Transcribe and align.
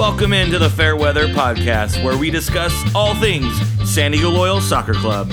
Welcome 0.00 0.32
into 0.32 0.58
the 0.58 0.70
Fairweather 0.70 1.26
Podcast, 1.26 2.02
where 2.02 2.16
we 2.16 2.30
discuss 2.30 2.72
all 2.94 3.14
things 3.16 3.54
San 3.86 4.12
Diego 4.12 4.30
Loyal 4.30 4.58
Soccer 4.58 4.94
Club. 4.94 5.28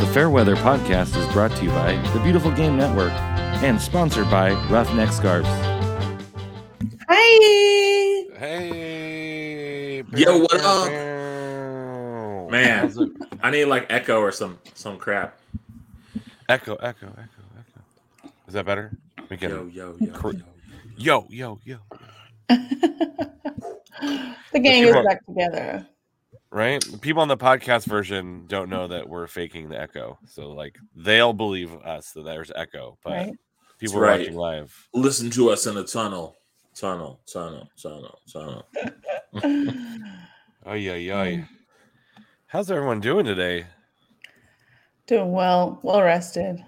The 0.00 0.10
Fairweather 0.14 0.56
Podcast 0.56 1.14
is 1.14 1.30
brought 1.30 1.54
to 1.56 1.62
you 1.62 1.68
by 1.68 1.92
the 2.14 2.20
Beautiful 2.20 2.52
Game 2.52 2.78
Network 2.78 3.12
and 3.62 3.78
sponsored 3.78 4.30
by 4.30 4.52
Roughneck 4.70 5.12
Scarves. 5.12 5.46
Hi. 7.06 8.24
Hey. 8.38 10.04
Yo, 10.16 10.38
what 10.38 10.60
up? 10.62 10.86
Man. 12.50 12.50
Man, 12.50 13.14
I 13.42 13.50
need 13.50 13.66
like 13.66 13.92
echo 13.92 14.20
or 14.20 14.32
some 14.32 14.58
some 14.72 14.96
crap. 14.96 15.38
Echo, 16.48 16.76
echo, 16.76 17.08
echo, 17.08 17.42
echo. 17.58 18.30
Is 18.48 18.54
that 18.54 18.64
better? 18.64 18.90
We 19.28 19.36
can. 19.36 19.50
Yo, 19.50 19.64
yo, 19.66 19.96
yo, 20.00 20.12
Cor- 20.12 20.32
yo. 20.34 20.44
Yo, 20.96 21.26
yo, 21.30 21.60
yo. 21.64 21.78
the 24.52 24.60
gang 24.60 24.84
is 24.84 24.94
back 25.04 25.24
together. 25.26 25.86
Right? 26.50 26.84
People 27.00 27.22
on 27.22 27.28
the 27.28 27.36
podcast 27.36 27.86
version 27.86 28.44
don't 28.46 28.70
know 28.70 28.86
that 28.86 29.08
we're 29.08 29.26
faking 29.26 29.68
the 29.70 29.80
echo. 29.80 30.18
So, 30.26 30.50
like, 30.52 30.78
they'll 30.94 31.32
believe 31.32 31.74
us 31.82 32.12
that 32.12 32.24
there's 32.24 32.52
echo, 32.54 32.96
but 33.02 33.12
Right. 33.12 33.32
people 33.78 33.98
That's 34.00 34.08
right. 34.08 34.20
watching 34.20 34.36
live. 34.36 34.88
Listen 34.94 35.30
to 35.30 35.50
us 35.50 35.66
in 35.66 35.74
the 35.74 35.84
tunnel, 35.84 36.36
tunnel, 36.76 37.18
tunnel, 37.26 37.68
tunnel, 37.76 38.18
tunnel. 38.32 38.64
Oh, 40.66 40.74
yeah, 40.74 40.94
yeah. 40.94 41.44
How's 42.46 42.70
everyone 42.70 43.00
doing 43.00 43.24
today? 43.26 43.66
Doing 45.08 45.32
well, 45.32 45.80
well 45.82 46.02
rested. 46.02 46.64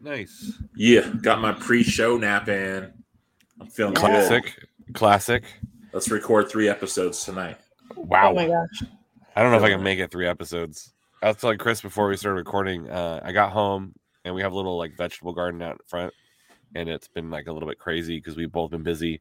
Nice. 0.00 0.58
Yeah, 0.74 1.12
got 1.20 1.40
my 1.40 1.52
pre-show 1.52 2.16
nap 2.16 2.48
in. 2.48 2.92
I'm 3.60 3.66
feeling 3.68 3.94
good. 3.94 4.00
Classic. 4.00 4.54
Classic. 4.94 5.44
Let's 5.92 6.10
record 6.10 6.48
three 6.48 6.68
episodes 6.68 7.24
tonight. 7.24 7.58
Wow. 7.94 8.30
Oh 8.30 8.34
my 8.34 8.46
gosh. 8.46 8.82
I 9.36 9.42
don't 9.42 9.50
know 9.50 9.58
if 9.58 9.64
I 9.64 9.70
can 9.70 9.82
make 9.82 9.98
it 9.98 10.10
three 10.10 10.26
episodes. 10.26 10.92
I 11.22 11.28
was 11.28 11.36
telling 11.36 11.58
Chris 11.58 11.82
before 11.82 12.08
we 12.08 12.16
started 12.16 12.38
recording. 12.38 12.88
Uh, 12.88 13.20
I 13.22 13.32
got 13.32 13.52
home 13.52 13.94
and 14.24 14.34
we 14.34 14.42
have 14.42 14.52
a 14.52 14.56
little 14.56 14.78
like 14.78 14.96
vegetable 14.96 15.32
garden 15.32 15.60
out 15.62 15.72
in 15.72 15.78
front, 15.86 16.14
and 16.74 16.88
it's 16.88 17.08
been 17.08 17.30
like 17.30 17.46
a 17.46 17.52
little 17.52 17.68
bit 17.68 17.78
crazy 17.78 18.16
because 18.16 18.36
we've 18.36 18.52
both 18.52 18.70
been 18.70 18.82
busy. 18.82 19.20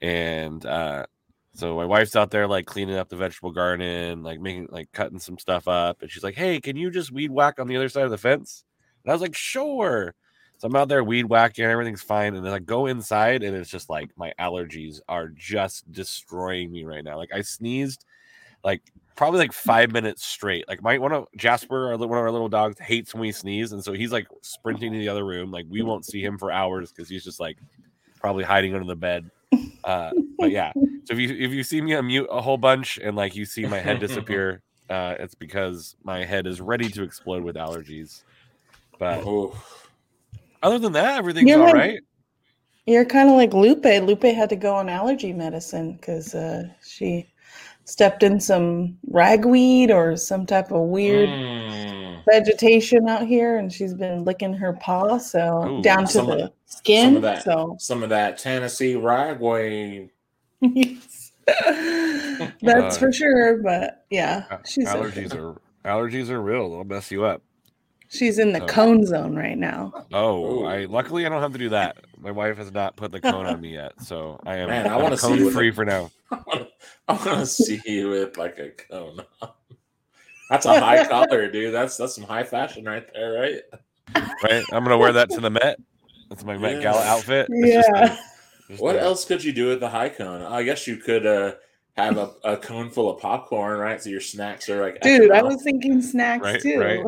And 0.00 0.64
uh, 0.64 1.06
so 1.54 1.76
my 1.76 1.84
wife's 1.84 2.16
out 2.16 2.30
there 2.30 2.46
like 2.46 2.66
cleaning 2.66 2.96
up 2.96 3.08
the 3.08 3.16
vegetable 3.16 3.52
garden, 3.52 4.22
like 4.22 4.40
making 4.40 4.68
like 4.70 4.90
cutting 4.92 5.18
some 5.18 5.38
stuff 5.38 5.68
up, 5.68 6.02
and 6.02 6.10
she's 6.10 6.24
like, 6.24 6.34
"Hey, 6.34 6.60
can 6.60 6.76
you 6.76 6.90
just 6.90 7.12
weed 7.12 7.30
whack 7.30 7.58
on 7.58 7.66
the 7.68 7.76
other 7.76 7.88
side 7.88 8.04
of 8.04 8.10
the 8.10 8.18
fence?" 8.18 8.64
And 9.08 9.12
I 9.12 9.14
was 9.14 9.22
like, 9.22 9.34
"Sure." 9.34 10.14
So 10.58 10.66
I'm 10.66 10.76
out 10.76 10.88
there 10.88 11.02
weed 11.02 11.24
whacking, 11.24 11.64
everything's 11.64 12.02
fine, 12.02 12.34
and 12.34 12.44
then 12.44 12.52
I 12.52 12.58
go 12.58 12.84
inside, 12.84 13.42
and 13.42 13.56
it's 13.56 13.70
just 13.70 13.88
like 13.88 14.10
my 14.18 14.34
allergies 14.38 15.00
are 15.08 15.28
just 15.28 15.90
destroying 15.90 16.70
me 16.70 16.84
right 16.84 17.02
now. 17.02 17.16
Like 17.16 17.32
I 17.32 17.40
sneezed, 17.40 18.04
like 18.62 18.82
probably 19.16 19.38
like 19.38 19.54
five 19.54 19.92
minutes 19.92 20.26
straight. 20.26 20.68
Like 20.68 20.82
my 20.82 20.98
one 20.98 21.12
of 21.12 21.26
Jasper, 21.38 21.86
our, 21.86 21.96
one 21.96 22.18
of 22.18 22.22
our 22.22 22.30
little 22.30 22.50
dogs, 22.50 22.78
hates 22.80 23.14
when 23.14 23.22
we 23.22 23.32
sneeze, 23.32 23.72
and 23.72 23.82
so 23.82 23.94
he's 23.94 24.12
like 24.12 24.26
sprinting 24.42 24.92
to 24.92 24.98
the 24.98 25.08
other 25.08 25.24
room. 25.24 25.50
Like 25.50 25.64
we 25.70 25.80
won't 25.80 26.04
see 26.04 26.22
him 26.22 26.36
for 26.36 26.52
hours 26.52 26.92
because 26.92 27.08
he's 27.08 27.24
just 27.24 27.40
like 27.40 27.56
probably 28.20 28.44
hiding 28.44 28.74
under 28.74 28.86
the 28.86 28.94
bed. 28.94 29.30
Uh, 29.84 30.10
but 30.38 30.50
yeah, 30.50 30.70
so 30.74 31.14
if 31.14 31.18
you 31.18 31.34
if 31.34 31.52
you 31.52 31.64
see 31.64 31.80
me 31.80 31.92
unmute 31.92 32.26
a 32.28 32.42
whole 32.42 32.58
bunch 32.58 32.98
and 32.98 33.16
like 33.16 33.34
you 33.34 33.46
see 33.46 33.64
my 33.64 33.78
head 33.78 34.00
disappear, 34.06 34.60
uh, 34.90 35.14
it's 35.18 35.34
because 35.34 35.96
my 36.04 36.26
head 36.26 36.46
is 36.46 36.60
ready 36.60 36.90
to 36.90 37.02
explode 37.02 37.42
with 37.42 37.56
allergies. 37.56 38.22
But 38.98 39.22
Oh, 39.24 39.54
other 40.62 40.78
than 40.78 40.92
that, 40.92 41.18
everything's 41.18 41.48
You're 41.48 41.60
all 41.60 41.66
like- 41.66 41.74
right. 41.74 42.00
You're 42.86 43.04
kind 43.04 43.28
of 43.28 43.36
like 43.36 43.52
Lupe. 43.52 43.84
Lupe 43.84 44.22
had 44.22 44.48
to 44.48 44.56
go 44.56 44.74
on 44.74 44.88
allergy 44.88 45.32
medicine 45.34 45.92
because 45.94 46.34
uh, 46.34 46.64
she 46.82 47.26
stepped 47.84 48.22
in 48.22 48.40
some 48.40 48.96
ragweed 49.10 49.90
or 49.90 50.16
some 50.16 50.46
type 50.46 50.70
of 50.72 50.88
weird 50.88 51.28
Mm. 51.28 52.22
vegetation 52.30 53.06
out 53.08 53.26
here, 53.26 53.58
and 53.58 53.70
she's 53.72 53.92
been 53.92 54.24
licking 54.24 54.54
her 54.54 54.72
paw, 54.74 55.18
so 55.18 55.64
Ooh, 55.78 55.82
down 55.82 56.06
to 56.06 56.12
some 56.12 56.30
of- 56.30 56.38
the 56.38 56.52
skin. 56.64 57.08
some 57.08 57.16
of 57.16 57.22
that. 57.22 57.42
So 57.44 57.76
Some 57.78 58.02
of 58.02 58.08
that 58.08 58.38
Tennessee 58.38 58.96
ragweed. 58.96 60.08
yes. 60.62 61.32
that's 61.46 62.96
Uh, 62.96 62.98
for 62.98 63.12
sure. 63.12 63.58
But 63.62 64.06
yeah, 64.10 64.44
she's 64.66 64.88
allergies 64.88 65.34
are 65.34 65.60
allergies 65.84 66.30
are 66.30 66.40
real. 66.40 66.70
They'll 66.70 66.84
mess 66.84 67.10
you 67.10 67.24
up. 67.24 67.42
She's 68.08 68.38
in 68.38 68.52
the 68.52 68.62
Oh. 68.62 68.66
cone 68.66 69.04
zone 69.06 69.36
right 69.36 69.56
now. 69.58 70.06
Oh, 70.12 70.64
I 70.64 70.84
luckily 70.84 71.24
I 71.26 71.28
don't 71.28 71.42
have 71.42 71.52
to 71.52 71.58
do 71.58 71.68
that. 71.70 71.96
My 72.18 72.30
wife 72.30 72.56
has 72.58 72.72
not 72.72 72.96
put 72.96 73.12
the 73.12 73.20
cone 73.20 73.46
on 73.46 73.60
me 73.60 73.72
yet, 73.74 73.92
so 74.00 74.40
I 74.46 74.56
am 74.56 74.68
Man, 74.68 74.86
I 74.86 74.96
wanna 74.96 75.16
see 75.16 75.28
cone 75.38 75.50
free 75.50 75.68
a- 75.68 75.72
for 75.72 75.84
now. 75.84 76.10
I 76.30 76.38
wanna- 76.46 76.66
I 77.08 77.12
want 77.14 77.40
to 77.40 77.46
see 77.46 77.80
you 77.86 78.10
with 78.10 78.36
like 78.36 78.58
a 78.58 78.70
cone. 78.70 79.20
That's 80.50 80.66
a 80.66 80.78
high 80.80 81.04
collar, 81.08 81.50
dude. 81.50 81.72
That's 81.74 81.96
that's 81.96 82.14
some 82.14 82.24
high 82.24 82.44
fashion 82.44 82.84
right 82.84 83.06
there, 83.14 83.32
right? 83.32 83.62
Right, 84.42 84.64
I'm 84.72 84.82
gonna 84.84 84.98
wear 84.98 85.12
that 85.12 85.30
to 85.30 85.40
the 85.40 85.50
Met. 85.50 85.78
That's 86.28 86.44
my 86.44 86.56
Met 86.58 86.82
Gala 86.82 87.02
outfit. 87.04 87.46
It's 87.50 87.88
Yeah. 87.88 88.12
a- 88.14 88.18
just 88.70 88.82
What 88.82 88.96
a- 88.96 89.00
else 89.00 89.24
could 89.24 89.42
you 89.42 89.52
do 89.52 89.68
with 89.68 89.80
the 89.80 89.88
high 89.88 90.10
cone? 90.10 90.42
I 90.42 90.62
guess 90.62 90.86
you 90.86 90.96
could 90.98 91.24
uh, 91.26 91.54
have 91.96 92.18
a, 92.18 92.30
a 92.44 92.56
cone 92.58 92.90
full 92.90 93.08
of 93.10 93.20
popcorn, 93.20 93.78
right? 93.78 94.02
So 94.02 94.10
your 94.10 94.20
snacks 94.20 94.68
are 94.68 94.80
like 94.82 95.00
Dude, 95.00 95.30
I 95.30 95.42
was 95.42 95.62
thinking 95.62 96.02
snacks 96.02 96.42
Right, 96.44 96.60
too. 96.60 96.78
right. 96.78 97.04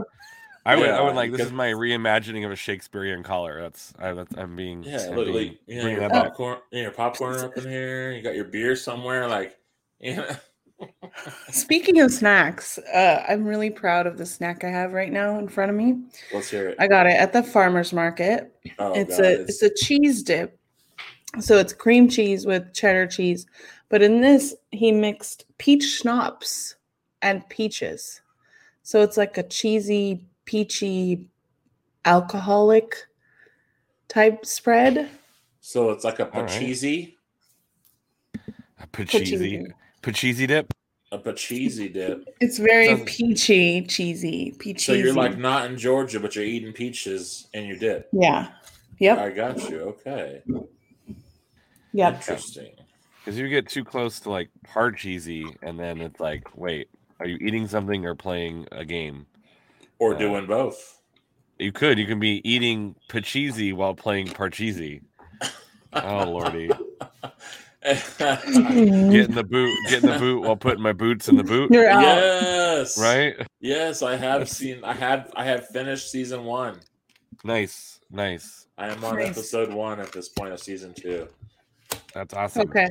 I 0.66 0.76
would, 0.76 0.88
I 0.88 1.00
would 1.00 1.14
like. 1.14 1.32
This 1.32 1.46
is 1.46 1.52
my 1.52 1.68
reimagining 1.68 2.44
of 2.44 2.52
a 2.52 2.56
Shakespearean 2.56 3.22
collar. 3.22 3.60
That's, 3.60 3.94
I, 3.98 4.12
that's 4.12 4.36
I'm 4.36 4.56
being, 4.56 4.82
yeah. 4.82 5.06
I'm 5.08 5.16
Look, 5.16 5.26
being- 5.26 5.48
like, 5.48 5.58
yeah, 5.66 5.86
your 5.88 6.10
popcorn, 6.10 6.58
yeah, 6.70 6.82
your 6.82 6.90
popcorn 6.90 7.40
up 7.40 7.56
in 7.56 7.64
here. 7.64 8.12
You 8.12 8.22
got 8.22 8.34
your 8.34 8.44
beer 8.44 8.76
somewhere, 8.76 9.26
like 9.26 9.56
yeah. 10.00 10.36
Speaking 11.50 12.00
of 12.00 12.10
snacks, 12.10 12.78
uh, 12.78 13.24
I'm 13.28 13.44
really 13.44 13.70
proud 13.70 14.06
of 14.06 14.16
the 14.16 14.24
snack 14.26 14.64
I 14.64 14.70
have 14.70 14.92
right 14.92 15.12
now 15.12 15.38
in 15.38 15.48
front 15.48 15.70
of 15.70 15.76
me. 15.76 16.02
Let's 16.32 16.50
hear 16.50 16.68
it. 16.68 16.76
I 16.78 16.86
got 16.88 17.06
it 17.06 17.18
at 17.18 17.32
the 17.32 17.42
farmer's 17.42 17.92
market. 17.92 18.54
Oh, 18.78 18.94
it's 18.94 19.16
God, 19.16 19.24
a 19.26 19.40
it's 19.42 19.62
a 19.62 19.74
cheese 19.74 20.22
dip. 20.22 20.58
So 21.38 21.58
it's 21.58 21.72
cream 21.72 22.08
cheese 22.08 22.44
with 22.44 22.72
cheddar 22.74 23.06
cheese. 23.06 23.46
But 23.88 24.02
in 24.02 24.20
this, 24.20 24.54
he 24.70 24.90
mixed 24.92 25.44
peach 25.58 25.84
schnapps 25.84 26.76
and 27.22 27.48
peaches. 27.48 28.20
So 28.82 29.02
it's 29.02 29.16
like 29.16 29.36
a 29.38 29.42
cheesy, 29.44 30.24
peachy, 30.54 31.24
alcoholic 32.04 32.96
type 34.08 34.44
spread. 34.44 35.08
so 35.60 35.90
it's 35.90 36.02
like 36.02 36.18
a 36.18 36.28
All 36.34 36.42
right. 36.42 36.50
pacheesi, 36.50 37.14
A 38.80 38.86
Pacheesi, 38.88 39.68
Pacheesi 40.02 40.46
dip. 40.48 40.74
a 41.12 41.18
pacheesi 41.18 41.92
dip. 41.92 42.24
It's 42.40 42.58
very 42.58 42.88
Sounds- 42.88 43.02
peachy, 43.16 43.82
cheesy, 43.82 44.52
peachy. 44.58 44.80
So 44.80 44.92
you're 44.94 45.12
like 45.14 45.38
not 45.38 45.70
in 45.70 45.78
Georgia, 45.78 46.18
but 46.18 46.34
you're 46.34 46.44
eating 46.44 46.72
peaches 46.72 47.46
in 47.54 47.66
your 47.66 47.76
dip. 47.76 48.08
yeah. 48.12 48.48
Yep. 48.98 49.18
I 49.18 49.30
got 49.30 49.70
you. 49.70 49.78
Okay, 49.94 50.42
Yep. 51.92 52.14
interesting. 52.16 52.72
Because 53.18 53.38
you 53.38 53.48
get 53.48 53.68
too 53.68 53.84
close 53.84 54.18
to 54.20 54.30
like 54.30 54.50
Parcheesi, 54.66 55.44
and 55.62 55.78
then 55.78 56.00
it's 56.02 56.18
like, 56.20 56.42
wait, 56.56 56.88
are 57.20 57.26
you 57.26 57.38
eating 57.40 57.66
something 57.68 58.04
or 58.04 58.14
playing 58.14 58.66
a 58.72 58.84
game? 58.84 59.26
Or 60.00 60.14
Uh, 60.14 60.18
doing 60.18 60.46
both. 60.46 60.98
You 61.60 61.70
could. 61.72 61.98
You 61.98 62.06
can 62.06 62.18
be 62.18 62.40
eating 62.48 62.96
Pacheesi 63.08 63.72
while 63.74 63.94
playing 63.94 64.26
Parcheesi. 64.28 65.02
Oh 65.92 66.24
lordy, 66.30 66.68
getting 67.82 69.34
the 69.34 69.46
boot, 69.48 69.76
getting 69.88 70.10
the 70.10 70.18
boot 70.18 70.42
while 70.42 70.56
putting 70.56 70.80
my 70.82 70.92
boots 70.92 71.28
in 71.28 71.36
the 71.36 71.42
boot. 71.44 71.70
You're 71.70 71.88
out. 71.88 72.02
yes. 72.02 72.98
Right? 72.98 73.34
Yes, 73.60 74.02
I 74.02 74.16
have 74.16 74.48
seen. 74.48 74.84
I 74.84 74.92
had. 74.92 75.30
I 75.34 75.44
have 75.44 75.66
finished 75.68 76.10
season 76.10 76.44
one. 76.44 76.78
Nice, 77.44 78.00
nice. 78.10 78.66
I 78.78 78.88
am 78.88 79.02
on 79.04 79.16
Nice. 79.16 79.30
episode 79.30 79.72
one 79.72 80.00
at 80.00 80.12
this 80.12 80.28
point 80.28 80.52
of 80.52 80.60
season 80.60 80.94
two. 80.94 81.28
That's 82.14 82.34
awesome. 82.34 82.62
Okay. 82.68 82.88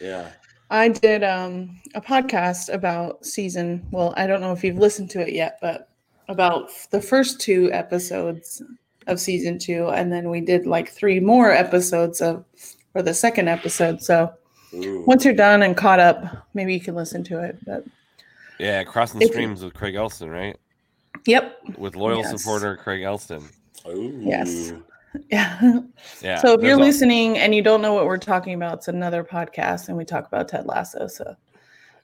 Yeah. 0.00 0.30
I 0.70 0.88
did 0.88 1.22
um, 1.22 1.78
a 1.94 2.00
podcast 2.00 2.72
about 2.72 3.24
season. 3.24 3.86
Well, 3.90 4.14
I 4.16 4.26
don't 4.26 4.40
know 4.40 4.52
if 4.52 4.64
you've 4.64 4.78
listened 4.78 5.10
to 5.10 5.20
it 5.20 5.32
yet, 5.34 5.58
but 5.60 5.90
about 6.28 6.70
the 6.90 7.00
first 7.00 7.40
two 7.40 7.70
episodes 7.72 8.62
of 9.06 9.20
season 9.20 9.58
two, 9.58 9.88
and 9.88 10.12
then 10.12 10.30
we 10.30 10.40
did 10.40 10.66
like 10.66 10.88
three 10.88 11.20
more 11.20 11.50
episodes 11.52 12.20
of 12.20 12.44
for 12.92 13.02
the 13.02 13.12
second 13.14 13.48
episode. 13.48 14.00
So 14.02 14.32
Ooh. 14.74 15.04
once 15.06 15.24
you're 15.24 15.34
done 15.34 15.62
and 15.62 15.76
caught 15.76 16.00
up, 16.00 16.46
maybe 16.54 16.72
you 16.74 16.80
can 16.80 16.94
listen 16.94 17.22
to 17.24 17.40
it. 17.42 17.58
But 17.66 17.84
Yeah, 18.58 18.84
crossing 18.84 19.20
If- 19.20 19.30
streams 19.30 19.62
with 19.64 19.74
Craig 19.74 19.94
Elston, 19.94 20.30
right? 20.30 20.56
yep, 21.26 21.58
With 21.76 21.96
loyal 21.96 22.18
Yes. 22.18 22.30
supporter 22.40 22.76
Craig 22.76 23.02
Elston. 23.02 23.42
Ooh. 23.88 24.20
Yes. 24.22 24.72
yeah. 25.30 25.80
Yeah. 26.22 26.38
so 26.38 26.54
if 26.54 26.60
there's 26.60 26.68
you're 26.68 26.76
listening 26.78 27.36
and 27.38 27.54
you 27.54 27.62
don't 27.62 27.82
know 27.82 27.92
what 27.94 28.06
we're 28.06 28.16
talking 28.18 28.54
about, 28.54 28.78
it's 28.78 28.88
another 28.88 29.22
podcast, 29.24 29.88
and 29.88 29.96
we 29.96 30.04
talk 30.04 30.26
about 30.26 30.48
Ted 30.48 30.66
Lasso. 30.66 31.06
So 31.08 31.36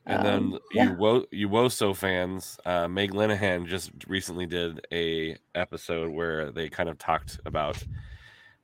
And 0.06 0.24
then 0.26 0.34
Um, 0.34 0.58
yeah. 0.72 0.90
you 0.90 0.96
wo- 0.96 1.26
you 1.30 1.48
Woso 1.48 1.94
fans, 1.94 2.58
uh, 2.64 2.88
Meg 2.88 3.12
Linehan 3.12 3.66
just 3.66 3.90
recently 4.08 4.46
did 4.46 4.80
a 4.92 5.36
episode 5.54 6.10
where 6.10 6.50
they 6.50 6.68
kind 6.68 6.88
of 6.88 6.98
talked 6.98 7.38
about 7.44 7.82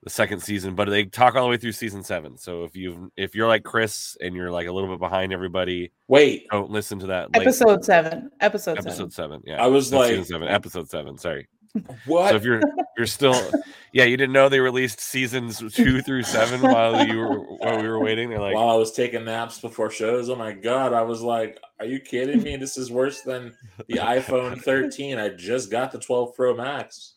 the 0.02 0.10
second 0.10 0.40
season, 0.40 0.74
but 0.74 0.88
they 0.88 1.04
talk 1.04 1.34
all 1.34 1.44
the 1.44 1.50
way 1.50 1.56
through 1.56 1.72
season 1.72 2.02
seven. 2.02 2.36
So 2.38 2.64
if 2.64 2.74
you 2.76 3.10
if 3.16 3.34
you're 3.34 3.48
like 3.48 3.64
Chris 3.64 4.16
and 4.20 4.34
you're 4.34 4.50
like 4.50 4.66
a 4.66 4.72
little 4.72 4.88
bit 4.88 4.98
behind 5.00 5.32
everybody, 5.32 5.92
Wait, 6.08 6.46
don't 6.50 6.70
listen 6.70 6.98
to 7.00 7.06
that. 7.08 7.32
Like, 7.34 7.42
Episode 7.42 7.84
seven. 7.84 8.30
Episode, 8.40 8.78
episode 8.78 9.12
seven. 9.12 9.40
seven. 9.40 9.42
Yeah, 9.46 9.62
I 9.62 9.66
was 9.66 9.90
Not 9.92 9.98
like- 9.98 10.10
season 10.10 10.24
seven, 10.24 10.48
episode 10.48 10.88
seven. 10.88 11.18
Sorry. 11.18 11.48
What? 12.06 12.30
So 12.30 12.36
if 12.36 12.44
you're 12.44 12.62
you're 12.96 13.06
still, 13.06 13.34
yeah, 13.92 14.04
you 14.04 14.16
didn't 14.16 14.32
know 14.32 14.48
they 14.48 14.60
released 14.60 15.00
seasons 15.00 15.62
two 15.74 16.02
through 16.02 16.22
seven 16.22 16.62
while 16.62 17.06
you 17.06 17.18
were 17.18 17.38
while 17.38 17.80
we 17.80 17.88
were 17.88 17.98
waiting. 17.98 18.30
They're 18.30 18.40
like, 18.40 18.54
While 18.54 18.70
I 18.70 18.76
was 18.76 18.92
taking 18.92 19.24
naps 19.24 19.60
before 19.60 19.90
shows, 19.90 20.30
oh 20.30 20.36
my 20.36 20.52
god, 20.52 20.92
I 20.92 21.02
was 21.02 21.22
like, 21.22 21.58
"Are 21.80 21.86
you 21.86 22.00
kidding 22.00 22.42
me? 22.42 22.56
This 22.56 22.78
is 22.78 22.90
worse 22.90 23.22
than 23.22 23.54
the 23.88 23.96
iPhone 23.96 24.60
13. 24.62 25.18
I 25.18 25.30
just 25.30 25.70
got 25.70 25.92
the 25.92 25.98
12 25.98 26.34
Pro 26.34 26.54
Max." 26.54 27.15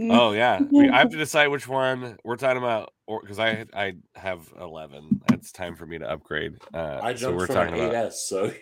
Oh 0.00 0.32
yeah, 0.32 0.60
we, 0.70 0.88
I 0.88 0.98
have 0.98 1.10
to 1.10 1.16
decide 1.18 1.48
which 1.48 1.68
one 1.68 2.16
we're 2.24 2.36
talking 2.36 2.58
about, 2.58 2.92
or 3.06 3.20
because 3.20 3.38
I 3.38 3.66
I 3.74 3.94
have 4.14 4.52
eleven. 4.58 5.22
It's 5.32 5.52
time 5.52 5.76
for 5.76 5.86
me 5.86 5.98
to 5.98 6.10
upgrade. 6.10 6.56
Uh, 6.72 7.00
I 7.02 7.14
so 7.14 7.20
jumped 7.20 7.36
we're 7.36 7.46
from 7.46 7.54
talking 7.54 7.74
an 7.74 7.90
about 7.90 8.12
8S, 8.12 8.12
so 8.12 8.52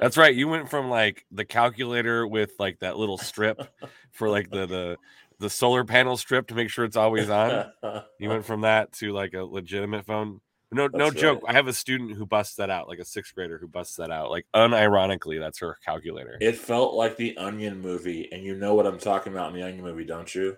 That's 0.00 0.16
right. 0.16 0.34
You 0.34 0.48
went 0.48 0.68
from 0.68 0.90
like 0.90 1.24
the 1.30 1.44
calculator 1.44 2.26
with 2.26 2.52
like 2.58 2.80
that 2.80 2.96
little 2.96 3.18
strip 3.18 3.60
for 4.12 4.28
like 4.28 4.50
the 4.50 4.66
the 4.66 4.96
the 5.38 5.50
solar 5.50 5.84
panel 5.84 6.16
strip 6.16 6.48
to 6.48 6.54
make 6.54 6.70
sure 6.70 6.84
it's 6.84 6.96
always 6.96 7.28
on. 7.28 7.70
You 8.18 8.28
went 8.28 8.44
from 8.44 8.62
that 8.62 8.92
to 8.94 9.12
like 9.12 9.34
a 9.34 9.42
legitimate 9.42 10.06
phone. 10.06 10.40
No, 10.72 10.88
no 10.92 11.10
That's 11.10 11.20
joke. 11.20 11.42
I 11.46 11.52
have 11.52 11.68
a 11.68 11.72
student 11.72 12.16
who 12.16 12.24
busts 12.24 12.56
that 12.56 12.70
out, 12.70 12.88
like 12.88 12.98
a 12.98 13.04
sixth 13.04 13.34
grader 13.34 13.58
who 13.58 13.68
busts 13.68 13.96
that 13.96 14.10
out. 14.10 14.30
Like 14.30 14.46
unironically, 14.54 15.38
that's 15.38 15.58
her 15.58 15.76
calculator. 15.84 16.38
It 16.40 16.56
felt 16.56 16.94
like 16.94 17.18
the 17.18 17.36
Onion 17.36 17.82
movie, 17.82 18.30
and 18.32 18.42
you 18.42 18.54
know 18.54 18.74
what 18.74 18.86
I'm 18.86 18.98
talking 18.98 19.34
about 19.34 19.52
in 19.52 19.60
the 19.60 19.66
Onion 19.66 19.84
movie, 19.84 20.04
don't 20.04 20.34
you? 20.34 20.56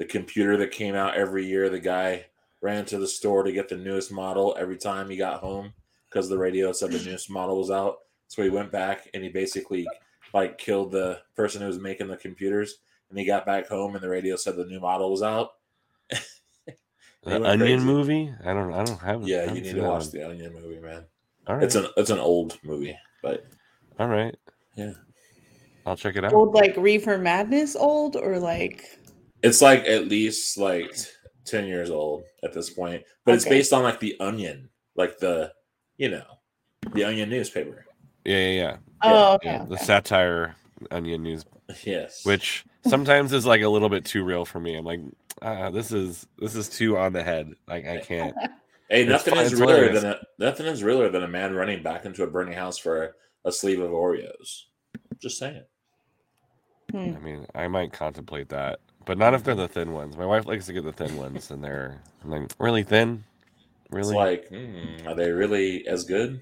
The 0.00 0.06
computer 0.06 0.56
that 0.56 0.70
came 0.70 0.94
out 0.94 1.14
every 1.14 1.44
year. 1.46 1.68
The 1.68 1.78
guy 1.78 2.24
ran 2.62 2.86
to 2.86 2.96
the 2.96 3.06
store 3.06 3.42
to 3.42 3.52
get 3.52 3.68
the 3.68 3.76
newest 3.76 4.10
model 4.10 4.56
every 4.58 4.78
time 4.78 5.10
he 5.10 5.16
got 5.18 5.40
home 5.40 5.74
because 6.08 6.26
the 6.30 6.38
radio 6.38 6.72
said 6.72 6.90
the 6.90 7.04
newest 7.04 7.28
model 7.30 7.58
was 7.58 7.70
out. 7.70 7.98
So 8.26 8.42
he 8.42 8.48
went 8.48 8.72
back 8.72 9.08
and 9.12 9.22
he 9.22 9.28
basically 9.28 9.86
like 10.32 10.56
killed 10.56 10.90
the 10.90 11.20
person 11.36 11.60
who 11.60 11.66
was 11.68 11.78
making 11.78 12.08
the 12.08 12.16
computers. 12.16 12.78
And 13.10 13.18
he 13.18 13.26
got 13.26 13.44
back 13.44 13.68
home 13.68 13.94
and 13.94 14.02
the 14.02 14.08
radio 14.08 14.36
said 14.36 14.56
the 14.56 14.64
new 14.64 14.80
model 14.80 15.10
was 15.10 15.22
out. 15.22 15.50
the 16.08 17.44
Onion 17.44 17.58
crazy. 17.58 17.84
movie. 17.84 18.34
I 18.42 18.54
don't. 18.54 18.72
I 18.72 18.84
don't 18.84 19.00
have. 19.00 19.22
I 19.22 19.26
Yeah, 19.26 19.40
haven't 19.40 19.56
you 19.56 19.62
need 19.62 19.74
to 19.74 19.82
watch 19.82 20.04
one. 20.04 20.10
the 20.12 20.28
Onion 20.28 20.54
movie, 20.54 20.80
man. 20.80 21.04
All 21.46 21.56
right. 21.56 21.64
It's 21.64 21.74
an 21.74 21.86
it's 21.98 22.10
an 22.10 22.18
old 22.18 22.58
movie, 22.64 22.96
but 23.22 23.44
All 23.98 24.08
right. 24.08 24.34
Yeah. 24.76 24.92
I'll 25.84 25.96
check 25.96 26.16
it 26.16 26.24
out. 26.24 26.32
Old 26.32 26.54
like 26.54 26.74
Reefer 26.76 27.18
Madness 27.18 27.76
old 27.76 28.16
or 28.16 28.38
like 28.38 28.84
It's 29.42 29.62
like 29.62 29.84
at 29.86 30.08
least 30.08 30.58
like 30.58 30.94
ten 31.44 31.66
years 31.66 31.90
old 31.90 32.24
at 32.42 32.52
this 32.52 32.70
point, 32.70 33.02
but 33.24 33.34
it's 33.34 33.44
based 33.44 33.72
on 33.72 33.82
like 33.82 34.00
the 34.00 34.16
Onion, 34.20 34.68
like 34.96 35.18
the 35.18 35.52
you 35.96 36.10
know 36.10 36.24
the 36.92 37.04
Onion 37.04 37.30
newspaper. 37.30 37.86
Yeah, 38.24 38.36
yeah, 38.36 38.50
yeah. 38.50 38.76
Oh 39.02 39.34
okay. 39.34 39.52
yeah. 39.52 39.64
The 39.64 39.78
satire 39.78 40.56
Onion 40.90 41.22
news 41.22 41.44
Yes, 41.84 42.24
which 42.24 42.64
sometimes 42.86 43.32
is 43.32 43.46
like 43.46 43.62
a 43.62 43.68
little 43.68 43.88
bit 43.88 44.04
too 44.04 44.24
real 44.24 44.44
for 44.44 44.60
me. 44.60 44.76
I'm 44.76 44.84
like, 44.84 45.00
ah, 45.42 45.70
this 45.70 45.92
is 45.92 46.26
this 46.38 46.54
is 46.54 46.68
too 46.68 46.98
on 46.98 47.12
the 47.12 47.22
head. 47.22 47.52
Like 47.66 47.86
I 47.86 47.98
can't. 47.98 48.34
hey, 48.90 49.02
it's 49.02 49.10
nothing 49.10 49.34
fun- 49.34 49.44
is 49.44 49.54
realer 49.54 49.74
hilarious. 49.74 50.02
than 50.02 50.12
a 50.12 50.20
nothing 50.38 50.66
is 50.66 50.82
realer 50.82 51.08
than 51.08 51.22
a 51.22 51.28
man 51.28 51.54
running 51.54 51.82
back 51.82 52.04
into 52.04 52.22
a 52.22 52.26
burning 52.26 52.54
house 52.54 52.78
for 52.78 53.04
a, 53.04 53.10
a 53.48 53.52
sleeve 53.52 53.80
of 53.80 53.90
Oreos. 53.90 54.64
Just 55.20 55.38
saying. 55.38 55.64
Hmm. 56.90 57.14
I 57.16 57.20
mean, 57.20 57.46
I 57.54 57.68
might 57.68 57.92
contemplate 57.92 58.48
that, 58.48 58.80
but 59.04 59.18
not 59.18 59.34
if 59.34 59.42
they're 59.44 59.54
the 59.54 59.68
thin 59.68 59.92
ones. 59.92 60.16
My 60.16 60.26
wife 60.26 60.46
likes 60.46 60.66
to 60.66 60.72
get 60.72 60.84
the 60.84 60.92
thin 60.92 61.16
ones, 61.16 61.50
and 61.50 61.62
they're 61.62 62.00
I'm 62.24 62.30
like 62.30 62.52
really 62.58 62.82
thin. 62.82 63.24
Really, 63.90 64.10
It's 64.10 64.16
like, 64.16 64.48
hmm, 64.48 65.06
are 65.08 65.14
they 65.16 65.30
really 65.32 65.86
as 65.86 66.04
good? 66.04 66.40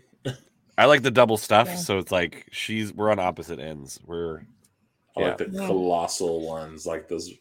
I 0.77 0.85
like 0.85 1.03
the 1.03 1.11
double 1.11 1.37
stuff, 1.39 1.67
Yeah. 1.69 1.77
so 1.77 1.99
it's 1.99 2.13
like 2.13 2.47
she's 2.53 2.93
we're 2.93 3.11
on 3.11 3.19
opposite 3.19 3.59
ends. 3.59 3.99
We're 4.07 4.43
I 5.17 5.21
like 5.23 5.39
the 5.39 5.49
Yeah. 5.51 5.67
colossal 5.67 6.47
ones, 6.47 6.87
like 6.87 7.09
those. 7.09 7.33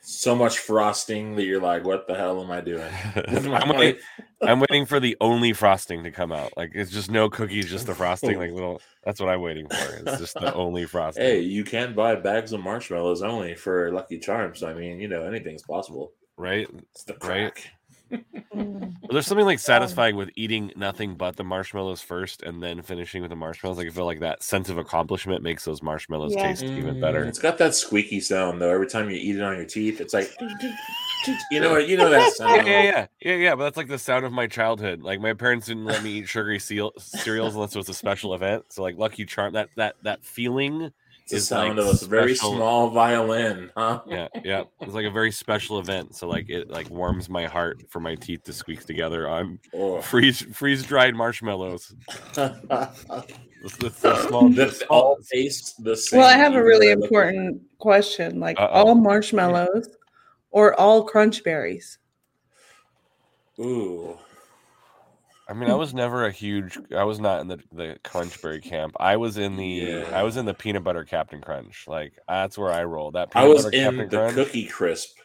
So 0.00 0.34
much 0.34 0.58
frosting 0.58 1.36
that 1.36 1.44
you're 1.44 1.60
like, 1.60 1.84
what 1.84 2.06
the 2.06 2.14
hell 2.14 2.42
am 2.42 2.50
I 2.50 2.60
doing? 2.60 2.90
I'm, 3.28 3.76
waiting, 3.76 4.00
I'm 4.42 4.60
waiting 4.60 4.86
for 4.86 5.00
the 5.00 5.16
only 5.20 5.52
frosting 5.52 6.04
to 6.04 6.10
come 6.10 6.30
out. 6.32 6.52
Like 6.56 6.72
it's 6.74 6.90
just 6.90 7.10
no 7.10 7.28
cookies, 7.30 7.68
just 7.70 7.86
the 7.86 7.94
frosting. 7.94 8.38
Like 8.38 8.52
little. 8.52 8.80
That's 9.04 9.20
what 9.20 9.28
I'm 9.28 9.40
waiting 9.40 9.68
for. 9.68 9.94
It's 10.06 10.18
just 10.18 10.34
the 10.34 10.52
only 10.54 10.84
frosting. 10.86 11.22
Hey, 11.24 11.40
you 11.40 11.64
can 11.64 11.94
buy 11.94 12.14
bags 12.16 12.52
of 12.52 12.60
marshmallows 12.60 13.22
only 13.22 13.54
for 13.54 13.90
Lucky 13.92 14.18
Charms. 14.18 14.62
I 14.62 14.74
mean, 14.74 15.00
you 15.00 15.08
know, 15.08 15.24
anything's 15.24 15.62
possible. 15.62 16.12
right? 16.36 16.68
It's 16.92 17.04
the 17.04 17.12
Right. 17.14 17.20
crack. 17.54 17.56
Mm. 17.58 17.68
Well, 18.54 19.12
There's 19.12 19.26
something 19.26 19.44
like 19.46 19.58
satisfying 19.58 20.16
with 20.16 20.30
eating 20.34 20.72
nothing 20.76 21.14
but 21.14 21.36
the 21.36 21.44
marshmallows 21.44 22.00
first 22.00 22.42
and 22.42 22.62
then 22.62 22.80
finishing 22.82 23.20
with 23.22 23.30
the 23.30 23.36
marshmallows. 23.36 23.76
Like 23.78 23.88
I 23.88 23.90
feel 23.90 24.06
like 24.06 24.20
that 24.20 24.42
sense 24.42 24.68
of 24.70 24.78
accomplishment 24.78 25.42
makes 25.42 25.64
those 25.64 25.82
marshmallows 25.82 26.34
Yeah. 26.34 26.42
taste 26.42 26.64
even 26.76 26.96
Mm, 26.96 27.00
better. 27.00 27.24
It's 27.24 27.38
got 27.38 27.58
that 27.58 27.74
squeaky 27.74 28.20
sound 28.20 28.62
though. 28.62 28.70
Every 28.70 28.86
time 28.86 29.10
you 29.10 29.16
eat 29.16 29.36
it 29.36 29.42
on 29.42 29.56
your 29.56 29.66
teeth, 29.66 30.00
it's 30.00 30.14
like, 30.14 30.30
you 31.50 31.60
know 31.60 31.72
what? 31.72 31.88
You 31.88 31.96
know 31.98 32.08
that 32.08 32.20
Yeah, 32.40 32.46
sound. 32.46 32.66
yeah, 32.66 32.82
yeah, 32.82 33.06
yeah, 33.20 33.34
yeah. 33.34 33.54
But 33.54 33.64
that's 33.64 33.76
like 33.76 33.88
the 33.88 33.98
sound 33.98 34.24
of 34.24 34.32
my 34.32 34.46
childhood. 34.46 35.02
Like 35.02 35.20
my 35.20 35.34
parents 35.34 35.66
didn't 35.66 35.84
let 35.84 36.02
me 36.02 36.18
eat 36.20 36.28
sugary 36.28 36.58
cereal, 36.58 36.92
cereals 36.98 37.54
unless 37.54 37.74
it 37.74 37.78
was 37.78 37.88
a 37.90 37.94
special 37.94 38.34
event. 38.34 38.64
So 38.70 38.82
like 38.82 38.96
Lucky 38.96 39.26
Charm, 39.26 39.52
that 39.52 39.68
that 39.76 39.96
that 40.02 40.24
feeling. 40.24 40.92
It's 41.24 41.32
the 41.32 41.40
sound 41.40 41.78
like, 41.78 41.86
of 41.86 42.02
a 42.02 42.06
very 42.06 42.34
special- 42.34 42.56
small 42.56 42.90
violin, 42.90 43.70
huh? 43.74 44.02
Yeah, 44.06 44.28
yeah. 44.44 44.64
It's 44.82 44.92
like 44.92 45.06
a 45.06 45.10
very 45.10 45.32
special 45.32 45.78
event. 45.78 46.14
So 46.14 46.28
like 46.28 46.50
it 46.50 46.68
like 46.70 46.90
warms 46.90 47.30
my 47.30 47.46
heart 47.46 47.82
for 47.88 47.98
my 48.00 48.14
teeth 48.14 48.42
to 48.44 48.52
squeak 48.52 48.84
together 48.84 49.26
on 49.26 49.58
Oh. 49.72 50.02
freeze 50.02 50.42
freeze 50.52 50.82
dried 50.84 51.14
marshmallows. 51.14 51.94
that 52.34 52.92
It's, 53.62 53.82
it's 53.82 53.98
so 53.98 54.26
small. 54.28 54.52
all 54.90 55.16
taste 55.32 55.82
the 55.82 55.96
same. 55.96 56.20
Well, 56.20 56.28
I 56.28 56.34
have 56.34 56.54
a 56.54 56.62
really 56.62 56.88
though 56.94 57.00
they 57.00 57.06
important 57.06 57.62
question. 57.78 58.38
Like 58.38 58.60
Uh-oh. 58.60 58.66
all 58.88 58.94
marshmallows 58.94 59.88
or 60.50 60.78
all 60.78 61.04
crunch 61.04 61.42
berries? 61.42 61.98
Ooh, 63.58 64.18
I 65.48 65.52
mean, 65.52 65.70
I 65.70 65.74
was 65.74 65.92
never 65.92 66.24
a 66.24 66.30
huge. 66.32 66.78
I 66.96 67.04
was 67.04 67.20
not 67.20 67.40
in 67.42 67.48
the 67.48 67.58
the 67.72 67.98
Crunchberry 68.02 68.62
camp. 68.62 68.96
I 68.98 69.16
was 69.16 69.36
in 69.36 69.56
the. 69.56 69.66
Yeah. 69.66 70.10
I 70.12 70.22
was 70.22 70.36
in 70.38 70.46
the 70.46 70.54
peanut 70.54 70.84
butter 70.84 71.04
Captain 71.04 71.40
Crunch. 71.42 71.86
Like 71.86 72.14
that's 72.26 72.56
where 72.56 72.72
I 72.72 72.84
roll. 72.84 73.10
That 73.10 73.30
I 73.34 73.46
was 73.46 73.64
butter 73.64 73.76
in 73.76 73.82
Captain 73.84 74.08
the 74.08 74.16
Crunch. 74.16 74.34
Cookie 74.34 74.66
Crisp. 74.66 75.18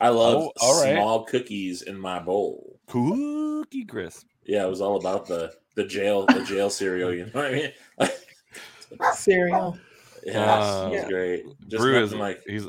I 0.00 0.08
love 0.08 0.36
Oh, 0.42 0.52
all 0.60 0.80
right. 0.82 0.94
small 0.94 1.24
cookies 1.24 1.82
in 1.82 1.98
my 1.98 2.18
bowl. 2.18 2.80
Cookie 2.88 3.84
crisp. 3.84 4.26
Yeah, 4.44 4.64
it 4.64 4.70
was 4.70 4.80
all 4.80 4.96
about 4.96 5.26
the 5.26 5.52
the 5.76 5.84
jail 5.84 6.26
the 6.26 6.42
jail 6.42 6.70
cereal. 6.70 7.12
You 7.14 7.26
know 7.26 7.30
what 7.34 7.46
I 7.46 7.52
mean? 7.52 7.70
Cereal. 9.14 9.78
yeah, 10.24 10.54
Uh, 10.54 10.90
Yeah. 10.92 11.08
great. 11.08 11.44
Just 11.68 11.80
Brew 11.80 12.02
is 12.02 12.14
like 12.14 12.40
he's 12.46 12.66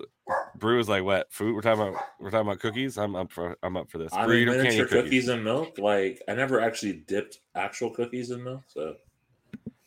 Brew 0.61 0.79
is 0.79 0.87
like 0.87 1.03
what 1.03 1.33
food? 1.33 1.53
We're 1.55 1.61
talking 1.61 1.81
about. 1.81 2.01
We're 2.19 2.29
talking 2.29 2.47
about 2.47 2.59
cookies. 2.59 2.97
I'm 2.97 3.15
up 3.15 3.31
for. 3.31 3.57
I'm 3.63 3.75
up 3.75 3.89
for 3.89 3.97
this. 3.97 4.13
I 4.13 4.25
Brew, 4.25 4.37
you 4.37 4.45
mean, 4.45 4.55
don't 4.55 4.63
can't 4.63 4.75
miniature 4.77 4.99
eat 4.99 5.03
cookies. 5.03 5.27
and 5.27 5.43
milk. 5.43 5.77
Like 5.77 6.21
I 6.29 6.35
never 6.35 6.61
actually 6.61 6.93
dipped 6.93 7.39
actual 7.55 7.89
cookies 7.89 8.31
in 8.31 8.43
milk. 8.43 8.61
So 8.67 8.95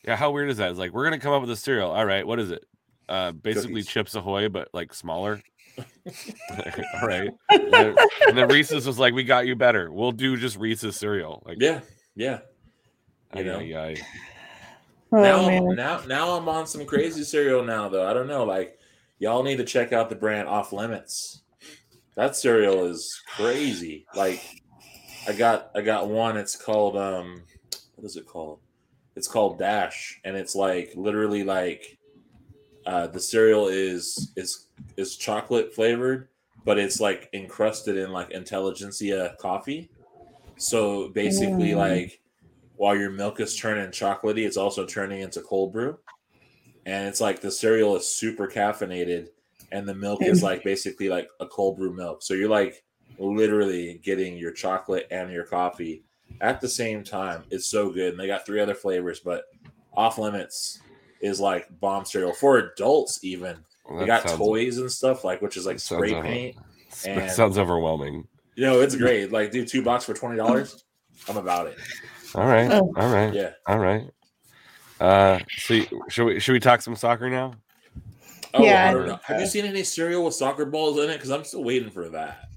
Yeah, 0.04 0.16
how 0.16 0.32
weird 0.32 0.50
is 0.50 0.58
that? 0.58 0.70
It's 0.70 0.78
like 0.78 0.92
we're 0.92 1.04
gonna 1.04 1.18
come 1.18 1.32
up 1.32 1.40
with 1.40 1.50
a 1.50 1.56
cereal. 1.56 1.90
All 1.90 2.04
right, 2.04 2.26
what 2.26 2.38
is 2.40 2.50
it? 2.50 2.66
Uh, 3.08 3.32
basically 3.32 3.82
Cookies. 3.82 3.86
Chips 3.86 4.14
Ahoy, 4.14 4.48
but 4.48 4.68
like 4.74 4.92
smaller. 4.92 5.40
All 7.00 7.08
right. 7.08 7.30
And 7.50 7.72
then, 7.72 7.96
and 8.28 8.38
then 8.38 8.48
Reese's 8.48 8.86
was 8.86 8.98
like, 8.98 9.14
"We 9.14 9.24
got 9.24 9.46
you 9.46 9.56
better. 9.56 9.92
We'll 9.92 10.12
do 10.12 10.36
just 10.36 10.56
Reese's 10.58 10.96
cereal." 10.96 11.42
Like, 11.46 11.58
yeah, 11.60 11.80
yeah. 12.14 12.40
I 13.32 13.38
you 13.38 13.44
know, 13.44 13.58
know. 13.58 13.60
yeah. 13.60 13.94
Oh, 15.12 15.22
now, 15.22 15.46
man. 15.46 15.74
now, 15.76 16.00
now 16.06 16.30
I'm 16.36 16.48
on 16.48 16.66
some 16.66 16.84
crazy 16.86 17.22
cereal 17.22 17.64
now, 17.64 17.88
though. 17.88 18.06
I 18.08 18.12
don't 18.12 18.26
know. 18.26 18.44
Like, 18.44 18.78
y'all 19.24 19.42
need 19.42 19.56
to 19.56 19.64
check 19.64 19.90
out 19.94 20.10
the 20.10 20.14
brand 20.14 20.46
Off 20.46 20.70
Limits. 20.70 21.44
That 22.14 22.36
cereal 22.36 22.84
is 22.84 23.18
crazy. 23.26 24.04
Like, 24.14 24.42
I 25.26 25.32
got, 25.32 25.70
I 25.74 25.80
got 25.80 26.10
one. 26.10 26.36
It's 26.36 26.54
called, 26.56 26.94
um, 26.98 27.42
what 27.94 28.04
is 28.04 28.16
it 28.16 28.26
called? 28.26 28.60
It's 29.16 29.26
called 29.26 29.58
Dash, 29.58 30.20
and 30.26 30.36
it's 30.36 30.54
like 30.54 30.92
literally 30.94 31.42
like, 31.42 31.98
uh, 32.84 33.06
the 33.06 33.20
cereal 33.20 33.68
is 33.68 34.32
is 34.36 34.66
is 34.98 35.16
chocolate 35.16 35.74
flavored, 35.74 36.28
but 36.66 36.78
it's 36.78 37.00
like 37.00 37.30
encrusted 37.32 37.96
in 37.96 38.12
like 38.12 38.30
intelligentsia 38.30 39.36
coffee. 39.40 39.88
So 40.58 41.08
basically, 41.10 41.70
Mm. 41.70 41.76
like 41.78 42.20
while 42.76 42.94
your 42.94 43.10
milk 43.10 43.40
is 43.40 43.56
turning 43.56 43.90
chocolatey, 43.90 44.44
it's 44.46 44.58
also 44.58 44.84
turning 44.84 45.22
into 45.22 45.40
cold 45.40 45.72
brew. 45.72 45.98
And 46.86 47.08
it's 47.08 47.20
like 47.20 47.40
the 47.40 47.50
cereal 47.50 47.96
is 47.96 48.06
super 48.08 48.46
caffeinated, 48.46 49.28
and 49.72 49.88
the 49.88 49.94
milk 49.94 50.22
is 50.22 50.42
like 50.48 50.62
basically 50.64 51.08
like 51.08 51.28
a 51.40 51.46
cold 51.46 51.76
brew 51.78 51.92
milk. 51.94 52.22
So 52.22 52.34
you're 52.34 52.48
like 52.48 52.82
literally 53.18 54.00
getting 54.02 54.36
your 54.36 54.50
chocolate 54.52 55.06
and 55.10 55.30
your 55.30 55.44
coffee 55.44 56.02
at 56.40 56.60
the 56.60 56.68
same 56.68 57.02
time. 57.04 57.44
It's 57.50 57.66
so 57.66 57.90
good. 57.90 58.10
And 58.12 58.20
they 58.20 58.26
got 58.26 58.44
three 58.44 58.60
other 58.60 58.74
flavors, 58.74 59.20
but 59.20 59.44
off 59.96 60.18
limits 60.18 60.80
is 61.20 61.40
like 61.40 61.66
bomb 61.80 62.04
cereal 62.04 62.32
for 62.34 62.58
adults, 62.58 63.22
even. 63.24 63.56
Well, 63.88 64.00
They 64.00 64.06
got 64.06 64.26
sounds- 64.28 64.38
toys 64.38 64.78
and 64.78 64.90
stuff, 64.90 65.24
like 65.24 65.40
which 65.42 65.56
is 65.56 65.66
like 65.66 65.78
spray 65.80 66.12
over- 66.14 66.22
paint. 66.26 66.56
That 67.04 67.18
and- 67.18 67.30
sounds 67.32 67.58
overwhelming. 67.58 68.28
You 68.56 68.66
know, 68.66 68.80
it's 68.80 68.94
great. 68.94 69.32
Like, 69.32 69.50
do 69.50 69.64
two 69.64 69.82
bucks 69.82 70.04
for 70.04 70.14
twenty 70.14 70.36
dollars. 70.36 70.84
I'm 71.28 71.36
about 71.36 71.66
it. 71.66 71.76
All 72.36 72.46
right, 72.46 72.70
Oh. 72.70 72.92
all 72.96 73.12
right, 73.12 73.34
Yeah. 73.34 73.50
all 73.66 73.78
right. 73.78 74.08
Uh, 75.00 75.38
so 75.58 75.74
y- 75.74 75.86
should 76.08 76.24
we 76.24 76.40
should 76.40 76.52
we 76.52 76.60
talk 76.60 76.80
some 76.82 76.96
soccer 76.96 77.28
now? 77.28 77.54
Oh, 78.54 78.64
Yeah. 78.64 78.88
I 78.88 78.92
don't 78.92 79.08
know. 79.08 79.18
Have 79.24 79.40
you 79.40 79.46
seen 79.46 79.64
any 79.64 79.82
cereal 79.82 80.24
with 80.24 80.34
soccer 80.34 80.64
balls 80.64 80.98
in 80.98 81.10
it? 81.10 81.14
Because 81.14 81.30
I'm 81.30 81.44
still 81.44 81.64
waiting 81.64 81.90
for 81.90 82.08
that. 82.10 82.48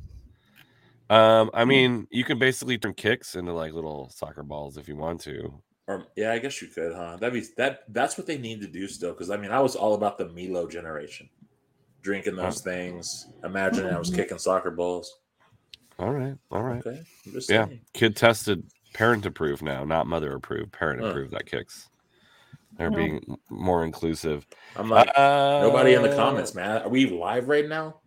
Um, 1.09 1.49
I 1.53 1.65
mean, 1.65 2.05
you 2.11 2.23
can 2.23 2.37
basically 2.37 2.77
turn 2.77 2.93
kicks 2.93 3.35
into 3.35 3.53
like 3.53 3.73
little 3.73 4.09
soccer 4.09 4.43
balls 4.43 4.77
if 4.77 4.87
you 4.87 4.95
want 4.95 5.21
to. 5.21 5.61
Or 5.87 6.05
yeah, 6.17 6.33
I 6.33 6.39
guess 6.39 6.61
you 6.61 6.67
could, 6.67 6.93
huh? 6.93 7.15
That'd 7.19 7.33
be 7.33 7.47
that. 7.57 7.83
That's 7.89 8.17
what 8.17 8.27
they 8.27 8.37
need 8.37 8.61
to 8.61 8.67
do 8.67 8.87
still. 8.87 9.11
Because 9.13 9.29
I 9.29 9.37
mean, 9.37 9.51
I 9.51 9.59
was 9.61 9.75
all 9.75 9.93
about 9.95 10.17
the 10.17 10.27
Milo 10.29 10.67
generation, 10.67 11.29
drinking 12.01 12.35
those 12.35 12.61
things. 12.61 13.25
Imagining 13.43 13.93
I 13.93 13.97
was 13.97 14.09
kicking 14.09 14.37
soccer 14.37 14.69
balls. 14.69 15.11
All 15.97 16.11
right, 16.11 16.35
all 16.51 16.61
right. 16.61 16.85
Okay, 16.85 17.01
just 17.31 17.49
Yeah, 17.49 17.67
kid 17.93 18.15
tested, 18.15 18.63
parent 18.93 19.25
approved 19.25 19.63
now, 19.63 19.83
not 19.83 20.05
mother 20.05 20.35
approved. 20.35 20.71
Parent 20.73 20.99
Huh. 21.01 21.07
approved 21.07 21.31
that 21.31 21.47
kicks. 21.47 21.89
They're 22.77 22.91
Oh. 22.91 22.95
being 22.95 23.37
more 23.49 23.83
inclusive. 23.83 24.45
I'm 24.75 24.89
like 24.89 25.09
Uh, 25.17 25.59
nobody 25.61 25.93
in 25.95 26.03
the 26.03 26.15
comments, 26.15 26.53
man. 26.53 26.83
Are 26.83 26.89
we 26.89 27.07
live 27.09 27.47
right 27.49 27.67
now? 27.67 28.01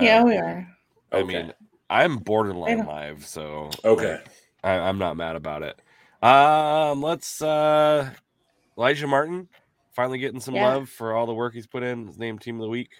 Yeah, 0.00 0.20
uh, 0.20 0.24
we 0.24 0.36
are. 0.36 0.68
I 1.12 1.16
Okay. 1.18 1.26
mean, 1.42 1.52
I'm 1.88 2.18
borderline 2.18 2.86
live, 2.86 3.26
so 3.26 3.70
Okay. 3.84 4.20
I, 4.62 4.72
I'm 4.72 4.98
not 4.98 5.16
mad 5.16 5.34
about 5.36 5.62
it. 5.62 5.80
Um, 6.22 7.02
let's 7.02 7.42
uh 7.42 8.10
Elijah 8.78 9.06
Martin 9.06 9.48
finally 9.92 10.18
getting 10.18 10.40
some 10.40 10.54
Yeah. 10.54 10.68
love 10.68 10.88
for 10.88 11.14
all 11.14 11.26
the 11.26 11.34
work 11.34 11.54
he's 11.54 11.66
put 11.66 11.82
in. 11.82 12.06
His 12.06 12.18
name 12.18 12.38
team 12.38 12.56
of 12.56 12.62
the 12.62 12.68
week. 12.68 12.90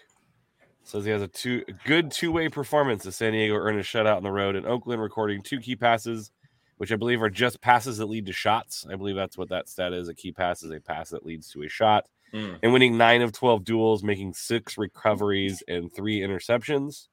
Says 0.82 1.04
he 1.04 1.11
has 1.11 1.23
a 1.23 1.28
two 1.28 1.62
a 1.68 1.73
good 1.87 2.11
two-way 2.11 2.49
performance 2.49 3.06
as 3.06 3.14
San 3.14 3.32
Diego 3.32 3.54
earned 3.54 3.78
a 3.78 3.82
shutout 3.82 4.16
on 4.16 4.23
the 4.25 4.32
road 4.32 4.56
in 4.56 4.66
Oakland, 4.66 5.00
recording 5.00 5.42
two 5.42 5.61
key 5.61 5.76
passes, 5.76 6.32
which 6.80 6.92
I 6.92 6.96
believe 6.96 7.22
are 7.22 7.28
just 7.28 7.60
passes 7.60 7.99
that 7.99 8.06
lead 8.06 8.25
to 8.25 8.32
shots. 8.32 8.87
I 8.90 8.96
believe 8.96 9.14
that's 9.14 9.37
what 9.37 9.50
that 9.50 9.68
stat 9.68 9.92
is. 9.92 10.08
A 10.08 10.14
key 10.14 10.32
pass 10.32 10.62
is 10.62 10.70
a 10.70 10.80
pass 10.80 11.10
that 11.10 11.26
leads 11.26 11.50
to 11.50 11.62
a 11.64 11.68
shot. 11.68 12.06
Mm. 12.32 12.58
And 12.62 12.72
winning 12.72 12.96
nine 12.96 13.20
of 13.20 13.32
twelve 13.32 13.64
duels, 13.64 14.02
making 14.02 14.32
six 14.32 14.78
recoveries 14.78 15.62
and 15.68 15.92
three 15.92 16.20
interceptions. 16.20 17.08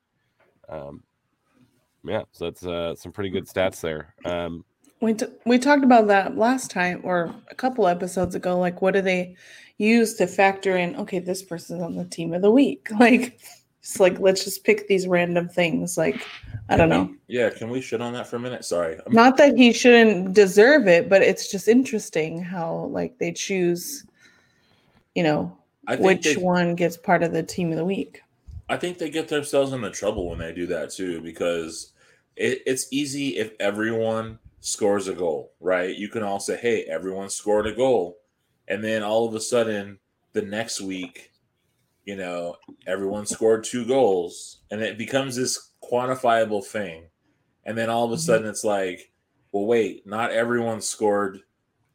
Um 0.69 1.03
yeah, 2.05 2.21
so 2.31 2.45
that's 2.45 2.65
uh, 2.65 2.95
some 2.95 3.11
pretty 3.11 3.29
good 3.29 3.45
stats 3.45 3.81
there. 3.81 4.15
Um, 4.23 4.63
We 5.01 5.15
t- 5.15 5.25
we 5.45 5.59
talked 5.59 5.83
about 5.83 6.07
that 6.07 6.37
last 6.37 6.71
time 6.71 7.01
or 7.03 7.35
a 7.51 7.55
couple 7.55 7.87
episodes 7.87 8.35
ago. 8.35 8.57
Like, 8.57 8.81
what 8.81 8.93
do 8.93 9.01
they 9.01 9.35
use 9.77 10.13
to 10.13 10.27
factor 10.27 10.77
in? 10.77 10.95
Okay, 10.95 11.19
this 11.19 11.43
person's 11.43 11.81
on 11.81 11.97
the 11.97 12.05
team 12.05 12.33
of 12.33 12.41
the 12.41 12.51
week. 12.51 12.87
Like, 12.99 13.37
it's 13.87 14.01
like 14.01 14.19
let's 14.19 14.43
just 14.43 14.65
pick 14.65 14.87
these 14.87 15.07
random 15.07 15.47
things. 15.47 15.97
Like, 15.97 16.27
I 16.67 16.75
don't 16.75 16.89
know. 16.89 17.09
Yeah, 17.27 17.49
can 17.49 17.69
we 17.69 17.79
shit 17.79 18.01
on 18.01 18.11
that 18.13 18.27
for 18.27 18.35
a 18.35 18.39
minute? 18.39 18.65
Sorry. 18.65 18.95
I'm- 18.95 19.13
Not 19.13 19.37
that 19.37 19.57
he 19.57 19.71
shouldn't 19.71 20.33
deserve 20.33 20.87
it, 20.87 21.07
but 21.07 21.21
it's 21.21 21.49
just 21.49 21.69
interesting 21.69 22.41
how 22.43 22.89
like 22.91 23.17
they 23.17 23.31
choose. 23.31 24.05
You 25.15 25.23
know 25.23 25.57
which 25.99 26.25
they, 26.25 26.35
one 26.35 26.75
gets 26.75 26.97
part 26.97 27.23
of 27.23 27.31
the 27.31 27.41
team 27.43 27.71
of 27.71 27.77
the 27.77 27.85
week. 27.85 28.21
I 28.69 28.75
think 28.75 28.97
they 28.97 29.09
get 29.09 29.29
themselves 29.29 29.71
into 29.71 29.89
trouble 29.89 30.29
when 30.29 30.37
they 30.39 30.51
do 30.53 30.67
that 30.67 30.91
too, 30.91 31.21
because 31.21 31.93
it, 32.35 32.61
it's 32.65 32.91
easy 32.91 33.37
if 33.37 33.53
everyone 33.59 34.37
scores 34.59 35.07
a 35.07 35.13
goal, 35.13 35.53
right? 35.61 35.95
You 35.95 36.09
can 36.09 36.23
all 36.23 36.41
say, 36.41 36.57
"Hey, 36.57 36.83
everyone 36.83 37.29
scored 37.29 37.67
a 37.67 37.73
goal," 37.73 38.17
and 38.67 38.83
then 38.83 39.01
all 39.01 39.25
of 39.25 39.33
a 39.33 39.39
sudden, 39.39 39.97
the 40.33 40.41
next 40.41 40.81
week, 40.81 41.31
you 42.07 42.17
know, 42.17 42.57
everyone 42.87 43.27
scored 43.27 43.65
two 43.65 43.85
goals, 43.87 44.63
and 44.71 44.81
it 44.81 44.97
becomes 44.99 45.37
this 45.37 45.73
quantifiable 45.83 46.65
thing. 46.65 47.09
And 47.65 47.77
then 47.77 47.89
all 47.89 48.05
of 48.05 48.11
a 48.11 48.15
Mhm. 48.15 48.19
sudden, 48.19 48.47
it's 48.49 48.63
like, 48.63 49.11
well, 49.51 49.65
wait, 49.67 50.07
not 50.07 50.31
everyone 50.31 50.81
scored 50.81 51.41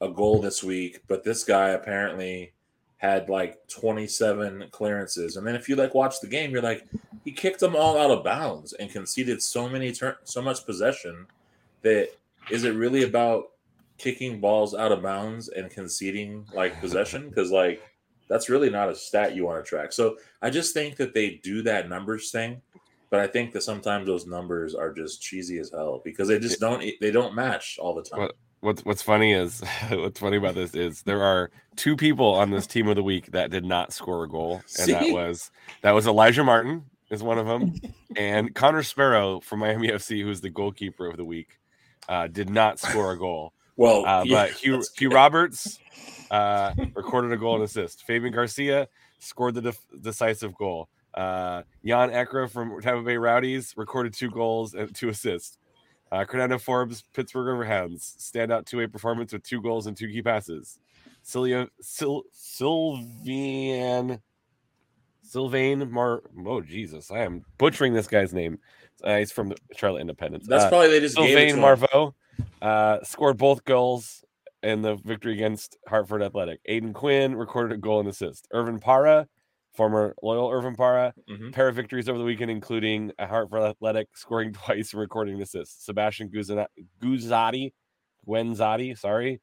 a 0.01 0.11
goal 0.11 0.41
this 0.41 0.63
week, 0.63 1.01
but 1.09 1.25
this 1.25 1.45
guy 1.45 1.71
apparently 1.71 2.55
had 2.99 3.29
like 3.29 3.57
27 3.69 4.69
clearances. 4.71 5.37
And 5.37 5.47
then 5.47 5.55
if 5.57 5.69
you 5.69 5.77
like 5.77 5.95
watch 5.95 6.21
the 6.21 6.29
game, 6.29 6.53
you're 6.53 6.63
like, 6.63 6.87
he 7.25 7.33
kicked 7.33 7.61
them 7.61 7.77
all 7.77 7.99
out 7.99 8.11
of 8.11 8.25
bounds 8.25 8.73
and 8.75 8.91
conceded 8.91 9.43
so 9.43 9.69
many 9.69 9.93
turn 9.93 10.17
so 10.25 10.43
much 10.43 10.67
possession 10.67 11.29
that 11.83 12.11
is 12.49 12.65
it 12.65 12.75
really 12.75 13.03
about 13.05 13.45
kicking 13.99 14.41
balls 14.41 14.75
out 14.75 14.93
of 14.93 15.03
bounds 15.03 15.49
and 15.49 15.71
conceding 15.71 16.47
like 16.53 16.81
possession? 16.81 17.29
Because 17.29 17.51
like 17.51 17.92
that's 18.33 18.49
really 18.49 18.71
not 18.71 18.89
a 18.89 18.95
stat 18.95 19.37
you 19.37 19.45
want 19.45 19.63
to 19.63 19.69
track. 19.69 19.93
So 19.93 20.17
I 20.41 20.49
just 20.51 20.73
think 20.73 20.97
that 20.97 21.13
they 21.13 21.41
do 21.43 21.63
that 21.63 21.89
numbers 21.89 22.31
thing, 22.31 22.63
but 23.11 23.21
I 23.21 23.27
think 23.27 23.53
that 23.53 23.63
sometimes 23.63 24.07
those 24.07 24.27
numbers 24.27 24.75
are 24.75 24.93
just 24.93 25.21
cheesy 25.21 25.59
as 25.59 25.71
hell 25.71 26.01
because 26.03 26.29
they 26.29 26.39
just 26.39 26.59
don't 26.61 26.83
they 27.01 27.11
don't 27.11 27.35
match 27.35 27.79
all 27.81 27.95
the 27.95 28.03
time. 28.03 28.21
What- 28.21 28.37
what's 28.61 28.85
what's 28.85 29.03
funny 29.03 29.33
is 29.33 29.61
what's 29.91 30.21
funny 30.21 30.37
about 30.37 30.55
this 30.55 30.75
is 30.75 31.03
there 31.03 31.23
are 31.23 31.51
two 31.77 31.97
people 31.97 32.33
on 32.35 32.51
this 32.51 32.67
team 32.67 32.87
of 32.89 32.95
the 32.97 33.03
week 33.03 33.27
that 33.33 33.51
did 33.51 33.65
not 33.65 33.93
score 33.93 34.23
a 34.25 34.29
goal, 34.29 34.63
and 34.79 34.89
that 34.93 35.13
was 35.13 35.51
that 35.83 35.91
was 35.93 36.07
Elijah 36.07 36.45
Martin 36.45 36.85
is 37.11 37.23
one 37.23 37.39
of 37.39 37.47
them, 37.47 37.75
and 38.17 38.55
Connor 38.55 38.83
Sparrow 38.83 39.41
from 39.41 39.59
Miami 39.59 39.89
FC, 39.89 40.23
who's 40.23 40.41
the 40.41 40.49
goalkeeper 40.49 41.07
of 41.07 41.17
the 41.19 41.25
week, 41.25 41.59
uh, 42.09 42.27
did 42.29 42.49
not 42.49 42.79
score 42.79 43.13
a 43.13 43.19
goal. 43.19 43.53
Well, 43.77 44.07
Uh, 44.07 44.23
yeah, 44.25 44.47
but 44.47 44.51
Hugh 44.63 44.83
Hugh. 44.97 45.11
Roberts 45.11 45.79
uh, 46.33 46.73
recorded 46.97 47.31
a 47.33 47.37
goal 47.37 47.55
and 47.55 47.65
assist. 47.65 48.05
Fabian 48.05 48.33
Garcia 48.33 48.89
scored 49.21 49.55
the 49.55 49.61
def- 49.61 49.87
decisive 50.01 50.55
goal. 50.57 50.89
Uh, 51.15 51.63
Jan 51.85 52.11
Ekra 52.11 52.51
from 52.51 52.81
Tampa 52.81 53.03
Bay 53.05 53.19
Rowdies 53.19 53.75
recorded 53.77 54.15
two 54.15 54.31
goals 54.31 54.75
and 54.75 54.93
two 54.95 55.11
assists. 55.11 55.59
Uh, 56.11 56.25
Kenardo 56.25 56.59
Forbes, 56.59 57.05
Pittsburgh 57.15 57.47
Riverhounds, 57.47 58.17
standout 58.19 58.67
two-way 58.67 58.87
performance 58.87 59.33
with 59.33 59.43
two 59.43 59.63
goals 59.63 59.87
and 59.87 59.97
two 59.97 60.09
key 60.09 60.23
passes. 60.23 60.79
Cilia, 61.23 61.69
Sil, 61.81 62.25
Sylvian, 62.35 64.21
Sylvain 65.23 65.91
Mar. 65.91 66.23
Oh 66.47 66.61
Jesus, 66.61 67.11
I 67.11 67.21
am 67.21 67.45
butchering 67.59 67.93
this 67.95 68.07
guy's 68.07 68.35
name. 68.35 68.59
Uh, 69.05 69.19
he's 69.19 69.33
from 69.33 69.53
Charlotte 69.77 70.01
Independence. 70.01 70.47
That's 70.47 70.65
Uh, 70.65 70.69
probably 70.69 70.89
they 70.89 71.01
just 71.01 71.15
Sylvain. 71.15 71.57
Marveau 71.57 72.13
uh, 72.61 72.99
scored 73.05 73.37
both 73.39 73.65
goals 73.65 74.25
in 74.63 74.83
the 74.83 74.97
victory 74.97 75.33
against 75.35 75.77
Hartford 75.89 76.23
Athletic. 76.23 76.61
Aiden 76.69 76.95
Quinn 76.95 77.35
recorded 77.37 77.75
a 77.75 77.79
goal 77.79 78.01
and 78.01 78.09
assist. 78.09 78.47
Irvin 78.53 78.79
Parra, 78.79 79.29
former 79.75 80.15
loyal 80.23 80.51
Irvin 80.51 80.75
Parra, 80.77 81.15
Mhm. 81.29 81.53
pair 81.53 81.69
of 81.69 81.75
victories 81.77 82.09
over 82.09 82.19
the 82.19 82.25
weekend, 82.25 82.51
including 82.51 83.13
a 83.19 83.27
Hartford 83.27 83.63
Athletic 83.63 84.09
scoring 84.17 84.53
twice 84.53 84.93
and 84.93 85.01
recording 85.01 85.37
an 85.37 85.43
assist. 85.43 85.85
Sebastian 85.85 86.31
Guzzotti, 86.31 87.73
Guenzotti, 88.27 88.97
sorry, 88.99 89.41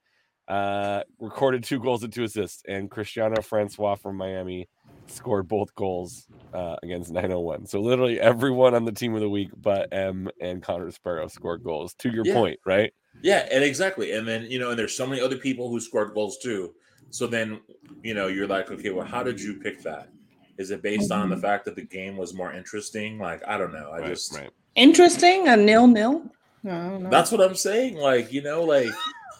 uh, 0.48 1.04
recorded 1.20 1.64
two 1.64 1.80
goals 1.80 2.04
and 2.04 2.14
two 2.14 2.24
assists. 2.24 2.64
And 2.68 2.90
Cristiano 2.90 3.42
Francois 3.42 3.96
from 3.96 4.18
Miami 4.18 4.68
scored 5.08 5.48
both 5.48 5.74
goals 5.76 6.28
uh, 6.54 6.76
against 6.82 7.12
901. 7.12 7.68
So 7.68 7.80
literally 7.82 8.20
everyone 8.20 8.74
on 8.74 8.86
the 8.86 8.92
team 8.92 9.14
of 9.14 9.22
the 9.22 9.30
week 9.30 9.52
but 9.56 9.88
M 9.92 10.30
and 10.42 10.64
Connor 10.64 10.90
Sparrow 10.92 11.28
scored 11.28 11.64
goals. 11.64 11.94
To 12.00 12.10
your 12.10 12.26
Yeah. 12.26 12.34
point, 12.34 12.60
right? 12.66 12.92
Yeah, 13.22 13.48
and 13.52 13.64
exactly. 13.64 14.14
And 14.14 14.28
then, 14.28 14.44
you 14.50 14.60
know, 14.60 14.70
and 14.70 14.80
there's 14.80 14.96
so 14.96 15.06
many 15.06 15.22
other 15.22 15.38
people 15.38 15.70
who 15.70 15.80
scored 15.80 16.14
goals 16.14 16.38
too. 16.38 16.74
So 17.12 17.28
then, 17.28 17.60
you 18.04 18.14
know, 18.14 18.28
you're 18.28 18.48
like, 18.48 18.72
okay, 18.72 18.92
well, 18.92 19.06
how 19.06 19.24
did 19.24 19.42
you 19.42 19.56
pick 19.56 19.82
that? 19.84 20.10
Is 20.58 20.72
it 20.72 20.82
based 20.82 21.12
on 21.12 21.30
the 21.30 21.38
fact 21.38 21.66
that 21.66 21.76
the 21.76 21.86
game 21.86 22.18
was 22.18 22.34
more 22.34 22.52
interesting? 22.52 23.18
Like, 23.18 23.42
I 23.48 23.58
don't 23.58 23.72
know. 23.72 23.92
I 23.92 24.00
right, 24.00 24.10
just 24.10 24.34
right. 24.36 24.50
Interesting, 24.76 25.48
a 25.48 25.56
nil 25.56 25.88
nil. 25.88 26.24
I 26.66 26.68
don't 26.68 27.10
that's 27.10 27.32
what 27.32 27.42
I'm 27.42 27.56
saying. 27.56 27.96
Like, 27.96 28.34
you 28.34 28.42
know, 28.42 28.64
like 28.64 28.90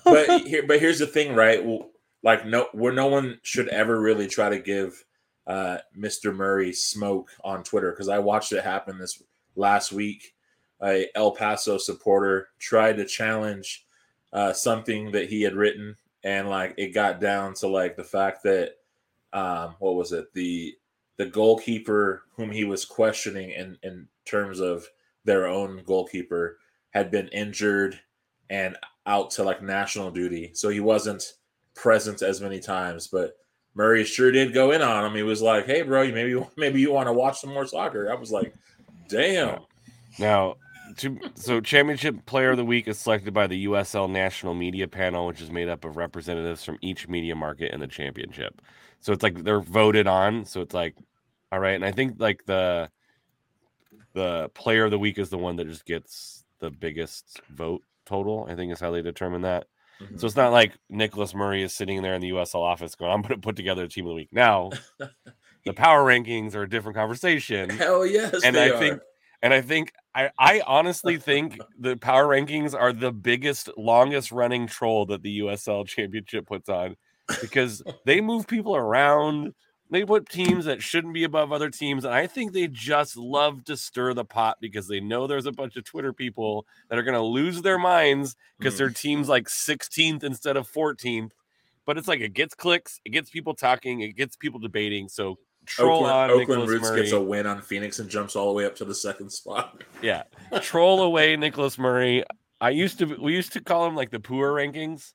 but 0.06 0.42
here 0.48 0.64
but 0.66 0.80
here's 0.80 1.00
the 1.00 1.08
thing, 1.08 1.36
right? 1.36 1.64
Well, 1.64 1.90
like 2.24 2.46
no 2.46 2.68
where 2.72 2.94
no 2.94 3.08
one 3.08 3.40
should 3.44 3.68
ever 3.68 4.00
really 4.00 4.28
try 4.28 4.50
to 4.50 4.60
give 4.60 5.04
uh 5.46 5.80
Mr. 5.98 6.34
Murray 6.34 6.72
smoke 6.72 7.30
on 7.44 7.64
Twitter 7.64 7.92
because 7.92 8.10
I 8.10 8.20
watched 8.20 8.54
it 8.54 8.64
happen 8.64 8.98
this 8.98 9.22
last 9.56 9.92
week. 9.92 10.34
A 10.84 11.08
El 11.16 11.32
Paso 11.32 11.78
supporter 11.78 12.50
tried 12.60 12.98
to 12.98 13.06
challenge 13.06 13.86
uh 14.32 14.54
something 14.54 15.12
that 15.12 15.30
he 15.30 15.42
had 15.42 15.56
written 15.56 15.96
and 16.24 16.50
like 16.50 16.76
it 16.78 16.94
got 16.94 17.20
down 17.20 17.54
to 17.56 17.68
like 17.68 17.96
the 17.96 18.04
fact 18.04 18.44
that 18.44 18.76
um 19.34 19.76
what 19.80 19.96
was 19.96 20.12
it? 20.12 20.34
The 20.34 20.76
the 21.18 21.26
goalkeeper 21.26 22.24
whom 22.36 22.52
he 22.52 22.64
was 22.64 22.86
questioning 22.86 23.52
in 23.52 23.78
in 23.84 24.08
terms 24.26 24.60
of 24.60 24.88
their 25.26 25.48
own 25.48 25.84
goalkeeper 25.86 26.58
had 26.92 27.12
been 27.12 27.28
injured 27.30 28.00
and 28.50 28.76
out 29.06 29.32
to 29.32 29.44
like 29.44 29.62
national 29.62 30.12
duty. 30.12 30.52
So 30.54 30.70
he 30.70 30.80
wasn't 30.80 31.34
present 31.76 32.22
as 32.22 32.42
many 32.42 32.60
times, 32.60 33.08
but 33.08 33.38
Murray 33.76 34.04
sure 34.04 34.32
did 34.32 34.54
go 34.54 34.72
in 34.72 34.82
on 34.82 35.06
him. 35.06 35.16
He 35.16 35.24
was 35.24 35.42
like, 35.42 35.66
"Hey, 35.66 35.82
bro, 35.82 36.12
maybe 36.12 36.44
maybe 36.58 36.82
you 36.82 36.92
want 36.92 37.08
to 37.08 37.14
watch 37.14 37.40
some 37.40 37.54
more 37.54 37.66
soccer." 37.66 38.12
I 38.12 38.16
was 38.16 38.32
like, 38.32 38.54
"Damn." 39.08 39.62
Now, 40.18 40.56
to, 40.98 41.20
so 41.36 41.62
championship 41.62 42.26
player 42.26 42.52
of 42.52 42.58
the 42.58 42.66
week 42.66 42.88
is 42.88 43.00
selected 43.00 43.34
by 43.34 43.48
the 43.48 43.66
USL 43.66 44.10
National 44.10 44.54
Media 44.54 44.88
Panel, 44.88 45.28
which 45.28 45.42
is 45.42 45.52
made 45.52 45.70
up 45.70 45.86
of 45.86 45.98
representatives 45.98 46.64
from 46.64 46.78
each 46.82 47.08
media 47.08 47.36
market 47.36 47.74
in 47.74 47.80
the 47.80 47.88
championship. 47.88 48.62
So 49.00 49.14
it's 49.14 49.24
like 49.24 49.44
they're 49.44 49.62
voted 49.62 50.08
on. 50.08 50.46
So 50.46 50.62
it's 50.62 50.74
like, 50.74 50.96
all 51.52 51.60
right, 51.60 51.76
and 51.76 51.86
I 51.86 51.92
think 51.92 52.16
like 52.20 52.46
the 52.46 52.90
the 54.14 54.50
player 54.54 54.86
of 54.86 54.92
the 54.92 55.00
week 55.00 55.18
is 55.20 55.30
the 55.30 55.38
one 55.38 55.56
that 55.58 55.68
just 55.68 55.86
gets 55.86 56.44
the 56.60 56.70
biggest 56.72 57.40
vote 57.50 57.84
total. 58.06 58.48
I 58.50 58.56
think 58.56 58.72
is 58.72 58.80
how 58.80 58.92
they 58.92 59.02
determine 59.02 59.44
that. 59.44 59.68
Mhm. 60.02 60.20
So 60.20 60.28
it's 60.28 60.36
not 60.36 60.52
like 60.52 60.74
Nicholas 60.90 61.34
Murray 61.36 61.62
is 61.64 61.74
sitting 61.74 62.02
there 62.02 62.14
in 62.16 62.22
the 62.22 62.30
USL 62.32 62.62
office 62.62 62.96
going, 62.96 63.12
"I'm 63.12 63.22
going 63.22 63.36
to 63.36 63.42
put 63.42 63.56
together 63.56 63.84
a 63.84 63.88
team 63.88 64.06
of 64.06 64.10
the 64.12 64.16
week." 64.16 64.30
Now, 64.32 64.72
the 65.66 65.74
power 65.74 66.04
rankings 66.04 66.56
are 66.56 66.64
a 66.64 66.70
different 66.70 66.96
conversation, 66.96 67.70
Hell 67.70 68.06
yes, 68.06 68.44
and 68.44 68.58
I 68.58 68.70
are. 68.70 68.80
think, 68.80 69.02
and 69.42 69.54
I 69.54 69.62
think, 69.62 69.94
I, 70.14 70.32
I 70.38 70.62
honestly 70.66 71.18
think 71.18 71.60
the 71.80 71.96
power 71.98 72.26
rankings 72.26 72.74
are 72.74 72.94
the 72.94 73.12
biggest, 73.12 73.70
longest 73.78 74.32
running 74.32 74.68
troll 74.68 75.06
that 75.08 75.22
the 75.24 75.40
USL 75.40 75.88
Championship 75.88 76.48
puts 76.48 76.70
on, 76.70 76.96
because 77.42 77.84
they 78.06 78.22
move 78.22 78.48
people 78.48 78.76
around. 78.76 79.54
They 79.92 80.06
put 80.06 80.30
teams 80.30 80.66
that 80.66 80.84
shouldn't 80.84 81.16
be 81.16 81.24
above 81.24 81.52
other 81.52 81.72
teams, 81.72 82.06
and 82.06 82.14
I 82.14 82.28
think 82.28 82.54
they 82.54 82.68
just 82.68 83.18
love 83.18 83.64
to 83.66 83.76
stir 83.76 84.14
the 84.14 84.24
pot 84.24 84.58
because 84.62 84.88
they 84.88 85.00
know 85.00 85.26
there's 85.26 85.48
a 85.48 85.52
bunch 85.52 85.78
of 85.78 85.84
Twitter 85.84 86.14
people 86.14 86.68
that 86.90 87.00
are 87.00 87.04
going 87.04 87.16
to 87.16 87.22
lose 87.24 87.64
their 87.64 87.80
minds 87.80 88.36
because 88.60 88.76
Mm. 88.76 88.78
their 88.78 88.90
team's 88.92 89.30
like 89.30 89.48
16th 89.50 90.24
instead 90.24 90.58
of 90.58 90.70
14th. 90.70 91.32
But 91.88 91.98
it's 91.98 92.08
like 92.08 92.20
it 92.20 92.34
gets 92.34 92.54
clicks, 92.54 93.00
it 93.04 93.10
gets 93.10 93.32
people 93.32 93.56
talking, 93.56 94.02
it 94.02 94.16
gets 94.16 94.36
people 94.36 94.60
debating. 94.60 95.10
So 95.10 95.40
troll 95.70 96.06
Oakland, 96.06 96.14
on 96.14 96.30
Oakland 96.30 96.48
Nicholas 96.48 96.70
Roots 96.70 96.90
Murray. 96.90 97.02
gets 97.02 97.14
a 97.14 97.22
win 97.22 97.48
on 97.48 97.62
Phoenix 97.62 98.00
and 98.00 98.10
jumps 98.10 98.36
all 98.36 98.48
the 98.48 98.54
way 98.54 98.66
up 98.66 98.76
to 98.78 98.86
the 98.86 98.96
second 98.96 99.32
spot. 99.32 99.84
Yeah, 100.02 100.24
troll 100.62 101.02
away 101.02 101.36
Nicholas 101.36 101.78
Murray. 101.78 102.24
I 102.62 102.70
used 102.70 103.00
to 103.00 103.06
we 103.06 103.34
used 103.34 103.52
to 103.54 103.62
call 103.62 103.86
him 103.86 103.96
like 103.96 104.12
the 104.12 104.20
poor 104.20 104.54
rankings 104.54 105.14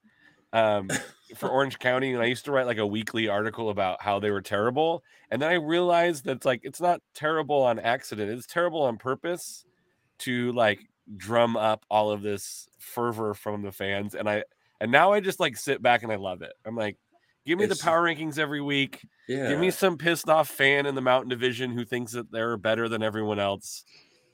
um, 0.52 0.90
for 1.36 1.48
Orange 1.48 1.78
County, 1.78 2.12
and 2.12 2.22
I 2.22 2.26
used 2.26 2.44
to 2.44 2.52
write 2.52 2.66
like 2.66 2.76
a 2.76 2.86
weekly 2.86 3.28
article 3.28 3.70
about 3.70 4.02
how 4.02 4.20
they 4.20 4.30
were 4.30 4.42
terrible. 4.42 5.02
And 5.30 5.40
then 5.40 5.50
I 5.50 5.54
realized 5.54 6.24
that 6.24 6.32
it's 6.32 6.44
like 6.44 6.60
it's 6.64 6.82
not 6.82 7.00
terrible 7.14 7.62
on 7.62 7.78
accident; 7.78 8.30
it's 8.30 8.46
terrible 8.46 8.82
on 8.82 8.98
purpose 8.98 9.64
to 10.20 10.52
like 10.52 10.80
drum 11.16 11.56
up 11.56 11.84
all 11.90 12.10
of 12.10 12.22
this 12.22 12.68
fervor 12.78 13.32
from 13.32 13.62
the 13.62 13.72
fans. 13.72 14.14
And 14.14 14.28
I 14.28 14.44
and 14.80 14.92
now 14.92 15.12
I 15.12 15.20
just 15.20 15.40
like 15.40 15.56
sit 15.56 15.80
back 15.82 16.02
and 16.02 16.12
I 16.12 16.16
love 16.16 16.42
it. 16.42 16.52
I'm 16.66 16.76
like, 16.76 16.98
give 17.46 17.58
me 17.58 17.64
It's- 17.64 17.78
the 17.78 17.84
power 17.84 18.02
rankings 18.02 18.38
every 18.38 18.60
week. 18.60 19.06
Yeah. 19.28 19.48
Give 19.48 19.58
me 19.60 19.70
some 19.70 19.96
pissed 19.96 20.28
off 20.28 20.48
fan 20.48 20.86
in 20.86 20.94
the 20.94 21.00
Mountain 21.00 21.30
Division 21.30 21.72
who 21.72 21.84
thinks 21.84 22.12
that 22.12 22.30
they're 22.30 22.56
better 22.56 22.88
than 22.88 23.02
everyone 23.02 23.38
else, 23.38 23.84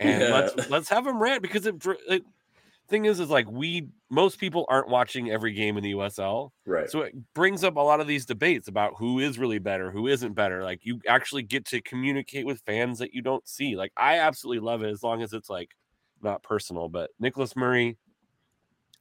and 0.00 0.22
Yeah. 0.22 0.28
let's 0.34 0.70
let's 0.70 0.88
have 0.88 1.04
them 1.04 1.22
rant 1.22 1.42
because 1.42 1.66
it, 1.66 1.76
it. 2.08 2.24
Thing 2.88 3.04
is, 3.04 3.20
is 3.20 3.30
like 3.30 3.48
we 3.48 3.86
most 4.10 4.40
people 4.40 4.66
aren't 4.68 4.88
watching 4.88 5.30
every 5.30 5.52
game 5.52 5.76
in 5.76 5.84
the 5.84 5.92
USL, 5.92 6.50
right. 6.66 6.90
so 6.90 7.02
it 7.02 7.14
brings 7.34 7.62
up 7.62 7.76
a 7.76 7.80
lot 7.80 8.00
of 8.00 8.08
these 8.08 8.26
debates 8.26 8.66
about 8.66 8.94
who 8.98 9.20
is 9.20 9.38
really 9.38 9.60
better, 9.60 9.92
who 9.92 10.08
isn't 10.08 10.32
better. 10.32 10.64
Like 10.64 10.80
you 10.84 11.00
actually 11.06 11.44
get 11.44 11.64
to 11.66 11.80
communicate 11.80 12.46
with 12.46 12.60
fans 12.66 12.98
that 12.98 13.14
you 13.14 13.22
don't 13.22 13.46
see. 13.46 13.76
Like 13.76 13.92
I 13.96 14.18
absolutely 14.18 14.58
love 14.66 14.82
it 14.82 14.90
as 14.90 15.04
long 15.04 15.22
as 15.22 15.32
it's 15.32 15.48
like 15.48 15.70
not 16.20 16.42
personal. 16.42 16.88
But 16.88 17.10
Nicholas 17.20 17.54
Murray, 17.54 17.96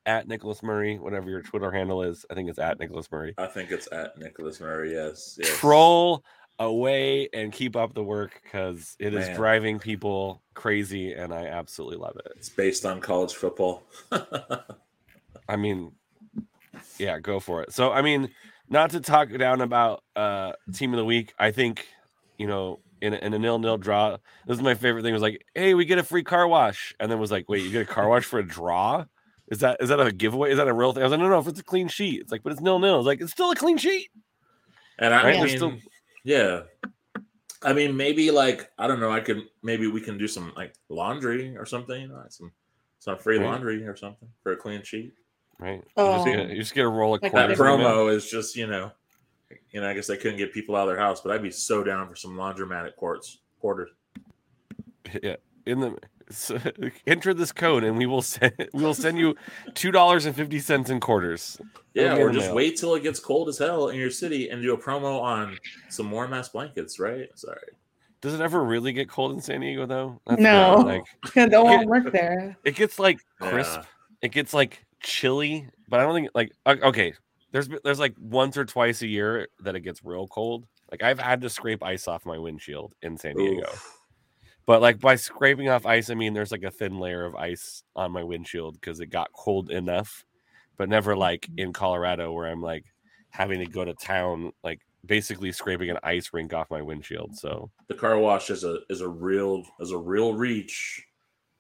at 0.06 0.28
Nicholas 0.28 0.64
Murray, 0.64 0.98
whatever 0.98 1.30
your 1.30 1.42
Twitter 1.42 1.72
handle 1.72 2.02
is, 2.02 2.26
I 2.30 2.34
think 2.34 2.50
it's 2.50 2.60
at 2.60 2.80
Nicholas 2.80 3.12
Murray 3.12 3.34
I 3.38 3.48
think 3.48 3.72
it's 3.72 3.88
at 3.92 4.18
Nicholas 4.18 4.60
Murray. 4.60 4.94
Yes. 4.94 5.38
yes. 5.40 5.50
troll 5.58 6.24
away 6.60 7.30
and 7.34 7.54
keep 7.54 7.76
up 7.76 7.94
the 7.94 8.04
work 8.04 8.42
because 8.44 8.96
it 9.00 9.14
is 9.14 9.28
Man. 9.28 9.36
driving 9.36 9.80
people 9.80 10.42
crazy 10.54 11.14
and 11.14 11.34
I 11.34 11.46
absolutely 11.46 11.98
love 11.98 12.18
it. 12.18 12.32
It's 12.36 12.50
based 12.50 12.86
on 12.86 13.00
college 13.00 13.34
football. 13.34 13.84
I 15.50 15.56
mean, 15.56 15.94
yeah, 16.98 17.20
go 17.20 17.40
for 17.40 17.64
it. 17.64 17.74
So, 17.74 17.92
I 17.92 18.02
mean, 18.02 18.30
not 18.68 18.92
to 18.92 19.00
talk 19.00 19.36
down 19.38 19.62
about 19.62 20.04
uh 20.16 20.54
team 20.74 20.94
of 20.94 20.98
the 20.98 21.06
week, 21.06 21.34
I 21.40 21.52
think, 21.52 21.88
you 22.38 22.48
know, 22.48 22.80
in 23.02 23.14
a, 23.14 23.18
in 23.18 23.34
a 23.34 23.40
nil 23.40 23.60
nil 23.60 23.78
draw, 23.78 24.18
this 24.46 24.58
is 24.58 24.62
my 24.62 24.76
favorite 24.76 25.04
thing 25.04 25.14
was 25.14 25.22
like, 25.22 25.46
hey, 25.56 25.74
we 25.74 25.86
get 25.86 25.98
a 25.98 26.04
free 26.04 26.24
car 26.24 26.48
wash. 26.48 26.94
And 27.00 27.10
then 27.10 27.20
was 27.20 27.32
like, 27.32 27.48
wait, 27.48 27.64
you 27.64 27.72
get 27.72 27.82
a 27.84 27.86
car 27.86 28.10
wash 28.10 28.26
for 28.26 28.40
a 28.40 28.46
draw? 28.46 29.06
Is 29.50 29.60
that 29.60 29.78
is 29.80 29.90
that 29.90 30.00
a 30.00 30.12
giveaway? 30.12 30.52
Is 30.52 30.58
that 30.58 30.68
a 30.68 30.74
real 30.74 30.94
thing? 30.94 31.02
I 31.02 31.06
was 31.06 31.12
like, 31.12 31.20
no, 31.20 31.30
no, 31.30 31.40
if 31.40 31.48
it's 31.48 31.60
a 31.60 31.64
clean 31.64 31.88
sheet. 31.88 32.22
It's 32.22 32.32
like, 32.32 32.44
but 32.44 32.52
it's 32.52 32.62
nil 32.62 32.80
nil. 32.80 33.00
It's 33.00 33.06
like, 33.06 33.22
it's 33.22 33.32
still 33.32 33.52
a 33.52 33.56
clean 33.56 33.78
sheet. 33.78 34.10
And 35.00 35.14
I 35.14 35.24
Right, 35.24 35.44
mean, 35.44 35.58
still- 35.58 35.78
yeah. 36.24 36.62
I 37.62 37.74
mean, 37.74 37.98
maybe 37.98 38.32
like 38.32 38.70
I 38.78 38.88
don't 38.88 39.00
know. 39.00 39.12
I 39.12 39.20
could 39.20 39.44
maybe 39.64 39.88
we 39.88 40.02
can 40.02 40.18
do 40.18 40.28
some 40.28 40.54
like 40.56 40.74
laundry 40.88 41.58
or 41.58 41.66
something, 41.66 42.10
like 42.12 42.32
some 42.32 42.52
some 43.00 43.18
free 43.18 43.38
Right. 43.38 43.46
laundry 43.48 43.86
or 43.86 43.96
something 43.96 44.30
for 44.44 44.52
a 44.54 44.56
clean 44.56 44.84
sheet. 44.84 45.14
Right. 45.58 45.84
Oh. 45.98 46.06
You, 46.06 46.16
just 46.16 46.28
oh. 46.28 46.32
get, 46.32 46.50
you 46.50 46.56
just 46.58 46.74
get 46.74 46.86
a 46.86 46.90
roll 46.90 47.16
of 47.16 47.22
Like 47.22 47.32
quarters. 47.32 47.58
That 47.58 47.64
promo 47.64 48.14
is 48.14 48.30
just 48.30 48.56
you 48.56 48.68
know, 48.68 48.92
you 49.72 49.82
know. 49.82 49.90
I 49.90 49.94
guess 49.94 50.08
they 50.08 50.16
couldn't 50.16 50.38
get 50.38 50.54
people 50.54 50.76
out 50.76 50.88
of 50.88 50.96
their 50.96 51.04
house, 51.04 51.22
but 51.22 51.34
I'd 51.34 51.44
be 51.44 51.52
so 51.52 51.84
down 51.84 52.08
for 52.08 52.16
some 52.16 52.36
laundromatic 52.36 52.96
quarters. 52.96 53.40
Quarters. 53.60 53.90
yeah 55.24 55.36
in 55.70 55.80
the 55.80 55.96
so, 56.32 56.60
enter 57.08 57.34
this 57.34 57.52
code 57.52 57.84
and 57.84 57.98
we 57.98 58.06
will 58.06 58.22
send 58.22 58.54
we 58.74 58.84
will 58.84 58.94
send 58.94 59.18
you 59.18 59.36
two 59.74 59.92
dollars 59.92 60.26
and 60.26 60.36
fifty 60.36 60.60
cents 60.60 60.90
in 60.90 61.00
quarters 61.00 61.60
Yeah, 61.94 62.14
It'll 62.14 62.16
be 62.18 62.22
in 62.22 62.28
or 62.28 62.32
just 62.34 62.46
mail. 62.48 62.56
wait 62.56 62.78
till 62.78 62.96
it 62.96 63.04
gets 63.04 63.20
cold 63.20 63.50
as 63.50 63.58
hell 63.58 63.90
in 63.90 63.98
your 64.00 64.12
city 64.12 64.50
and 64.50 64.62
do 64.62 64.74
a 64.74 64.78
promo 64.78 65.22
on 65.22 65.58
some 65.90 66.12
warm 66.12 66.34
ass 66.34 66.50
blankets. 66.50 67.00
Right? 67.00 67.28
Sorry. 67.36 67.58
does 68.22 68.34
it 68.36 68.42
ever 68.42 68.64
really 68.64 68.94
get 68.94 69.10
cold 69.10 69.32
in 69.32 69.42
san 69.42 69.62
diego 69.62 69.86
though 69.86 70.20
That's 70.28 70.42
No. 70.42 70.76
not, 70.82 70.86
like 70.86 71.04
Don't 71.50 71.88
work 71.88 72.12
there. 72.12 72.56
it 72.64 72.76
gets 72.76 73.00
like 73.00 73.20
crisp 73.42 73.80
Yeah. 73.80 73.86
it 74.22 74.32
gets 74.32 74.54
like 74.54 74.86
chilly 75.02 75.68
but 75.88 76.00
i 76.00 76.04
don't 76.04 76.14
think 76.14 76.30
like 76.36 76.52
okay 76.68 77.14
there's 77.52 77.70
there's 77.86 78.00
like 78.00 78.14
once 78.20 78.58
or 78.58 78.66
twice 78.66 79.02
a 79.02 79.08
year 79.08 79.48
that 79.62 79.76
it 79.76 79.80
gets 79.80 80.04
real 80.04 80.28
cold 80.28 80.66
like 80.92 81.02
i've 81.02 81.18
had 81.20 81.40
to 81.42 81.50
scrape 81.50 81.82
ice 81.82 82.08
off 82.08 82.26
my 82.26 82.38
windshield 82.38 82.94
in 83.02 83.18
san 83.18 83.36
diego 83.38 83.62
Oof. 83.64 83.99
But 84.70 84.84
like 84.84 85.00
by 85.00 85.16
scraping 85.16 85.68
off 85.70 85.88
ice, 85.88 86.12
I 86.12 86.14
mean 86.14 86.36
there's 86.36 86.52
like 86.52 86.62
a 86.62 86.70
thin 86.70 87.00
layer 87.00 87.26
of 87.26 87.34
ice 87.36 87.82
on 87.96 88.12
my 88.12 88.24
windshield 88.24 88.76
because 88.80 89.00
it 89.00 89.08
got 89.08 89.32
cold 89.34 89.72
enough, 89.72 90.24
but 90.78 90.90
never 90.90 91.16
like 91.18 91.48
Mm-hmm. 91.48 91.60
in 91.60 91.74
Colorado 91.74 92.32
where 92.32 92.46
I'm 92.48 92.62
like 92.62 92.86
having 93.32 93.58
to 93.60 93.66
go 93.66 93.84
to 93.84 93.96
town, 93.96 94.52
like 94.64 94.82
basically 95.04 95.52
scraping 95.52 95.90
an 95.90 95.98
ice 96.04 96.30
rink 96.34 96.54
off 96.54 96.70
my 96.70 96.84
windshield. 96.84 97.36
So 97.36 97.72
the 97.88 97.96
car 97.96 98.20
wash 98.20 98.52
is 98.52 98.64
a 98.64 98.82
is 98.92 99.02
a 99.02 99.08
real 99.08 99.64
is 99.80 99.90
a 99.90 99.98
real 99.98 100.36
reach 100.36 101.04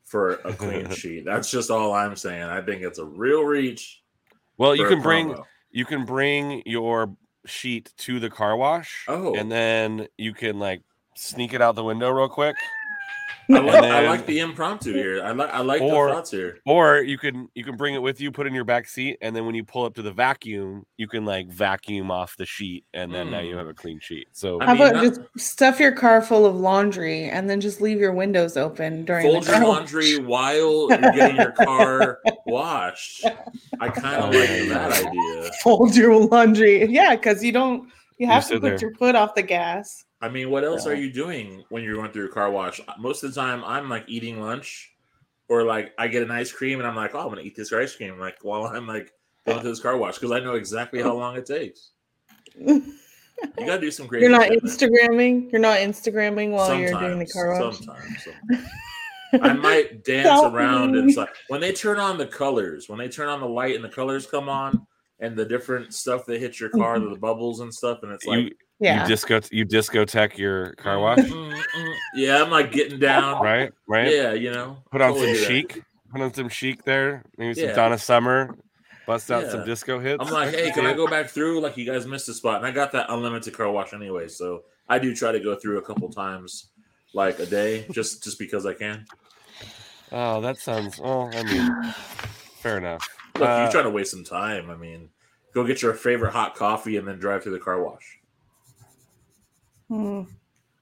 for 0.06 0.34
a 0.46 0.54
clean 0.54 0.88
sheet. 1.02 1.26
That's 1.26 1.50
just 1.50 1.72
all 1.72 1.94
I'm 1.94 2.16
saying. 2.16 2.44
I 2.44 2.62
think 2.62 2.84
it's 2.84 3.00
a 3.00 3.06
real 3.06 3.44
reach. 3.44 4.04
well, 4.60 4.76
you 4.76 4.88
can 4.88 5.02
bring 5.02 5.30
promo. 5.30 5.46
you 5.72 5.86
can 5.86 6.06
bring 6.06 6.62
your 6.68 7.16
sheet 7.48 7.92
to 8.06 8.20
the 8.20 8.30
car 8.30 8.56
wash, 8.56 9.06
Oh. 9.08 9.34
and 9.34 9.52
then 9.52 10.08
you 10.16 10.36
can 10.36 10.60
like 10.60 10.84
sneak 11.16 11.54
it 11.56 11.62
out 11.62 11.74
the 11.76 11.84
window 11.84 12.10
real 12.12 12.30
quick, 12.30 12.56
I 13.52 13.60
like, 13.60 13.84
I 13.84 14.08
like 14.08 14.26
the 14.26 14.40
impromptu 14.40 14.94
here. 14.94 15.24
I 15.24 15.32
like 15.32 15.50
I 15.54 15.60
like 15.62 15.82
Or- 15.82 16.08
the 16.10 16.14
thoughts 16.14 16.32
here. 16.32 16.60
or 16.66 17.00
you 17.00 17.18
can 17.18 17.48
you 17.56 17.64
can 17.64 17.76
bring 17.78 17.96
it 17.96 18.02
with 18.02 18.22
you, 18.22 18.32
put 18.32 18.46
it 18.46 18.50
in 18.50 18.54
your 18.54 18.64
back 18.64 18.88
seat, 18.88 19.18
and 19.22 19.36
then 19.36 19.46
when 19.46 19.56
you 19.56 19.64
pull 19.64 19.86
up 19.86 19.96
to 19.96 20.02
the 20.02 20.12
vacuum, 20.12 20.86
you 20.98 21.08
can 21.08 21.26
like 21.26 21.48
vacuum 21.50 22.12
off 22.12 22.36
the 22.38 22.46
sheet, 22.46 22.86
and 22.94 23.14
then 23.14 23.32
now 23.32 23.40
you 23.40 23.56
Mm. 23.56 23.58
have 23.58 23.68
a 23.68 23.74
clean 23.74 24.00
sheet. 24.00 24.28
So 24.32 24.62
I 24.62 24.66
How 24.68 24.74
mean, 24.74 24.82
about 24.84 24.96
not- 24.96 25.04
just 25.16 25.22
stuff 25.38 25.80
your 25.80 25.92
car 25.92 26.22
full 26.22 26.46
of 26.46 26.56
laundry 26.56 27.24
and 27.26 27.50
then 27.50 27.60
just 27.60 27.82
leave 27.82 28.00
your 28.00 28.14
windows 28.14 28.56
open 28.58 29.04
during 29.06 29.26
Fold 29.26 29.44
the 29.44 29.52
your 29.58 29.68
laundry 29.68 30.18
while 30.20 30.88
you're 30.90 31.12
getting 31.12 31.36
your 31.38 31.52
car 31.52 32.20
washed. 32.46 33.26
I 33.80 33.90
kind 33.90 34.22
Oh, 34.24 34.28
of 34.30 34.36
like 34.36 34.70
that 34.70 35.06
idea. 35.06 35.52
Fold 35.64 35.96
your 35.96 36.16
laundry. 36.26 36.86
Yeah, 36.86 37.16
because 37.16 37.44
you 37.44 37.52
don't. 37.52 37.90
You 38.18 38.28
have 38.28 38.46
to 38.50 38.56
put 38.56 38.62
there. 38.62 38.78
your 38.80 38.94
foot 38.96 39.16
off 39.16 39.34
the 39.34 39.42
gas. 39.42 40.04
I 40.22 40.30
mean, 40.30 40.50
what 40.50 40.64
else 40.64 40.86
Yeah. 40.86 40.92
are 40.92 40.96
you 40.96 41.12
doing 41.12 41.64
when 41.70 41.84
you're 41.84 41.96
going 41.96 42.12
through 42.12 42.26
a 42.26 42.30
car 42.30 42.52
wash? 42.52 42.82
Most 42.98 43.24
of 43.24 43.34
the 43.34 43.40
time, 43.40 43.64
I'm 43.64 43.90
like 43.90 44.04
eating 44.08 44.42
lunch, 44.42 44.92
or 45.48 45.64
like 45.64 45.94
I 45.98 46.08
get 46.08 46.24
an 46.24 46.32
ice 46.32 46.52
cream, 46.52 46.80
and 46.80 46.88
I'm 46.88 46.96
like, 46.96 47.16
oh, 47.16 47.20
I'm 47.20 47.30
gonna 47.30 47.42
eat 47.42 47.56
this 47.56 47.72
ice 47.72 47.96
cream, 47.96 48.20
like 48.20 48.38
while 48.42 48.66
I'm 48.66 48.88
like 48.88 49.14
going 49.46 49.62
to 49.62 49.70
this 49.70 49.80
car 49.80 49.98
wash 49.98 50.16
because 50.16 50.32
I 50.32 50.40
know 50.40 50.56
exactly 50.56 51.02
how 51.02 51.16
long 51.16 51.36
it 51.38 51.46
takes. 51.46 51.92
You 52.58 52.84
gotta 53.58 53.80
do 53.80 53.92
some 53.92 54.08
crazy. 54.08 54.24
You're 54.28 54.32
not 54.32 54.48
shit, 54.48 54.64
man. 54.64 54.72
Instagramming. 54.72 55.52
You're 55.52 55.62
not 55.62 55.78
Instagramming 55.78 56.52
while 56.52 56.78
you're 56.78 57.00
doing 57.00 57.20
the 57.20 57.26
car 57.26 57.60
wash. 57.60 57.78
Sometimes, 57.78 58.24
sometimes. 58.24 58.70
I 59.42 59.54
might 59.54 60.04
dance 60.04 60.28
Help 60.28 60.54
around 60.54 60.92
me. 60.92 61.00
and 61.00 61.12
stuff. 61.12 61.30
When 61.48 61.62
they 61.62 61.72
turn 61.72 62.00
on 62.00 62.18
the 62.18 62.26
colors, 62.26 62.90
when 62.90 63.00
they 63.00 63.08
turn 63.08 63.30
on 63.30 63.40
the 63.40 63.48
light 63.48 63.76
and 63.76 63.84
the 63.84 63.90
colors 63.90 64.26
come 64.26 64.50
on, 64.50 64.86
and 65.20 65.36
the 65.36 65.46
different 65.46 65.94
stuff 65.94 66.26
that 66.26 66.40
hits 66.40 66.60
your 66.60 66.70
car, 66.70 67.00
the 67.00 67.06
mm-hmm. 67.06 67.20
bubbles 67.20 67.60
and 67.60 67.74
stuff, 67.74 68.04
and 68.04 68.12
it's 68.12 68.26
like, 68.26 68.40
you 68.40 68.52
yeah. 68.80 69.02
you 69.02 69.08
disco 69.08 69.42
you 69.52 69.66
discotheque 69.66 70.38
your 70.38 70.74
car 70.74 71.00
wash, 71.00 71.20
mm, 71.20 71.54
mm. 71.54 71.96
yeah, 72.16 72.42
I'm 72.42 72.50
like 72.50 72.72
getting 72.72 73.00
down, 73.00 73.42
right? 73.44 73.72
Right. 73.88 74.12
Yeah, 74.12 74.34
you 74.34 74.52
know, 74.52 74.78
Put 74.92 75.02
on 75.02 75.14
totally 75.14 75.36
some 75.36 75.48
chic. 75.48 75.84
Put 76.12 76.22
on 76.22 76.34
some 76.34 76.50
chic 76.50 76.84
there. 76.86 77.24
Maybe 77.38 77.54
some 77.54 77.70
Yeah. 77.70 77.76
Donna 77.76 77.98
Summer. 77.98 78.56
Bust 79.06 79.32
out 79.32 79.50
some 79.50 79.66
disco 79.66 80.00
hits. 80.00 80.24
I'm 80.24 80.32
like, 80.32 80.54
hey, 80.54 80.70
can 80.70 80.86
I 80.86 80.94
go 80.94 81.08
back 81.08 81.30
through? 81.30 81.62
Like, 81.62 81.78
you 81.78 81.86
guys 81.86 82.06
missed 82.06 82.30
a 82.30 82.34
spot, 82.34 82.58
and 82.58 82.66
I 82.68 82.70
got 82.70 82.92
that 82.92 83.08
unlimited 83.10 83.56
car 83.56 83.72
wash 83.72 83.92
anyway, 83.92 84.28
so 84.28 84.66
I 84.88 85.00
do 85.00 85.16
try 85.16 85.32
to 85.32 85.40
go 85.40 85.56
through 85.56 85.80
a 85.80 85.82
couple 85.82 86.10
times, 86.10 86.68
like 87.14 87.40
a 87.40 87.48
day, 87.48 87.88
just 87.92 88.24
just 88.24 88.38
because 88.38 88.68
I 88.68 88.74
can. 88.74 89.06
Oh, 90.12 90.42
that 90.42 90.58
sounds. 90.58 91.00
Well, 91.00 91.30
I 91.34 91.42
mean, 91.42 91.94
fair 92.60 92.78
enough. 92.78 93.08
Look, 93.40 93.50
Uh, 93.50 93.62
you're 93.64 93.72
trying 93.72 93.86
to 93.86 93.90
waste 93.90 94.12
some 94.12 94.24
time. 94.24 94.70
I 94.70 94.76
mean, 94.76 95.10
go 95.56 95.64
get 95.64 95.82
your 95.82 95.94
favorite 95.96 96.32
hot 96.32 96.54
coffee 96.56 96.98
and 96.98 97.08
then 97.08 97.18
drive 97.18 97.42
through 97.42 97.54
the 97.54 97.60
car 97.60 97.84
wash. 97.84 98.19
Hmm. 99.90 100.22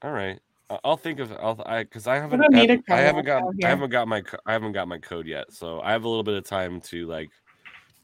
all 0.02 0.10
right. 0.12 0.38
I- 0.70 0.78
I'll 0.84 0.96
think 0.98 1.18
of 1.18 1.32
I'll 1.32 1.60
I 1.66 1.82
because 1.82 2.06
I 2.06 2.16
haven't 2.16 2.40
about 2.40 2.52
got, 2.52 2.78
I 2.90 3.00
haven't 3.00 3.24
got 3.24 3.42
I 3.64 3.68
haven't 3.68 3.90
got 3.90 4.06
my 4.06 4.22
I 4.46 4.52
haven't 4.52 4.72
got 4.72 4.86
my 4.86 4.98
code 4.98 5.26
yet, 5.26 5.52
so 5.52 5.80
I 5.80 5.92
have 5.92 6.04
a 6.04 6.08
little 6.08 6.22
bit 6.22 6.34
of 6.34 6.44
time 6.44 6.80
to 6.82 7.06
like 7.06 7.30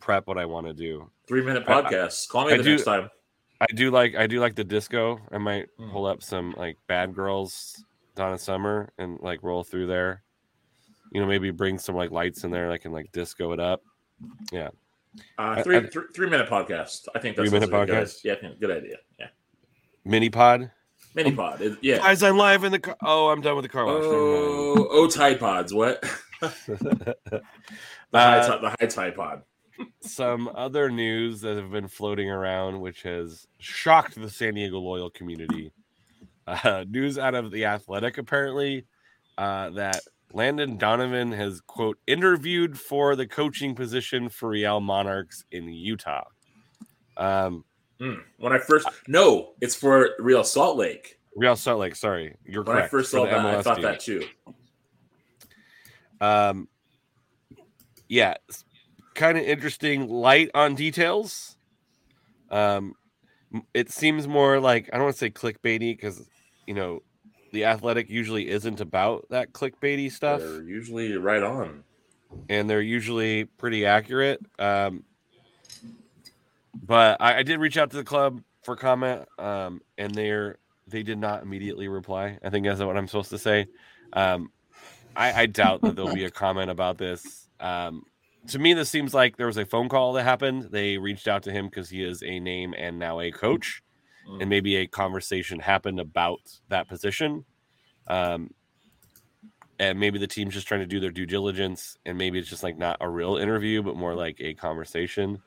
prep 0.00 0.26
what 0.26 0.38
I 0.38 0.46
want 0.46 0.66
to 0.66 0.72
do. 0.74 1.10
Three 1.28 1.42
minute 1.42 1.64
I- 1.68 1.72
I- 1.78 1.82
podcast. 1.82 2.28
Call 2.28 2.46
me 2.46 2.54
I 2.54 2.56
the 2.56 2.62
do- 2.62 2.70
next 2.70 2.84
time. 2.84 3.10
I 3.60 3.66
do 3.74 3.90
like 3.90 4.14
I 4.16 4.26
do 4.26 4.40
like 4.40 4.54
the 4.56 4.64
disco. 4.64 5.20
I 5.30 5.38
might 5.38 5.68
Hmm. 5.78 5.90
pull 5.90 6.06
up 6.06 6.22
some 6.22 6.54
like 6.56 6.76
Bad 6.86 7.14
Girls 7.14 7.84
Donna 8.14 8.38
Summer 8.38 8.90
and 8.98 9.18
like 9.20 9.42
roll 9.42 9.62
through 9.62 9.86
there. 9.86 10.22
You 11.12 11.20
know, 11.20 11.26
maybe 11.26 11.50
bring 11.50 11.78
some 11.78 11.94
like 11.94 12.10
lights 12.10 12.44
in 12.44 12.50
there. 12.50 12.70
I 12.72 12.78
can 12.78 12.92
like 12.92 13.12
disco 13.12 13.52
it 13.52 13.60
up. 13.60 13.82
Yeah. 14.50 14.70
Uh, 15.38 15.62
three, 15.62 15.76
I- 15.76 15.86
three, 15.86 16.04
three 16.14 16.28
minute 16.30 16.48
podcast. 16.48 17.06
I 17.14 17.18
think 17.20 17.36
that's 17.36 17.48
Three 17.48 17.56
minute 17.60 17.70
that's 17.70 17.82
a 17.82 17.86
good- 17.86 18.04
podcast? 18.06 18.42
Yeah, 18.42 18.48
good 18.58 18.70
idea. 18.70 18.96
Yeah, 19.20 19.28
Mini 20.04 20.28
pod. 20.30 20.70
Mini 21.14 21.32
pod. 21.32 21.60
It- 21.60 21.78
yeah. 21.82 21.98
Guys, 21.98 22.22
I'm 22.22 22.36
live 22.36 22.64
in 22.64 22.72
the 22.72 22.78
car. 22.78 22.96
Oh, 23.02 23.28
I'm 23.28 23.40
done 23.40 23.56
with 23.56 23.64
the 23.64 23.68
car 23.68 23.86
wash. 23.86 24.02
Oh, 24.04 24.88
oh, 24.90 25.08
Tide 25.08 25.38
Pods. 25.40 25.72
What? 25.72 26.02
the, 26.40 27.14
high 28.12 28.38
Uh, 28.38 28.60
the 28.60 28.70
high 28.80 28.86
Tide 28.86 29.14
Pod. 29.16 29.42
some 30.00 30.48
other 30.54 30.90
news 30.90 31.40
that 31.40 31.56
have 31.56 31.70
been 31.70 31.88
floating 31.88 32.30
around, 32.30 32.80
which 32.80 33.02
has 33.02 33.46
shocked 33.58 34.14
the 34.20 34.30
San 34.30 34.54
Diego 34.54 34.78
loyal 34.78 35.10
community. 35.10 35.72
Uh, 36.46 36.84
news 36.88 37.18
out 37.18 37.34
of 37.34 37.50
the 37.50 37.64
Athletic, 37.64 38.18
apparently, 38.18 38.84
uh, 39.38 39.70
that 39.70 40.00
Landon 40.32 40.76
Donovan 40.76 41.32
has 41.32 41.60
quote 41.60 41.98
interviewed 42.06 42.78
for 42.78 43.16
the 43.16 43.26
coaching 43.26 43.74
position 43.74 44.28
for 44.28 44.50
Real 44.50 44.80
Monarchs 44.80 45.44
in 45.50 45.68
Utah. 45.68 46.24
Um, 47.16 47.64
Mm. 48.00 48.22
When 48.38 48.52
I 48.52 48.58
first, 48.58 48.88
no, 49.06 49.52
it's 49.60 49.74
for 49.74 50.10
Real 50.18 50.44
Salt 50.44 50.76
Lake. 50.76 51.18
Real 51.36 51.56
Salt 51.56 51.80
Lake. 51.80 51.94
Sorry, 51.96 52.36
you're 52.44 52.62
When 52.62 52.76
I 52.76 52.86
first 52.86 53.10
saw 53.10 53.24
that, 53.24 53.34
I 53.44 53.62
thought 53.62 53.82
that 53.82 54.00
too. 54.00 54.24
Um, 56.20 56.68
yeah, 58.08 58.34
kind 59.14 59.38
of 59.38 59.44
interesting. 59.44 60.08
Light 60.08 60.50
on 60.54 60.74
details. 60.74 61.56
Um, 62.50 62.94
it 63.72 63.90
seems 63.90 64.26
more 64.28 64.60
like 64.60 64.90
I 64.92 64.96
don't 64.96 65.04
want 65.04 65.16
to 65.16 65.18
say 65.18 65.30
clickbaity 65.30 65.96
because 65.96 66.28
you 66.66 66.74
know 66.74 67.02
the 67.52 67.64
athletic 67.64 68.10
usually 68.10 68.48
isn't 68.50 68.80
about 68.80 69.26
that 69.30 69.52
clickbaity 69.52 70.10
stuff, 70.10 70.40
They're 70.40 70.62
usually 70.62 71.16
right 71.16 71.42
on. 71.42 71.84
and 72.48 72.68
they're 72.68 72.80
usually 72.80 73.44
pretty 73.44 73.86
accurate. 73.86 74.40
Um, 74.58 75.04
but 76.82 77.20
I, 77.20 77.38
I 77.38 77.42
did 77.42 77.60
reach 77.60 77.76
out 77.76 77.90
to 77.90 77.96
the 77.96 78.04
club 78.04 78.42
for 78.62 78.76
comment, 78.76 79.26
um, 79.38 79.80
and 79.98 80.14
they're 80.14 80.58
they 80.86 81.02
did 81.02 81.18
not 81.18 81.42
immediately 81.42 81.88
reply. 81.88 82.38
I 82.44 82.50
think 82.50 82.66
that's 82.66 82.80
what 82.80 82.96
I'm 82.96 83.08
supposed 83.08 83.30
to 83.30 83.38
say. 83.38 83.66
Um, 84.12 84.50
I, 85.16 85.42
I 85.42 85.46
doubt 85.46 85.80
that 85.82 85.96
there'll 85.96 86.14
be 86.14 86.24
a 86.24 86.30
comment 86.44 86.70
about 86.70 86.98
this. 86.98 87.48
Um, 87.58 88.04
to 88.48 88.58
me, 88.58 88.74
this 88.74 88.90
seems 88.90 89.14
like 89.14 89.36
there 89.38 89.46
was 89.46 89.56
a 89.56 89.64
phone 89.64 89.88
call 89.88 90.12
that 90.14 90.24
happened. 90.24 90.64
They 90.70 90.98
reached 90.98 91.26
out 91.26 91.42
to 91.44 91.52
him 91.52 91.66
because 91.66 91.88
he 91.88 92.02
is 92.02 92.22
a 92.22 92.38
name 92.38 92.74
and 92.76 92.98
now 92.98 93.20
a 93.20 93.30
coach, 93.30 93.82
Mm. 94.26 94.40
and 94.40 94.48
maybe 94.48 94.76
a 94.76 94.86
conversation 94.86 95.58
happened 95.60 96.00
about 96.00 96.40
that 96.70 96.88
position. 96.88 97.44
Um, 98.08 98.54
and 99.78 100.00
maybe 100.00 100.18
the 100.18 100.26
team's 100.26 100.54
just 100.54 100.66
trying 100.66 100.80
to 100.80 100.86
do 100.86 100.98
their 100.98 101.10
due 101.10 101.26
diligence, 101.26 101.98
and 102.06 102.16
maybe 102.16 102.38
it's 102.38 102.48
just 102.48 102.62
like 102.62 102.78
not 102.78 102.96
a 103.00 103.08
real 103.08 103.36
interview, 103.36 103.82
but 103.82 103.96
more 103.96 104.14
like 104.14 104.36
a 104.40 104.54
conversation. 104.54 105.42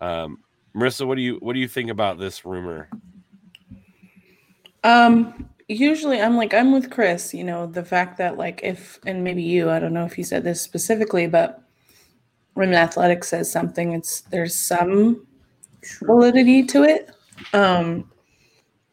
Um, 0.00 0.38
Marissa, 0.76 1.06
what 1.06 1.14
do 1.14 1.22
you 1.22 1.36
what 1.36 1.54
do 1.54 1.60
you 1.60 1.68
think 1.68 1.90
about 1.90 2.18
this 2.18 2.44
rumor? 2.44 2.90
Um, 4.84 5.48
usually 5.68 6.20
I'm 6.20 6.36
like 6.36 6.52
I'm 6.52 6.70
with 6.72 6.90
Chris, 6.90 7.32
you 7.32 7.44
know, 7.44 7.66
the 7.66 7.84
fact 7.84 8.18
that 8.18 8.36
like 8.36 8.60
if 8.62 9.00
and 9.06 9.24
maybe 9.24 9.42
you, 9.42 9.70
I 9.70 9.78
don't 9.78 9.94
know 9.94 10.04
if 10.04 10.18
you 10.18 10.24
said 10.24 10.44
this 10.44 10.60
specifically, 10.60 11.26
but 11.26 11.62
when 12.54 12.74
athletic 12.74 13.24
says 13.24 13.50
something, 13.50 13.94
it's 13.94 14.20
there's 14.22 14.54
some 14.54 15.26
validity 16.02 16.62
to 16.64 16.82
it. 16.82 17.10
Um 17.54 18.10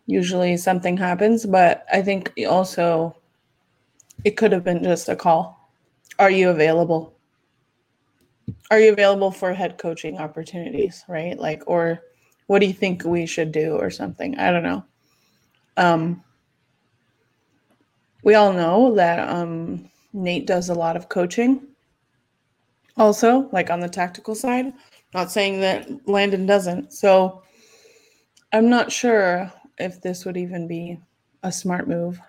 usually 0.05 0.55
something 0.55 0.95
happens, 0.95 1.45
but 1.45 1.85
I 1.91 2.01
think 2.01 2.31
also 2.49 3.15
it 4.23 4.37
could 4.37 4.53
have 4.53 4.63
been 4.63 4.83
just 4.83 5.09
a 5.09 5.17
call. 5.17 5.69
Are 6.17 6.31
you 6.31 6.49
available? 6.49 7.12
Are 8.71 8.79
you 8.79 8.91
available 8.91 9.31
for 9.31 9.53
head 9.53 9.77
coaching 9.77 10.17
opportunities, 10.17 11.03
right? 11.07 11.37
Like 11.37 11.63
or 11.67 12.01
what 12.47 12.59
do 12.59 12.65
you 12.65 12.73
think 12.73 13.03
we 13.03 13.25
should 13.25 13.51
do 13.51 13.75
or 13.75 13.89
something? 13.89 14.37
I 14.37 14.51
don't 14.51 14.63
know. 14.63 14.85
Um, 15.77 16.23
we 18.23 18.35
all 18.35 18.53
know 18.53 18.95
that 18.95 19.27
um, 19.29 19.89
Nate 20.13 20.47
does 20.47 20.69
a 20.69 20.73
lot 20.73 20.95
of 20.95 21.09
coaching. 21.09 21.67
Also, 22.97 23.49
like 23.51 23.69
on 23.69 23.79
the 23.79 23.89
tactical 23.89 24.35
side, 24.35 24.71
not 25.13 25.31
saying 25.31 25.59
that 25.61 26.07
Landon 26.07 26.45
doesn't. 26.45 26.93
So 26.93 27.43
I'm 28.51 28.69
not 28.69 28.91
sure 28.91 29.51
if 29.79 30.01
this 30.01 30.25
would 30.25 30.37
even 30.37 30.67
be 30.67 30.99
a 31.41 31.51
smart 31.51 31.87
move 31.87 32.19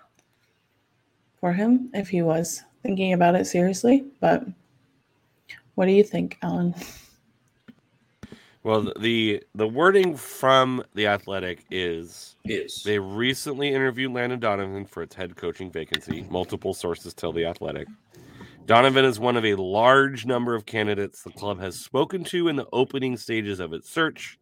for 1.39 1.53
him 1.53 1.89
if 1.93 2.09
he 2.09 2.21
was 2.21 2.63
thinking 2.81 3.13
about 3.13 3.35
it 3.35 3.45
seriously. 3.45 4.05
But 4.19 4.43
what 5.75 5.85
do 5.85 5.91
you 5.91 6.03
think, 6.03 6.37
Alan? 6.41 6.73
Well, 8.63 8.91
the 8.99 9.43
the 9.53 9.67
wording 9.67 10.17
from 10.17 10.83
the 10.95 11.05
Athletic 11.05 11.65
is 11.69 12.35
Is 12.45 12.81
they 12.83 12.97
recently 12.97 13.69
interviewed 13.69 14.11
Landon 14.11 14.39
Donovan 14.39 14.85
for 14.85 15.03
its 15.03 15.13
head 15.13 15.35
coaching 15.35 15.69
vacancy. 15.69 16.25
Multiple 16.31 16.73
sources 16.73 17.13
tell 17.13 17.31
the 17.31 17.45
Athletic. 17.45 17.87
Donovan 18.65 19.05
is 19.05 19.19
one 19.19 19.37
of 19.37 19.45
a 19.45 19.53
large 19.53 20.25
number 20.25 20.55
of 20.55 20.65
candidates 20.65 21.21
the 21.21 21.29
club 21.29 21.59
has 21.59 21.79
spoken 21.79 22.23
to 22.23 22.47
in 22.47 22.55
the 22.55 22.65
opening 22.73 23.15
stages 23.17 23.59
of 23.59 23.71
its 23.71 23.87
search, 23.87 24.39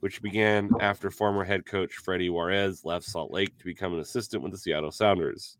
which 0.00 0.20
began 0.20 0.68
after 0.80 1.10
former 1.10 1.44
head 1.44 1.64
coach 1.64 1.94
Freddy 1.94 2.28
Juarez 2.28 2.84
left 2.84 3.06
Salt 3.06 3.30
Lake 3.30 3.56
to 3.56 3.64
become 3.64 3.94
an 3.94 4.00
assistant 4.00 4.42
with 4.42 4.52
the 4.52 4.58
Seattle 4.58 4.90
Sounders. 4.90 5.56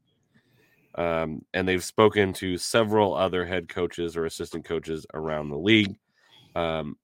Um, 0.96 1.42
and 1.52 1.66
they've 1.66 1.82
spoken 1.82 2.32
to 2.34 2.56
several 2.56 3.14
other 3.14 3.44
head 3.44 3.68
coaches 3.68 4.16
or 4.16 4.26
assistant 4.26 4.64
coaches 4.64 5.06
around 5.12 5.48
the 5.48 5.58
league. 5.58 5.96
Um, 6.54 6.96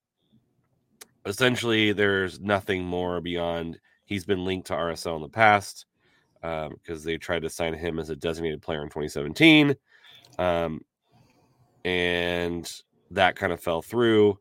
essentially, 1.26 1.92
there's 1.92 2.40
nothing 2.40 2.84
more 2.84 3.20
beyond 3.20 3.78
he's 4.04 4.24
been 4.24 4.44
linked 4.44 4.68
to 4.68 4.74
RSL 4.74 5.16
in 5.16 5.22
the 5.22 5.28
past 5.28 5.86
because 6.40 7.04
they 7.04 7.16
tried 7.16 7.42
to 7.42 7.50
sign 7.50 7.74
him 7.74 7.98
as 7.98 8.10
a 8.10 8.16
designated 8.16 8.62
player 8.62 8.82
in 8.82 8.88
2017. 8.88 9.74
Um, 10.38 10.80
and 11.84 12.70
that 13.10 13.36
kind 13.36 13.52
of 13.52 13.60
fell 13.60 13.82
through. 13.82 14.38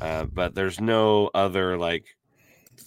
Uh, 0.00 0.26
but 0.26 0.54
there's 0.54 0.80
no 0.80 1.30
other, 1.34 1.76
like, 1.76 2.04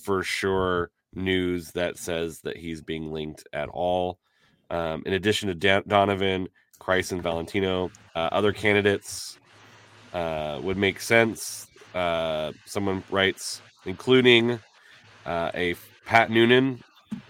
for 0.04 0.24
sure 0.24 0.92
news 1.14 1.72
that 1.72 1.98
says 1.98 2.42
that 2.42 2.58
he's 2.58 2.82
being 2.82 3.12
linked 3.12 3.46
at 3.54 3.70
all. 3.70 4.20
Um, 4.74 5.04
in 5.06 5.14
addition 5.14 5.50
to 5.50 5.56
Dan- 5.56 5.84
Donovan, 5.88 6.48
Kreis, 6.80 7.12
and 7.12 7.22
Valentino, 7.30 7.92
uh, 8.16 8.30
other 8.32 8.52
candidates 8.52 9.38
uh, 10.14 10.60
would 10.64 10.78
make 10.78 11.00
sense. 11.00 11.68
Uh, 11.94 12.52
someone 12.66 13.04
writes, 13.12 13.62
including 13.86 14.60
uh, 15.28 15.52
a 15.54 15.76
Pat 16.06 16.32
Noonan 16.32 16.84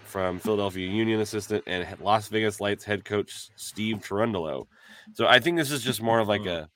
from 0.05 0.39
Philadelphia 0.39 0.87
Union 0.87 1.19
assistant 1.19 1.63
and 1.67 1.85
Las 1.99 2.29
Vegas 2.29 2.61
Lights 2.61 2.85
head 2.85 3.03
coach 3.03 3.49
Steve 3.55 3.97
Cherundolo. 3.97 4.67
So 5.13 5.27
I 5.27 5.39
think 5.39 5.57
this 5.57 5.69
is 5.71 5.83
just 5.83 6.01
more 6.01 6.19
of 6.19 6.27
like 6.27 6.45
a 6.45 6.69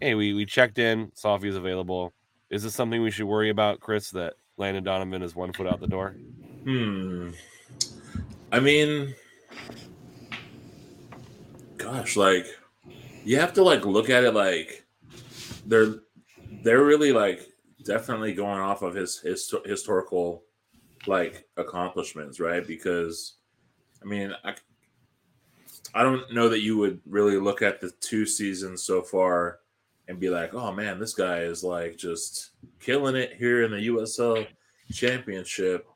hey, 0.00 0.14
we, 0.14 0.32
we 0.34 0.44
checked 0.44 0.78
in, 0.78 1.10
saw 1.14 1.34
if 1.34 1.42
he 1.42 1.48
was 1.48 1.56
available. 1.56 2.12
Is 2.50 2.62
this 2.62 2.74
something 2.74 3.02
we 3.02 3.10
should 3.10 3.26
worry 3.26 3.50
about, 3.50 3.80
Chris, 3.80 4.10
that 4.10 4.34
Landon 4.56 4.84
Donovan 4.84 5.22
is 5.22 5.34
one 5.34 5.52
foot 5.52 5.66
out 5.66 5.80
the 5.80 5.88
door? 5.88 6.10
Hmm. 6.64 7.30
I 8.52 8.60
mean, 8.60 9.14
gosh, 11.76 12.16
like 12.16 12.46
you 13.24 13.38
have 13.38 13.52
to 13.54 13.62
like 13.62 13.84
look 13.84 14.10
at 14.10 14.24
it 14.24 14.32
like 14.34 14.84
they're 15.66 15.96
they're 16.62 16.84
really 16.84 17.12
like 17.12 17.46
definitely 17.84 18.34
going 18.34 18.60
off 18.60 18.82
of 18.82 18.94
his 18.94 19.18
his 19.18 19.52
historical 19.64 20.42
like 21.06 21.46
accomplishments, 21.56 22.40
right? 22.40 22.66
Because 22.66 23.34
I 24.02 24.06
mean, 24.06 24.34
I 24.44 24.54
I 25.94 26.02
don't 26.02 26.32
know 26.32 26.48
that 26.48 26.60
you 26.60 26.76
would 26.76 27.00
really 27.06 27.38
look 27.38 27.62
at 27.62 27.80
the 27.80 27.90
two 28.00 28.26
seasons 28.26 28.82
so 28.82 29.02
far 29.02 29.60
and 30.08 30.20
be 30.20 30.30
like, 30.30 30.54
oh 30.54 30.72
man, 30.72 30.98
this 30.98 31.14
guy 31.14 31.40
is 31.40 31.62
like 31.62 31.96
just 31.96 32.50
killing 32.80 33.16
it 33.16 33.34
here 33.34 33.62
in 33.62 33.70
the 33.70 33.88
USL 33.88 34.46
championship. 34.92 35.86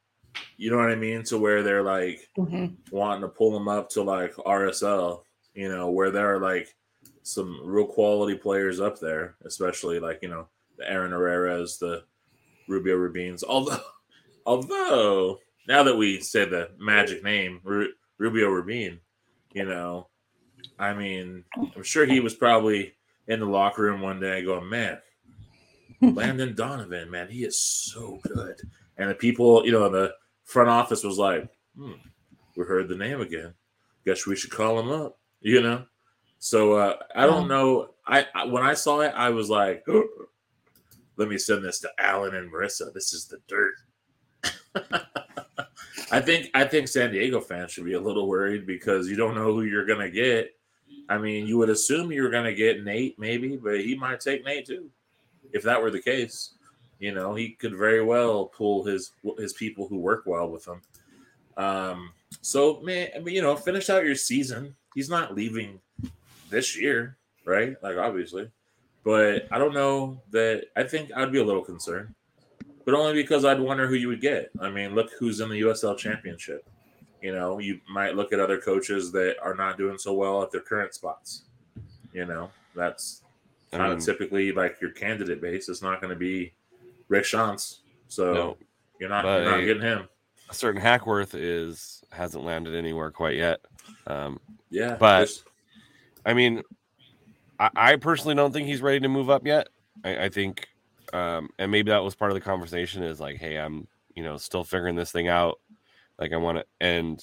You 0.57 0.71
know 0.71 0.77
what 0.79 0.91
I 0.91 0.95
mean? 0.97 1.23
To 1.25 1.39
where 1.39 1.63
they're 1.63 1.83
like 1.83 2.29
Mhm. 2.39 2.77
wanting 2.91 3.23
to 3.23 3.29
pull 3.29 3.51
them 3.53 3.69
up 3.69 3.89
to 3.91 4.03
like 4.03 4.35
RSL, 4.47 5.25
you 5.55 5.69
know, 5.69 5.91
where 5.91 6.11
there 6.11 6.35
are 6.35 6.41
like 6.41 6.75
some 7.23 7.61
real 7.65 7.87
quality 7.87 8.37
players 8.37 8.81
up 8.81 8.99
there, 8.99 9.37
especially 9.45 9.99
like, 10.01 10.21
you 10.23 10.29
know, 10.29 10.49
the 10.79 10.91
Aaron 10.91 11.13
Herrera's, 11.13 11.79
the 11.79 12.05
Rubio 12.69 12.97
Rubins. 12.97 13.43
Although, 13.45 13.81
although 14.47 15.39
now 15.69 15.83
that 15.83 15.97
we 15.97 16.21
say 16.21 16.45
the 16.45 16.71
magic 16.79 17.23
name, 17.23 17.61
Ru- 17.65 17.93
Rubio 18.19 18.49
Rubin. 18.49 19.01
You 19.53 19.67
know, 19.67 20.09
I 20.79 20.95
mean, 20.95 21.45
I'm 21.77 21.83
sure 21.83 22.07
he 22.07 22.21
was 22.21 22.35
probably 22.35 22.95
in 23.29 23.41
the 23.41 23.47
locker 23.47 23.83
room 23.83 24.01
one 24.01 24.19
day 24.19 24.43
going, 24.43 24.69
"Man, 24.69 24.99
Landon 26.01 26.55
Donovan, 26.55 27.11
man, 27.11 27.29
he 27.29 27.45
is 27.45 27.61
so 27.61 28.19
good." 28.23 28.57
And 28.97 29.11
the 29.11 29.15
people, 29.15 29.65
you 29.67 29.73
know, 29.73 29.89
the 29.91 30.15
front 30.45 30.69
office 30.69 31.05
was 31.05 31.19
like, 31.19 31.49
hmm, 31.77 31.93
"We 32.57 32.65
heard 32.65 32.89
the 32.89 32.97
name 32.97 33.21
again. 33.21 33.55
Guess 34.05 34.27
we 34.27 34.37
should 34.37 34.51
call 34.51 34.79
him 34.79 34.91
up." 34.91 35.19
You 35.41 35.63
know. 35.63 35.85
So 36.39 36.75
uh, 36.75 36.97
I 37.15 37.27
don't 37.27 37.49
know. 37.49 37.91
I, 38.07 38.27
I 38.35 38.47
when 38.47 38.63
I 38.63 38.75
saw 38.75 39.01
it, 39.01 39.13
I 39.15 39.31
was 39.31 39.49
like, 39.49 39.85
"Let 41.17 41.29
me 41.29 41.39
send 41.39 41.65
this 41.65 41.81
to 41.81 41.91
Alan 41.99 42.35
and 42.35 42.53
Marissa. 42.53 42.93
This 42.93 43.13
is 43.13 43.27
the 43.27 43.39
dirt." 43.47 43.75
I 46.13 46.21
think 46.21 46.51
I 46.55 46.65
think 46.65 46.89
San 46.89 47.11
Diego 47.13 47.41
fans 47.41 47.73
should 47.73 47.85
be 47.85 47.95
a 47.95 48.01
little 48.01 48.29
worried 48.29 48.67
because 48.67 49.09
you 49.09 49.17
don't 49.17 49.35
know 49.35 49.55
who 49.55 49.63
you're 49.63 49.87
gonna 49.87 50.11
get. 50.11 50.55
I 51.09 51.19
mean, 51.19 51.47
you 51.47 51.59
would 51.59 51.71
assume 51.71 52.13
you 52.13 52.23
were 52.23 52.31
gonna 52.31 52.55
get 52.55 52.85
Nate, 52.85 53.19
maybe, 53.19 53.57
but 53.57 53.81
he 53.81 53.97
might 53.97 54.21
take 54.21 54.45
Nate 54.45 54.67
too. 54.67 54.91
If 55.53 55.63
that 55.63 55.81
were 55.81 55.91
the 55.91 56.03
case, 56.03 56.55
you 57.03 57.13
know, 57.13 57.35
he 57.35 57.51
could 57.51 57.75
very 57.75 58.01
well 58.01 58.45
pull 58.45 58.85
his 58.85 59.11
his 59.37 59.53
people 59.55 59.89
who 59.89 59.99
work 59.99 60.23
well 60.25 60.49
with 60.49 60.65
him. 60.69 60.81
Um, 61.57 62.13
so 62.41 62.81
man, 62.81 63.09
I 63.17 63.19
mean, 63.19 63.35
you 63.35 63.43
know, 63.43 63.57
finish 63.57 63.91
out 63.91 64.05
your 64.05 64.15
season. 64.15 64.77
He's 64.95 65.11
not 65.11 65.35
leaving 65.35 65.81
this 66.49 66.79
year, 66.81 67.17
right? 67.45 67.75
Like 67.83 67.97
obviously, 67.97 68.49
but 69.03 69.49
I 69.51 69.59
don't 69.59 69.75
know 69.75 70.23
that. 70.31 70.67
I 70.77 70.85
think 70.85 71.11
I'd 71.17 71.33
be 71.33 71.41
a 71.41 71.45
little 71.45 71.65
concerned, 71.65 72.15
but 72.85 72.95
only 72.95 73.15
because 73.15 73.45
I'd 73.45 73.59
wonder 73.59 73.89
who 73.89 73.97
you 73.97 74.07
would 74.07 74.21
get. 74.21 74.53
I 74.61 74.71
mean, 74.71 74.95
look 74.95 75.11
who's 75.19 75.41
in 75.41 75.49
the 75.49 75.61
USL 75.63 75.99
Championship. 75.99 76.65
You 77.21 77.35
know, 77.35 77.59
you 77.59 77.81
might 77.91 78.15
look 78.15 78.33
at 78.33 78.39
other 78.39 78.59
coaches 78.59 79.11
that 79.11 79.39
are 79.43 79.57
not 79.57 79.77
doing 79.77 79.99
so 79.99 80.13
well 80.13 80.41
at 80.41 80.53
their 80.53 80.61
current 80.61 80.95
spots. 80.95 81.47
You 82.13 82.27
know, 82.27 82.49
that's 82.77 83.23
kind 83.73 83.93
of 83.93 83.99
typically 83.99 84.53
like 84.53 84.81
your 84.81 84.91
candidate 84.91 85.41
base. 85.41 85.69
It's 85.69 85.83
not 85.83 86.01
going 86.01 86.13
to 86.13 86.19
be 86.19 86.53
Rick 87.13 87.25
Schantz, 87.25 87.81
so 88.09 88.33
No. 88.33 88.57
you're 88.99 89.11
not 89.11 89.25
you're 89.27 89.45
not 89.45 89.61
hey, 89.61 89.67
getting 89.67 89.83
him. 89.83 90.09
a 90.49 90.55
certain 90.55 90.81
Hackworth 90.81 91.35
is 91.35 92.03
hasn't 92.11 92.43
landed 92.45 92.75
anywhere 92.75 93.11
quite 93.11 93.37
yet. 93.37 93.61
Um, 94.07 94.41
Yeah, 94.71 94.97
But- 94.99 95.31
I 96.25 96.33
mean, 96.35 96.63
I, 97.59 97.71
I 97.77 97.97
personally 97.97 98.35
don't 98.35 98.53
think 98.53 98.67
he's 98.67 98.81
ready 98.81 99.01
to 99.01 99.09
move 99.09 99.29
up 99.29 99.45
yet. 99.47 99.69
I, 100.05 100.25
I 100.25 100.29
think, 100.31 100.69
um, 101.13 101.51
and 101.59 101.71
maybe 101.71 101.91
that 101.91 102.03
was 102.03 102.15
part 102.15 102.31
of 102.31 102.35
the 102.37 102.41
conversation 102.41 103.03
is 103.03 103.21
like, 103.21 103.37
hey, 103.37 103.57
I'm, 103.57 103.87
you 104.15 104.23
know, 104.23 104.37
still 104.39 104.65
figuring 104.65 104.95
this 104.95 105.11
thing 105.13 105.29
out. 105.29 105.59
Like, 106.19 106.33
I 106.33 106.37
want 106.37 106.59
to, 106.59 106.65
and 106.81 107.23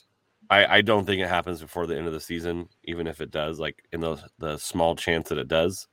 I, 0.49 0.65
I 0.65 0.81
don't 0.81 1.05
think 1.05 1.21
it 1.21 1.29
happens 1.29 1.61
before 1.61 1.87
the 1.87 1.97
end 1.97 2.07
of 2.07 2.13
the 2.13 2.19
season, 2.19 2.67
even 2.83 3.07
if 3.07 3.21
it 3.21 3.31
does. 3.31 3.57
Like, 3.59 3.81
in 3.93 4.01
the 4.01 4.17
the 4.37 4.57
small 4.57 4.95
chance 4.95 5.29
that 5.29 5.37
it 5.37 5.47
does, 5.47 5.87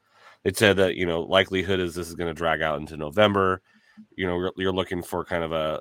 it 0.44 0.56
said 0.58 0.76
that 0.78 0.96
you 0.96 1.06
know 1.06 1.22
likelihood 1.22 1.78
is 1.80 1.94
this 1.94 2.08
is 2.08 2.14
going 2.14 2.28
to 2.28 2.34
drag 2.34 2.60
out 2.60 2.80
into 2.80 2.96
November. 2.96 3.62
You 4.16 4.26
know, 4.26 4.38
you're, 4.38 4.52
you're 4.56 4.72
looking 4.72 5.02
for 5.02 5.24
kind 5.24 5.44
of 5.44 5.52
a. 5.52 5.80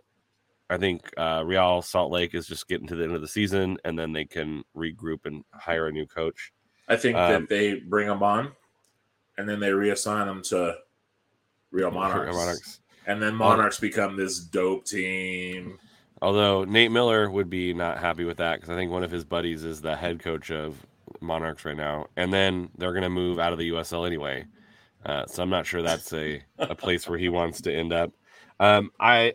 I 0.70 0.78
think 0.78 1.02
uh, 1.16 1.44
Real 1.46 1.84
Salt 1.84 2.12
Lake 2.12 2.34
is 2.34 2.48
just 2.48 2.68
getting 2.68 2.88
to 2.88 2.96
the 2.96 3.04
end 3.04 3.14
of 3.14 3.22
the 3.22 3.28
season, 3.28 3.78
and 3.86 3.98
then 3.98 4.14
they 4.14 4.26
can 4.26 4.64
regroup 4.76 5.26
and 5.26 5.44
hire 5.54 5.88
a 5.88 5.92
new 5.92 6.08
coach. 6.08 6.52
I 6.88 6.96
think 6.96 7.18
um, 7.18 7.32
that 7.32 7.50
they 7.50 7.76
bring 7.76 8.08
him 8.08 8.24
on, 8.24 8.52
and 9.38 9.48
then 9.48 9.60
they 9.60 9.70
reassign 9.70 10.28
him 10.28 10.42
to 10.44 10.76
Real 11.72 11.92
Monarchs, 11.92 12.36
Monarchs. 12.36 12.80
and 13.06 13.22
then 13.22 13.36
Monarchs 13.36 13.80
become 13.80 14.18
this 14.18 14.40
dope 14.40 14.86
team. 14.86 15.78
Although 16.22 16.64
Nate 16.64 16.92
Miller 16.92 17.30
would 17.30 17.50
be 17.50 17.74
not 17.74 18.00
happy 18.00 18.24
with 18.24 18.38
that 18.38 18.56
because 18.56 18.70
I 18.70 18.76
think 18.76 18.92
one 18.92 19.04
of 19.04 19.12
his 19.12 19.26
buddies 19.26 19.64
is 19.64 19.82
the 19.82 19.96
head 19.96 20.20
coach 20.20 20.50
of 20.50 20.86
Monarchs 21.22 21.66
right 21.66 21.78
now, 21.78 22.08
and 22.16 22.34
then 22.34 22.70
they're 22.78 22.94
going 22.94 23.04
to 23.04 23.10
move 23.10 23.38
out 23.38 23.52
of 23.54 23.60
the 23.60 23.70
USL 23.72 24.08
anyway. 24.08 24.46
Uh, 25.06 25.26
so 25.28 25.44
I'm 25.44 25.50
not 25.50 25.68
sure 25.68 25.82
that's 25.82 26.12
a, 26.14 26.42
a 26.58 26.74
place 26.74 27.08
where 27.08 27.20
he 27.20 27.30
wants 27.30 27.62
to 27.62 27.74
end 27.74 27.94
up. 27.94 28.12
Um, 28.60 28.92
I, 29.00 29.34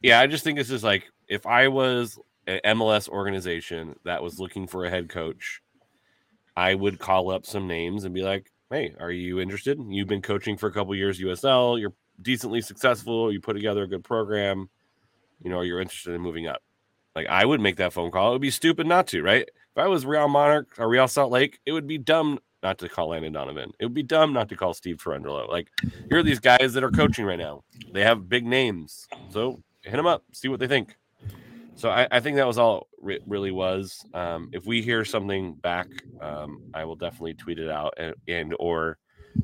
yeah, 0.00 0.20
I 0.20 0.26
just 0.26 0.44
think 0.44 0.58
this 0.58 0.70
is 0.70 0.84
like 0.84 1.10
if 1.28 1.46
I 1.46 1.68
was 1.68 2.18
an 2.46 2.60
MLS 2.64 3.08
organization 3.08 3.96
that 4.04 4.22
was 4.22 4.38
looking 4.38 4.66
for 4.66 4.84
a 4.84 4.90
head 4.90 5.08
coach, 5.08 5.60
I 6.56 6.74
would 6.74 6.98
call 6.98 7.30
up 7.30 7.46
some 7.46 7.66
names 7.66 8.04
and 8.04 8.14
be 8.14 8.22
like, 8.22 8.52
"Hey, 8.70 8.94
are 9.00 9.10
you 9.10 9.40
interested? 9.40 9.78
You've 9.88 10.08
been 10.08 10.22
coaching 10.22 10.56
for 10.56 10.68
a 10.68 10.72
couple 10.72 10.94
years 10.94 11.20
USL. 11.20 11.80
You're 11.80 11.94
decently 12.22 12.60
successful. 12.60 13.32
You 13.32 13.40
put 13.40 13.54
together 13.54 13.82
a 13.82 13.88
good 13.88 14.04
program. 14.04 14.68
You 15.42 15.50
know, 15.50 15.62
you're 15.62 15.80
interested 15.80 16.14
in 16.14 16.20
moving 16.20 16.46
up." 16.46 16.62
Like 17.16 17.26
I 17.26 17.44
would 17.44 17.60
make 17.60 17.76
that 17.76 17.92
phone 17.92 18.10
call. 18.10 18.28
It 18.28 18.32
would 18.32 18.42
be 18.42 18.50
stupid 18.50 18.86
not 18.86 19.08
to, 19.08 19.22
right? 19.22 19.42
If 19.42 19.78
I 19.78 19.88
was 19.88 20.06
Real 20.06 20.28
Monarch 20.28 20.74
or 20.78 20.88
Real 20.88 21.08
Salt 21.08 21.32
Lake, 21.32 21.60
it 21.66 21.72
would 21.72 21.86
be 21.86 21.98
dumb 21.98 22.38
not 22.62 22.78
to 22.78 22.88
call 22.88 23.08
Landon 23.08 23.32
Donovan. 23.32 23.72
It 23.78 23.84
would 23.86 23.94
be 23.94 24.02
dumb 24.02 24.32
not 24.32 24.48
to 24.50 24.56
call 24.56 24.74
Steve 24.74 24.96
Cherundolo. 24.96 25.48
Like 25.48 25.68
here 26.08 26.18
are 26.18 26.22
these 26.22 26.40
guys 26.40 26.72
that 26.74 26.84
are 26.84 26.90
coaching 26.90 27.24
right 27.24 27.38
now. 27.38 27.64
They 27.92 28.02
have 28.02 28.28
big 28.28 28.44
names, 28.46 29.08
so 29.30 29.62
hit 29.82 29.96
them 29.96 30.06
up, 30.06 30.24
see 30.32 30.48
what 30.48 30.60
they 30.60 30.66
think. 30.66 30.96
So 31.74 31.88
I, 31.88 32.06
I 32.10 32.20
think 32.20 32.36
that 32.36 32.46
was 32.46 32.58
all 32.58 32.88
it 33.04 33.22
really 33.26 33.50
was. 33.50 34.04
Um, 34.12 34.50
if 34.52 34.66
we 34.66 34.82
hear 34.82 35.04
something 35.04 35.54
back, 35.54 35.86
um, 36.20 36.60
I 36.74 36.84
will 36.84 36.96
definitely 36.96 37.34
tweet 37.34 37.58
it 37.58 37.70
out 37.70 37.94
and, 37.96 38.14
and 38.28 38.54
or 38.60 38.98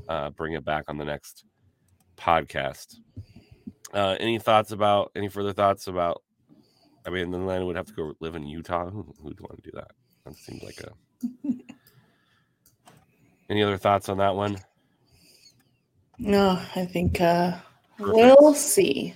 uh, 0.08 0.30
bring 0.30 0.52
it 0.52 0.64
back 0.64 0.84
on 0.88 0.98
the 0.98 1.04
next 1.04 1.44
podcast. 2.18 2.96
Uh, 3.94 4.16
any 4.20 4.38
thoughts 4.38 4.72
about 4.72 5.12
any 5.16 5.28
further 5.28 5.52
thoughts 5.52 5.86
about? 5.86 6.22
I 7.06 7.10
mean, 7.10 7.30
then 7.30 7.46
Landon 7.46 7.66
would 7.68 7.76
have 7.76 7.86
to 7.86 7.92
go 7.92 8.12
live 8.20 8.34
in 8.34 8.46
Utah. 8.46 8.90
Who 8.90 9.14
would 9.22 9.40
want 9.40 9.56
to 9.56 9.70
do 9.70 9.70
that? 9.74 9.92
That 10.24 10.34
seems 10.34 10.62
like 10.62 10.80
a. 10.80 10.92
any 13.48 13.62
other 13.62 13.76
thoughts 13.76 14.08
on 14.08 14.18
that 14.18 14.34
one? 14.34 14.58
No, 16.18 16.60
I 16.74 16.86
think 16.86 17.20
uh, 17.20 17.56
Perfect. 17.98 18.16
we'll 18.16 18.54
see. 18.54 19.14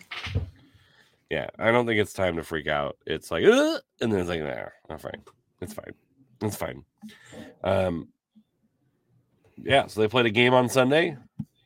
Yeah, 1.30 1.48
I 1.58 1.70
don't 1.70 1.86
think 1.86 2.00
it's 2.00 2.12
time 2.12 2.36
to 2.36 2.42
freak 2.42 2.66
out. 2.66 2.96
It's 3.06 3.30
like, 3.30 3.44
"Ugh," 3.44 3.80
and 4.00 4.12
then 4.12 4.20
it's 4.20 4.28
like, 4.28 4.42
nah, 4.42 4.66
I'm 4.88 4.98
fine. 4.98 5.22
It's 5.60 5.72
fine. 5.72 5.94
It's 6.42 6.56
fine. 6.56 6.84
Um, 7.62 8.08
yeah. 9.56 9.86
So 9.86 10.00
they 10.00 10.08
played 10.08 10.26
a 10.26 10.30
game 10.30 10.54
on 10.54 10.68
Sunday, 10.68 11.16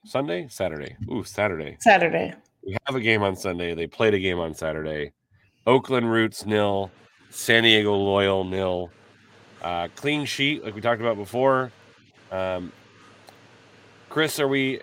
Sunday, 0.05 0.49
Saturday. 0.49 0.97
Ooh, 1.11 1.25
Saturday. 1.25 1.77
Saturday. 1.81 2.35
We 2.65 2.77
have 2.87 2.97
a 2.97 3.01
game 3.01 3.23
on 3.23 3.37
Sunday. 3.37 3.75
They 3.75 3.87
played 3.87 4.15
a 4.15 4.19
game 4.19 4.39
on 4.39 4.55
Saturday. 4.55 5.13
Oakland 5.67 6.11
Roots 6.11 6.45
nil, 6.45 6.91
San 7.31 7.63
Diego 7.63 7.95
Loyal 7.95 8.45
nil. 8.45 8.91
Uh, 9.63 9.89
clean 9.97 10.27
sheet, 10.27 10.63
like 10.63 10.75
we 10.75 10.81
talked 10.81 11.01
about 11.01 11.17
before. 11.17 11.73
Um, 12.35 12.73
Chris, 14.09 14.41
are 14.41 14.49
we? 14.49 14.81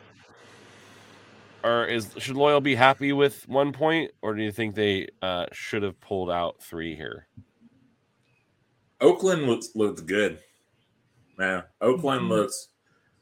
Or 1.64 1.86
is 1.86 2.10
should 2.18 2.36
Loyal 2.38 2.62
be 2.62 2.76
happy 2.76 3.12
with 3.14 3.48
one 3.48 3.72
point, 3.74 4.12
or 4.22 4.34
do 4.34 4.42
you 4.42 4.52
think 4.52 4.74
they 4.74 5.10
uh, 5.22 5.46
should 5.52 5.84
have 5.84 6.00
pulled 6.00 6.32
out 6.32 6.62
three 6.64 6.96
here? 6.96 7.28
Oakland 9.00 9.44
looks 9.44 9.76
looked 9.76 10.06
good, 10.06 10.40
man. 11.38 11.64
Oakland 11.82 12.22
Mhm. 12.24 12.30
looks 12.30 12.70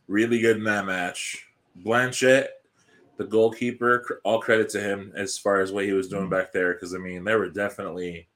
really 0.08 0.40
good 0.40 0.58
in 0.58 0.64
that 0.66 0.86
match. 0.86 1.48
Blanchette, 1.76 2.50
the 3.18 3.26
goalkeeper, 3.26 4.22
all 4.24 4.40
credit 4.42 4.70
to 4.70 4.80
him 4.80 5.12
as 5.16 5.38
far 5.38 5.60
as 5.60 5.72
what 5.72 5.86
he 5.86 5.94
was 5.94 6.08
doing 6.08 6.30
back 6.30 6.52
there. 6.52 6.74
Because 6.74 6.94
I 6.94 6.98
mean, 7.00 7.24
there 7.24 7.40
were 7.40 7.50
definitely 7.50 8.30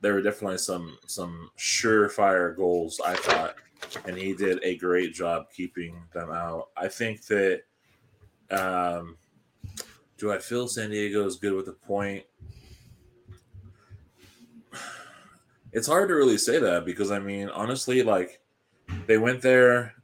there 0.00 0.14
were 0.14 0.22
definitely 0.22 0.58
some 0.58 0.98
some 1.06 1.50
surefire 1.56 2.56
goals. 2.56 3.00
I 3.04 3.14
thought, 3.14 3.54
and 4.06 4.16
he 4.16 4.34
did 4.34 4.58
a 4.62 4.76
great 4.76 5.14
job 5.14 5.46
keeping 5.54 6.02
them 6.12 6.30
out. 6.30 6.68
I 6.76 6.88
think 6.88 7.26
that. 7.26 7.62
Um, 8.50 9.16
do 10.18 10.30
I 10.30 10.38
feel 10.38 10.68
San 10.68 10.90
Diego 10.90 11.26
is 11.26 11.36
good 11.36 11.52
with 11.54 11.66
the 11.66 11.72
point? 11.72 12.24
It's 15.74 15.86
hard 15.86 16.10
to 16.10 16.14
really 16.14 16.36
say 16.36 16.58
that 16.58 16.84
because 16.84 17.10
I 17.10 17.18
mean, 17.18 17.48
honestly, 17.48 18.02
like 18.02 18.40
they 19.06 19.16
went 19.16 19.40
there, 19.40 19.94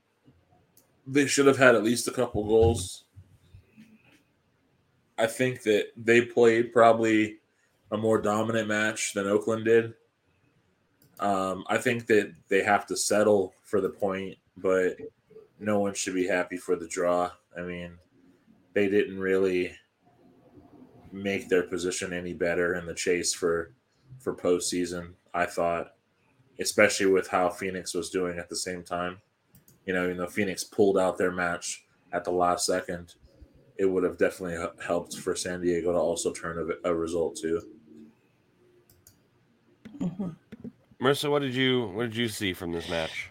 they 1.06 1.26
should 1.26 1.46
have 1.46 1.58
had 1.58 1.74
at 1.74 1.84
least 1.84 2.08
a 2.08 2.10
couple 2.10 2.42
goals. 2.44 3.04
I 5.18 5.26
think 5.26 5.62
that 5.64 5.88
they 5.94 6.22
played 6.22 6.72
probably 6.72 7.40
a 7.90 7.98
more 7.98 8.18
dominant 8.20 8.66
match 8.66 9.12
than 9.12 9.26
Oakland 9.26 9.66
did. 9.66 9.92
Um, 11.20 11.64
I 11.68 11.78
think 11.78 12.07
that 12.07 12.33
they 12.48 12.62
have 12.62 12.87
to 12.87 12.96
settle 12.96 13.54
for 13.62 13.81
the 13.81 13.88
point, 13.88 14.37
but 14.57 14.96
no 15.59 15.81
one 15.81 15.94
should 15.94 16.14
be 16.14 16.26
happy 16.26 16.57
for 16.57 16.76
the 16.76 16.87
draw. 16.87 17.31
I 17.57 17.62
mean, 17.62 17.98
they 18.74 18.88
didn't 18.88 19.18
really 19.18 19.72
make 21.11 21.48
their 21.48 21.62
position 21.64 22.12
any 22.12 22.35
better 22.35 22.74
in 22.74 22.87
the 22.87 22.94
chase 22.94 23.35
for 23.35 23.72
for 24.18 24.35
postseason. 24.35 25.14
I 25.35 25.46
thought, 25.46 25.94
especially 26.61 27.07
with 27.07 27.28
how 27.28 27.48
Phoenix 27.48 27.94
was 27.94 28.11
doing 28.11 28.38
at 28.38 28.48
the 28.48 28.57
same 28.57 28.83
time. 28.83 29.18
You 29.87 29.94
know, 29.94 30.04
even 30.04 30.18
though 30.18 30.26
Phoenix 30.26 30.64
pulled 30.64 30.98
out 30.98 31.18
their 31.18 31.33
match 31.33 31.85
at 32.12 32.24
the 32.24 32.31
last 32.31 32.66
second, 32.66 33.14
it 33.76 33.87
would 33.87 34.04
have 34.04 34.18
definitely 34.18 34.68
helped 34.85 35.16
for 35.18 35.35
San 35.35 35.61
Diego 35.61 35.92
to 35.92 35.98
also 35.98 36.33
turn 36.33 36.70
a, 36.85 36.88
a 36.88 36.94
result 36.94 37.37
too. 37.37 37.62
Mhm. 39.98 40.37
Marissa, 41.02 41.30
what 41.30 41.42
did 41.42 41.54
you 41.54 41.87
what 41.94 42.04
did 42.04 42.16
you 42.16 42.28
see 42.28 42.52
from 42.52 42.72
this 42.72 42.88
match? 42.88 43.28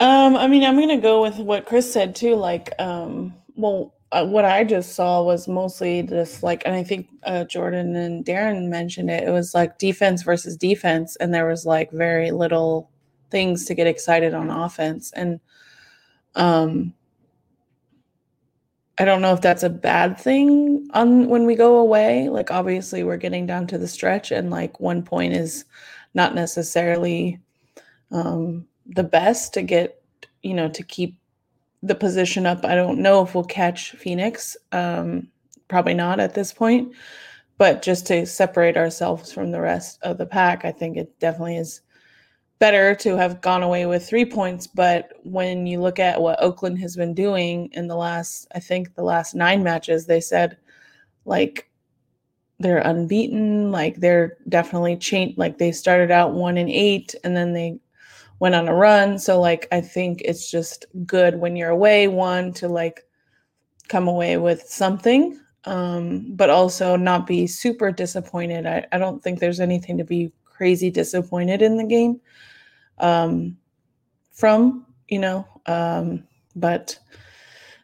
Um, 0.00 0.36
I 0.36 0.46
mean, 0.48 0.64
I'm 0.64 0.78
gonna 0.78 1.00
go 1.00 1.20
with 1.22 1.36
what 1.38 1.66
Chris 1.66 1.92
said 1.92 2.16
too. 2.16 2.34
Like, 2.34 2.72
um, 2.78 3.34
well, 3.56 3.94
uh, 4.10 4.24
what 4.24 4.44
I 4.44 4.64
just 4.64 4.94
saw 4.94 5.22
was 5.22 5.46
mostly 5.46 6.02
just 6.02 6.42
like, 6.42 6.62
and 6.64 6.74
I 6.74 6.82
think 6.82 7.08
uh, 7.24 7.44
Jordan 7.44 7.94
and 7.96 8.24
Darren 8.24 8.68
mentioned 8.68 9.10
it. 9.10 9.28
It 9.28 9.30
was 9.30 9.54
like 9.54 9.78
defense 9.78 10.22
versus 10.22 10.56
defense, 10.56 11.16
and 11.16 11.34
there 11.34 11.46
was 11.46 11.66
like 11.66 11.90
very 11.90 12.30
little 12.30 12.90
things 13.30 13.64
to 13.66 13.74
get 13.74 13.86
excited 13.86 14.32
on 14.32 14.48
offense. 14.48 15.12
And 15.12 15.40
um, 16.36 16.94
I 18.96 19.04
don't 19.04 19.20
know 19.20 19.34
if 19.34 19.40
that's 19.40 19.64
a 19.64 19.70
bad 19.70 20.18
thing 20.18 20.88
on 20.94 21.28
when 21.28 21.44
we 21.44 21.54
go 21.54 21.78
away. 21.78 22.28
Like, 22.28 22.50
obviously, 22.50 23.02
we're 23.02 23.16
getting 23.18 23.46
down 23.46 23.66
to 23.66 23.78
the 23.78 23.88
stretch, 23.88 24.30
and 24.30 24.50
like 24.50 24.80
one 24.80 25.02
point 25.02 25.34
is 25.34 25.64
not 26.14 26.34
necessarily 26.34 27.38
um, 28.10 28.66
the 28.86 29.04
best 29.04 29.52
to 29.54 29.62
get, 29.62 30.02
you 30.42 30.54
know, 30.54 30.68
to 30.68 30.82
keep 30.82 31.18
the 31.82 31.94
position 31.94 32.46
up. 32.46 32.64
I 32.64 32.74
don't 32.74 33.00
know 33.00 33.22
if 33.22 33.34
we'll 33.34 33.44
catch 33.44 33.92
Phoenix. 33.92 34.56
Um, 34.72 35.28
probably 35.68 35.94
not 35.94 36.20
at 36.20 36.34
this 36.34 36.52
point. 36.52 36.94
But 37.56 37.82
just 37.82 38.06
to 38.08 38.26
separate 38.26 38.76
ourselves 38.76 39.32
from 39.32 39.52
the 39.52 39.60
rest 39.60 40.00
of 40.02 40.18
the 40.18 40.26
pack, 40.26 40.64
I 40.64 40.72
think 40.72 40.96
it 40.96 41.18
definitely 41.20 41.56
is 41.56 41.82
better 42.58 42.94
to 42.96 43.16
have 43.16 43.40
gone 43.40 43.62
away 43.62 43.86
with 43.86 44.06
three 44.08 44.24
points. 44.24 44.66
But 44.66 45.12
when 45.22 45.66
you 45.66 45.80
look 45.80 45.98
at 45.98 46.20
what 46.20 46.42
Oakland 46.42 46.78
has 46.80 46.96
been 46.96 47.14
doing 47.14 47.68
in 47.72 47.86
the 47.86 47.96
last, 47.96 48.48
I 48.54 48.60
think 48.60 48.94
the 48.94 49.04
last 49.04 49.34
nine 49.34 49.62
matches, 49.62 50.06
they 50.06 50.20
said 50.20 50.56
like 51.24 51.70
they're 52.58 52.78
unbeaten. 52.78 53.70
Like 53.72 53.96
they're 53.96 54.36
definitely 54.48 54.96
changed. 54.96 55.38
Like 55.38 55.58
they 55.58 55.72
started 55.72 56.10
out 56.10 56.34
one 56.34 56.56
and 56.56 56.70
eight, 56.70 57.14
and 57.24 57.36
then 57.36 57.52
they 57.52 57.78
went 58.38 58.54
on 58.54 58.68
a 58.68 58.74
run. 58.74 59.18
So 59.18 59.40
like 59.40 59.68
I 59.72 59.80
think 59.80 60.22
it's 60.24 60.50
just 60.50 60.86
good 61.06 61.36
when 61.36 61.56
you're 61.56 61.70
away 61.70 62.08
one 62.08 62.52
to 62.54 62.68
like 62.68 63.04
come 63.88 64.08
away 64.08 64.36
with 64.36 64.62
something. 64.62 65.40
Um, 65.66 66.26
but 66.36 66.50
also 66.50 66.94
not 66.94 67.26
be 67.26 67.46
super 67.46 67.90
disappointed. 67.90 68.66
I, 68.66 68.86
I 68.92 68.98
don't 68.98 69.22
think 69.22 69.38
there's 69.38 69.60
anything 69.60 69.96
to 69.96 70.04
be 70.04 70.30
crazy 70.44 70.90
disappointed 70.90 71.62
in 71.62 71.78
the 71.78 71.84
game 71.84 72.20
um, 72.98 73.56
from, 74.30 74.84
you 75.08 75.18
know, 75.18 75.48
um, 75.64 76.22
but 76.54 76.98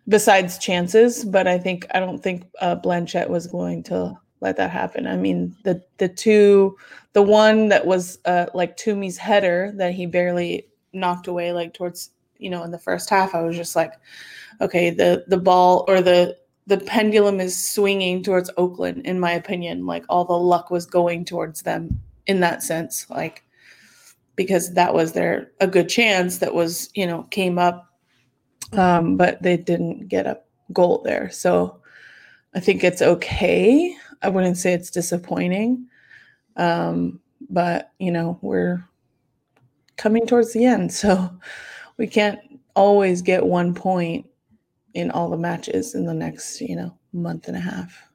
besides 0.09 0.59
chances, 0.59 1.24
but 1.24 1.46
I 1.46 1.56
think 1.56 1.87
I 1.94 2.00
don't 2.00 2.22
think 2.22 2.44
uh, 2.61 2.76
Blanchette 2.76 3.30
was 3.30 3.46
going 3.46 3.83
to 3.85 4.19
let 4.40 4.57
that 4.57 4.70
happen. 4.70 5.07
I 5.07 5.16
mean, 5.16 5.55
the 5.64 5.83
the 5.98 6.09
two, 6.09 6.76
the 7.12 7.22
one 7.22 7.68
that 7.68 7.87
was 7.87 8.18
uh, 8.24 8.46
like 8.55 8.76
Tumi's 8.76 9.16
header 9.16 9.72
that 9.76 9.94
he 9.94 10.07
barely 10.07 10.66
knocked 10.92 11.26
away, 11.26 11.53
like 11.53 11.74
towards 11.74 12.11
you 12.38 12.50
know 12.50 12.62
in 12.64 12.70
the 12.70 12.79
first 12.79 13.11
half. 13.11 13.35
I 13.35 13.42
was 13.42 13.57
just 13.57 13.76
like, 13.76 13.92
okay, 14.61 14.90
the 14.90 15.24
the 15.29 15.37
ball 15.37 15.85
or 15.88 16.00
the 16.00 16.37
the 16.66 16.79
pendulum 16.79 17.40
is 17.40 17.70
swinging 17.72 18.22
towards 18.22 18.50
Oakland, 18.57 19.07
in 19.07 19.20
my 19.20 19.33
opinion. 19.33 19.87
Like 19.87 20.05
all 20.09 20.24
the 20.24 20.33
luck 20.33 20.70
was 20.70 20.87
going 20.87 21.24
towards 21.24 21.62
them 21.62 22.00
in 22.26 22.40
that 22.40 22.62
sense, 22.62 23.09
like 23.11 23.44
because 24.37 24.72
that 24.74 24.94
was 24.94 25.12
their 25.12 25.50
a 25.61 25.66
good 25.66 25.88
chance 25.88 26.38
that 26.38 26.55
was 26.55 26.88
you 26.94 27.07
know 27.07 27.24
came 27.24 27.59
up, 27.59 27.92
um, 28.72 29.16
but 29.16 29.42
they 29.42 29.57
didn't 29.57 30.09
get 30.09 30.26
a 30.26 30.40
goal 30.72 31.03
there. 31.05 31.31
So 31.31 31.81
I 32.55 32.61
think 32.61 32.83
it's 32.83 33.03
okay. 33.03 33.94
I 34.22 34.28
wouldn't 34.28 34.56
say 34.56 34.72
it's 34.72 34.90
disappointing. 34.90 35.87
Um, 36.56 37.20
but 37.48 37.92
you 37.98 38.11
know, 38.11 38.38
we're 38.42 38.85
coming 39.96 40.26
towards 40.26 40.52
the 40.52 40.64
end, 40.64 40.92
so 40.92 41.30
we 41.96 42.06
can't 42.06 42.38
always 42.74 43.22
get 43.22 43.44
one 43.44 43.74
point 43.74 44.26
in 44.94 45.11
all 45.11 45.30
the 45.30 45.37
matches 45.37 45.94
in 45.94 46.04
the 46.04 46.14
next, 46.14 46.61
you 46.61 46.76
know, 46.76 46.96
month 47.12 47.48
and 47.48 47.56
a 47.56 47.61
half. 47.61 48.11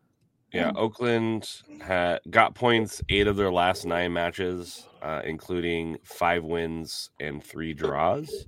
Yeah, 0.52 0.72
Oakland 0.76 1.50
had 1.82 2.20
got 2.30 2.56
points 2.56 3.02
eight 3.10 3.28
of 3.28 3.36
their 3.36 3.52
last 3.52 3.86
nine 3.86 4.14
matches, 4.14 4.88
uh, 5.02 5.22
including 5.26 5.98
five 6.04 6.46
wins 6.46 7.10
and 7.20 7.44
three 7.44 7.74
draws. 7.74 8.48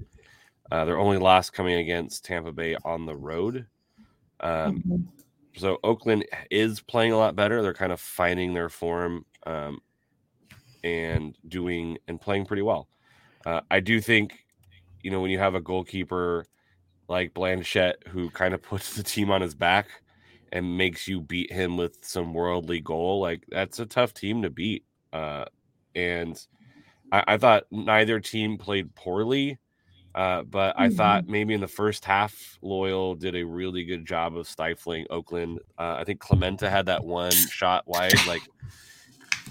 Uh, 0.72 0.86
their 0.86 1.00
only 1.00 1.18
loss 1.18 1.50
coming 1.50 1.80
against 1.80 2.24
Tampa 2.24 2.54
Bay 2.54 2.78
on 2.86 3.06
the 3.06 3.16
road. 3.16 3.66
Um, 4.40 4.84
Mhm. 4.86 5.08
So 5.58 5.80
Oakland 5.84 6.26
is 6.52 6.80
playing 6.82 7.12
a 7.12 7.18
lot 7.18 7.36
better. 7.36 7.62
They're 7.62 7.74
kind 7.74 7.92
of 7.92 8.00
finding 8.00 8.54
their 8.54 8.70
form 8.70 9.26
um, 9.46 9.80
and 10.84 11.36
doing 11.48 11.98
and 12.08 12.20
playing 12.20 12.46
pretty 12.46 12.62
well. 12.62 12.88
Uh, 13.46 13.62
I 13.72 13.80
do 13.80 14.00
think, 14.02 14.46
you 15.02 15.12
know, 15.12 15.22
when 15.22 15.32
you 15.32 15.40
have 15.40 15.56
a 15.56 15.62
goalkeeper 15.62 16.46
like 17.08 17.34
Blanchette 17.34 18.04
who 18.08 18.30
kind 18.30 18.54
of 18.54 18.62
puts 18.64 18.96
the 18.96 19.04
team 19.04 19.32
on 19.32 19.42
his 19.42 19.56
back 19.56 19.88
and 20.52 20.78
makes 20.78 21.08
you 21.08 21.22
beat 21.22 21.52
him 21.52 21.78
with 21.78 21.98
some 22.02 22.34
worldly 22.34 22.80
goal, 22.80 23.20
like 23.20 23.46
that's 23.50 23.80
a 23.80 23.86
tough 23.86 24.14
team 24.14 24.42
to 24.42 24.50
beat. 24.50 24.86
Uh, 25.12 25.46
and 25.96 26.46
I, 27.12 27.24
I 27.28 27.38
thought 27.38 27.64
neither 27.72 28.20
team 28.20 28.58
played 28.58 28.94
poorly. 28.96 29.60
Uh, 30.18 30.42
but 30.42 30.74
I 30.80 30.90
thought 30.90 31.28
maybe 31.28 31.54
in 31.54 31.62
the 31.62 31.68
first 31.68 32.04
half, 32.04 32.58
Loyal 32.64 33.14
did 33.14 33.36
a 33.36 33.44
really 33.44 33.84
good 33.84 34.04
job 34.04 34.36
of 34.36 34.48
stifling 34.48 35.06
Oakland. 35.12 35.60
Uh, 35.78 35.98
I 36.00 36.06
think 36.06 36.20
Clementa 36.20 36.70
had 36.72 36.88
that 36.88 37.04
one 37.06 37.30
shot 37.32 37.84
wide, 37.88 38.16
like, 38.26 38.42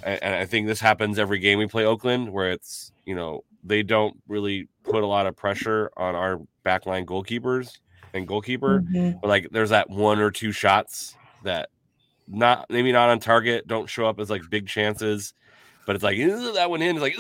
and 0.03 0.35
I 0.35 0.45
think 0.45 0.67
this 0.67 0.81
happens 0.81 1.21
every 1.21 1.39
game 1.39 1.61
we 1.61 1.67
play 1.69 1.85
Oakland, 1.85 2.33
where 2.33 2.51
it's 2.51 2.91
you 3.05 3.15
know 3.15 3.45
they 3.63 3.85
don't 3.85 4.17
really 4.27 4.69
put 4.83 5.05
a 5.05 5.07
lot 5.07 5.27
of 5.29 5.37
pressure 5.37 5.91
on 5.97 6.17
our 6.17 6.41
backline 6.65 7.05
goalkeepers 7.05 7.79
and 8.13 8.27
goalkeeper, 8.27 8.81
Mhm. 8.81 9.21
but 9.21 9.29
like 9.29 9.49
there's 9.53 9.71
that 9.71 9.89
one 9.89 10.19
or 10.19 10.33
two 10.33 10.51
shots 10.51 11.17
that 11.45 11.69
not 12.27 12.67
maybe 12.71 12.91
not 12.91 13.09
on 13.09 13.21
target, 13.21 13.69
don't 13.69 13.89
show 13.89 14.07
up 14.07 14.19
as 14.19 14.31
like 14.31 14.43
big 14.51 14.67
chances, 14.67 15.33
but 15.87 15.95
it's 15.95 16.03
like 16.03 16.19
that 16.19 16.71
one 16.71 16.83
in 16.83 16.97
is 16.97 17.03
like, 17.03 17.17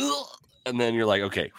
and 0.66 0.80
then 0.80 0.94
you're 0.94 1.06
like, 1.06 1.22
okay. 1.22 1.52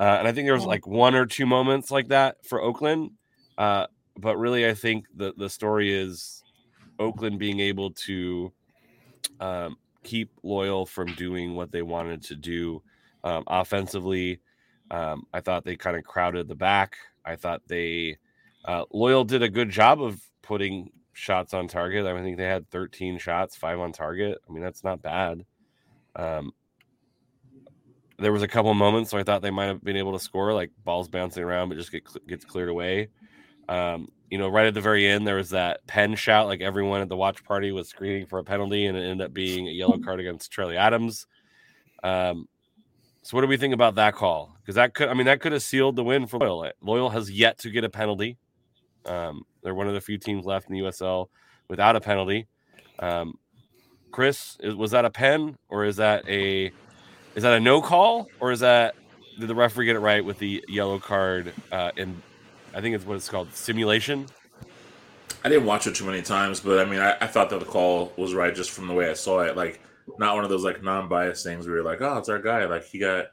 Uh, 0.00 0.16
and 0.18 0.26
I 0.26 0.32
think 0.32 0.46
there 0.46 0.54
was 0.54 0.64
like 0.64 0.86
one 0.86 1.14
or 1.14 1.26
two 1.26 1.44
moments 1.44 1.90
like 1.90 2.08
that 2.08 2.44
for 2.46 2.62
Oakland. 2.62 3.10
Uh, 3.58 3.86
but 4.16 4.38
really, 4.38 4.66
I 4.66 4.72
think 4.72 5.04
the, 5.14 5.34
the 5.36 5.50
story 5.50 5.92
is 5.92 6.42
Oakland 6.98 7.38
being 7.38 7.60
able 7.60 7.90
to 7.90 8.50
um, 9.40 9.76
keep 10.02 10.30
Loyal 10.42 10.86
from 10.86 11.14
doing 11.14 11.54
what 11.54 11.70
they 11.70 11.82
wanted 11.82 12.22
to 12.24 12.34
do 12.34 12.82
um, 13.24 13.44
offensively. 13.46 14.40
Um, 14.90 15.26
I 15.34 15.40
thought 15.40 15.64
they 15.64 15.76
kind 15.76 15.98
of 15.98 16.04
crowded 16.04 16.48
the 16.48 16.54
back. 16.54 16.96
I 17.26 17.36
thought 17.36 17.60
they 17.66 18.16
uh, 18.64 18.84
Loyal 18.92 19.24
did 19.24 19.42
a 19.42 19.50
good 19.50 19.68
job 19.68 20.02
of 20.02 20.18
putting 20.40 20.92
shots 21.12 21.52
on 21.52 21.68
target. 21.68 22.06
I, 22.06 22.14
mean, 22.14 22.22
I 22.22 22.24
think 22.24 22.38
they 22.38 22.44
had 22.44 22.70
13 22.70 23.18
shots, 23.18 23.54
five 23.54 23.78
on 23.78 23.92
target. 23.92 24.38
I 24.48 24.52
mean, 24.52 24.62
that's 24.62 24.82
not 24.82 25.02
bad. 25.02 25.44
Um, 26.16 26.52
there 28.20 28.32
was 28.32 28.42
a 28.42 28.48
couple 28.48 28.72
moments 28.74 29.12
where 29.12 29.20
I 29.20 29.24
thought 29.24 29.42
they 29.42 29.50
might 29.50 29.66
have 29.66 29.82
been 29.82 29.96
able 29.96 30.12
to 30.12 30.18
score, 30.18 30.52
like 30.52 30.70
balls 30.84 31.08
bouncing 31.08 31.42
around, 31.42 31.68
but 31.68 31.78
just 31.78 31.90
get 31.90 32.04
gets 32.26 32.44
cleared 32.44 32.68
away. 32.68 33.08
Um, 33.68 34.08
you 34.30 34.38
know, 34.38 34.48
right 34.48 34.66
at 34.66 34.74
the 34.74 34.80
very 34.80 35.08
end, 35.08 35.26
there 35.26 35.36
was 35.36 35.50
that 35.50 35.86
pen 35.86 36.14
shout, 36.14 36.46
like 36.46 36.60
everyone 36.60 37.00
at 37.00 37.08
the 37.08 37.16
watch 37.16 37.42
party 37.44 37.72
was 37.72 37.88
screaming 37.88 38.26
for 38.26 38.38
a 38.38 38.44
penalty, 38.44 38.86
and 38.86 38.96
it 38.96 39.02
ended 39.02 39.26
up 39.26 39.32
being 39.32 39.68
a 39.68 39.72
yellow 39.72 39.98
card 39.98 40.20
against 40.20 40.52
Charlie 40.52 40.76
Adams. 40.76 41.26
Um, 42.02 42.48
so, 43.22 43.36
what 43.36 43.42
do 43.42 43.48
we 43.48 43.56
think 43.56 43.74
about 43.74 43.96
that 43.96 44.14
call? 44.14 44.54
Because 44.60 44.76
that 44.76 44.94
could, 44.94 45.08
I 45.08 45.14
mean, 45.14 45.26
that 45.26 45.40
could 45.40 45.52
have 45.52 45.62
sealed 45.62 45.96
the 45.96 46.04
win 46.04 46.26
for 46.26 46.38
Loyal. 46.38 46.70
Loyal 46.80 47.10
has 47.10 47.30
yet 47.30 47.58
to 47.58 47.70
get 47.70 47.84
a 47.84 47.90
penalty. 47.90 48.38
Um, 49.04 49.42
they're 49.62 49.74
one 49.74 49.88
of 49.88 49.94
the 49.94 50.00
few 50.00 50.18
teams 50.18 50.44
left 50.44 50.68
in 50.68 50.74
the 50.74 50.82
USL 50.82 51.26
without 51.68 51.96
a 51.96 52.00
penalty. 52.00 52.46
Um, 52.98 53.34
Chris, 54.10 54.58
was 54.76 54.90
that 54.90 55.04
a 55.04 55.10
pen 55.10 55.56
or 55.68 55.84
is 55.84 55.96
that 55.96 56.28
a 56.28 56.72
is 57.34 57.42
that 57.42 57.52
a 57.52 57.60
no 57.60 57.80
call 57.80 58.28
or 58.40 58.52
is 58.52 58.60
that 58.60 58.94
did 59.38 59.48
the 59.48 59.54
referee 59.54 59.86
get 59.86 59.96
it 59.96 60.00
right 60.00 60.24
with 60.24 60.38
the 60.38 60.64
yellow 60.68 60.98
card? 60.98 61.52
Uh, 61.70 61.90
in 61.96 62.20
I 62.74 62.80
think 62.80 62.94
it's 62.94 63.04
what 63.04 63.16
it's 63.16 63.28
called 63.28 63.52
simulation. 63.54 64.26
I 65.44 65.48
didn't 65.48 65.64
watch 65.64 65.86
it 65.86 65.94
too 65.94 66.04
many 66.04 66.22
times, 66.22 66.60
but 66.60 66.78
I 66.78 66.88
mean, 66.88 67.00
I, 67.00 67.16
I 67.20 67.26
thought 67.26 67.50
that 67.50 67.60
the 67.60 67.66
call 67.66 68.12
was 68.16 68.34
right 68.34 68.54
just 68.54 68.70
from 68.70 68.86
the 68.86 68.94
way 68.94 69.08
I 69.08 69.14
saw 69.14 69.40
it. 69.40 69.56
Like, 69.56 69.80
not 70.18 70.34
one 70.34 70.44
of 70.44 70.50
those 70.50 70.64
like 70.64 70.82
non-biased 70.82 71.42
things 71.44 71.66
where 71.66 71.76
you're 71.76 71.84
like, 71.84 72.00
"Oh, 72.02 72.18
it's 72.18 72.28
our 72.28 72.38
guy." 72.38 72.64
Like 72.66 72.84
he 72.84 72.98
got 72.98 73.26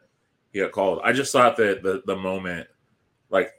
he 0.54 0.60
got 0.60 0.72
called. 0.72 1.02
I 1.04 1.12
just 1.12 1.32
thought 1.32 1.58
that 1.58 1.84
the 1.84 2.02
the 2.06 2.16
moment, 2.16 2.68
like 3.30 3.54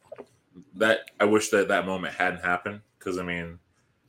that, 0.77 1.11
I 1.21 1.25
wish 1.25 1.51
that 1.51 1.69
that 1.69 1.87
moment 1.87 2.15
hadn't 2.15 2.43
happened 2.43 2.81
because 2.99 3.19
I 3.19 3.23
mean, 3.23 3.59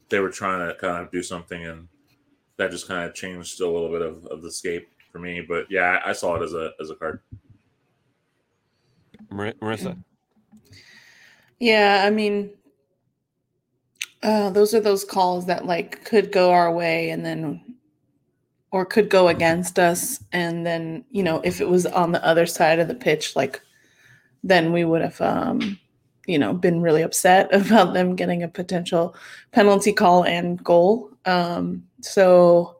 they 0.09 0.19
were 0.19 0.29
trying 0.29 0.67
to 0.67 0.75
kind 0.75 1.03
of 1.03 1.11
do 1.11 1.21
something, 1.21 1.65
and 1.65 1.87
that 2.57 2.71
just 2.71 2.87
kind 2.87 3.07
of 3.07 3.15
changed 3.15 3.59
a 3.61 3.69
little 3.69 3.89
bit 3.89 4.01
of, 4.01 4.25
of 4.27 4.41
the 4.41 4.51
scape 4.51 4.89
for 5.11 5.19
me. 5.19 5.41
But 5.41 5.67
yeah, 5.69 5.99
I, 6.03 6.09
I 6.09 6.13
saw 6.13 6.35
it 6.35 6.43
as 6.43 6.53
a 6.53 6.71
as 6.79 6.89
a 6.89 6.95
card. 6.95 7.21
Mar- 9.31 9.53
Marissa, 9.61 9.97
Yeah, 11.59 12.03
I 12.05 12.09
mean, 12.09 12.51
uh, 14.23 14.49
those 14.49 14.73
are 14.73 14.79
those 14.79 15.05
calls 15.05 15.45
that 15.45 15.65
like 15.65 16.03
could 16.05 16.31
go 16.31 16.51
our 16.51 16.73
way, 16.73 17.09
and 17.11 17.25
then 17.25 17.69
or 18.71 18.85
could 18.85 19.09
go 19.09 19.27
against 19.27 19.79
us. 19.79 20.23
And 20.31 20.65
then, 20.65 21.03
you 21.11 21.23
know, 21.23 21.41
if 21.43 21.61
it 21.61 21.67
was 21.67 21.85
on 21.85 22.11
the 22.11 22.23
other 22.23 22.45
side 22.45 22.79
of 22.79 22.87
the 22.87 22.95
pitch, 22.95 23.35
like 23.35 23.61
then 24.43 24.71
we 24.71 24.85
would 24.85 25.01
have, 25.01 25.19
um, 25.21 25.79
you 26.27 26.37
know, 26.37 26.53
been 26.53 26.81
really 26.81 27.01
upset 27.01 27.53
about 27.53 27.93
them 27.93 28.15
getting 28.15 28.43
a 28.43 28.47
potential 28.47 29.15
penalty 29.51 29.91
call 29.91 30.23
and 30.25 30.63
goal. 30.63 31.11
Um, 31.25 31.83
so, 32.01 32.78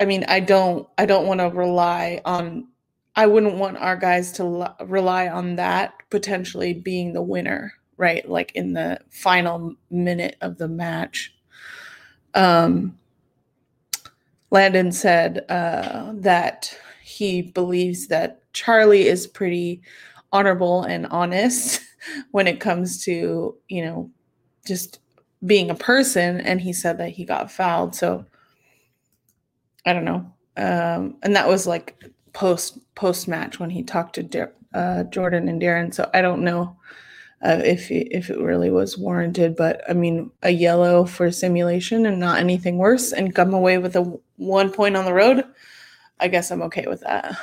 I 0.00 0.06
mean, 0.06 0.24
I 0.28 0.40
don't, 0.40 0.88
I 0.98 1.06
don't 1.06 1.26
want 1.26 1.40
to 1.40 1.50
rely 1.50 2.22
on. 2.24 2.68
I 3.16 3.26
wouldn't 3.26 3.56
want 3.56 3.76
our 3.76 3.96
guys 3.96 4.32
to 4.32 4.42
l- 4.44 4.76
rely 4.86 5.28
on 5.28 5.56
that 5.56 5.94
potentially 6.10 6.72
being 6.72 7.12
the 7.12 7.22
winner, 7.22 7.74
right? 7.98 8.28
Like 8.28 8.52
in 8.54 8.72
the 8.72 9.00
final 9.10 9.74
minute 9.90 10.36
of 10.40 10.56
the 10.58 10.68
match. 10.68 11.34
Um, 12.34 12.98
Landon 14.50 14.92
said 14.92 15.44
uh, 15.48 16.12
that 16.14 16.76
he 17.02 17.42
believes 17.42 18.08
that 18.08 18.42
Charlie 18.52 19.06
is 19.06 19.26
pretty 19.26 19.82
honorable 20.32 20.82
and 20.82 21.06
honest 21.06 21.80
when 22.30 22.46
it 22.46 22.60
comes 22.60 23.04
to, 23.04 23.56
you 23.68 23.84
know, 23.84 24.10
just 24.66 25.00
being 25.44 25.70
a 25.70 25.74
person. 25.74 26.40
And 26.40 26.60
he 26.60 26.72
said 26.72 26.98
that 26.98 27.10
he 27.10 27.24
got 27.24 27.50
fouled. 27.50 27.94
So 27.94 28.24
I 29.86 29.92
don't 29.92 30.04
know. 30.04 30.32
Um, 30.56 31.16
and 31.22 31.34
that 31.36 31.48
was 31.48 31.66
like 31.66 32.02
post 32.32 32.78
post 32.94 33.28
match 33.28 33.58
when 33.58 33.70
he 33.70 33.82
talked 33.82 34.14
to 34.16 34.22
Dar- 34.22 34.52
uh, 34.74 35.04
Jordan 35.04 35.48
and 35.48 35.60
Darren. 35.60 35.92
So 35.92 36.08
I 36.12 36.20
don't 36.20 36.42
know 36.42 36.76
uh, 37.42 37.60
if 37.64 37.90
it, 37.90 38.08
if 38.10 38.30
it 38.30 38.38
really 38.38 38.70
was 38.70 38.98
warranted. 38.98 39.56
But 39.56 39.82
I 39.88 39.94
mean, 39.94 40.30
a 40.42 40.50
yellow 40.50 41.04
for 41.04 41.30
simulation 41.30 42.06
and 42.06 42.20
not 42.20 42.38
anything 42.38 42.76
worse, 42.78 43.12
and 43.12 43.34
come 43.34 43.54
away 43.54 43.78
with 43.78 43.96
a 43.96 44.18
one 44.36 44.70
point 44.70 44.96
on 44.96 45.04
the 45.04 45.14
road. 45.14 45.44
I 46.18 46.28
guess 46.28 46.50
I'm 46.50 46.62
okay 46.62 46.86
with 46.86 47.00
that. 47.00 47.36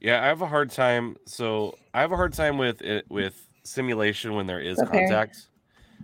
Yeah, 0.00 0.22
I 0.22 0.26
have 0.26 0.42
a 0.42 0.46
hard 0.46 0.70
time. 0.70 1.16
So 1.26 1.76
I 1.94 2.00
have 2.00 2.12
a 2.12 2.16
hard 2.16 2.32
time 2.32 2.58
with 2.58 2.82
it 2.82 3.04
with 3.08 3.46
simulation 3.64 4.34
when 4.34 4.46
there 4.46 4.60
is 4.60 4.78
Okay. 4.78 5.06
contact. 5.06 5.46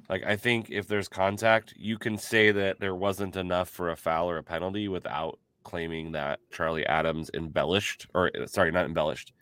Like 0.08 0.24
I 0.24 0.36
think 0.36 0.70
if 0.70 0.86
there's 0.86 1.08
contact, 1.08 1.74
you 1.76 1.98
can 1.98 2.18
say 2.18 2.50
that 2.52 2.80
there 2.80 2.94
wasn't 2.94 3.36
enough 3.36 3.68
for 3.68 3.90
a 3.90 3.96
foul 3.96 4.30
or 4.30 4.38
a 4.38 4.42
penalty 4.42 4.88
without 4.88 5.38
claiming 5.62 6.12
that 6.12 6.40
Charlie 6.52 6.86
Adams 6.86 7.30
embellished 7.34 8.06
or 8.14 8.30
uh, 8.40 8.46
sorry, 8.46 8.70
not 8.70 8.86
embellished, 8.86 9.32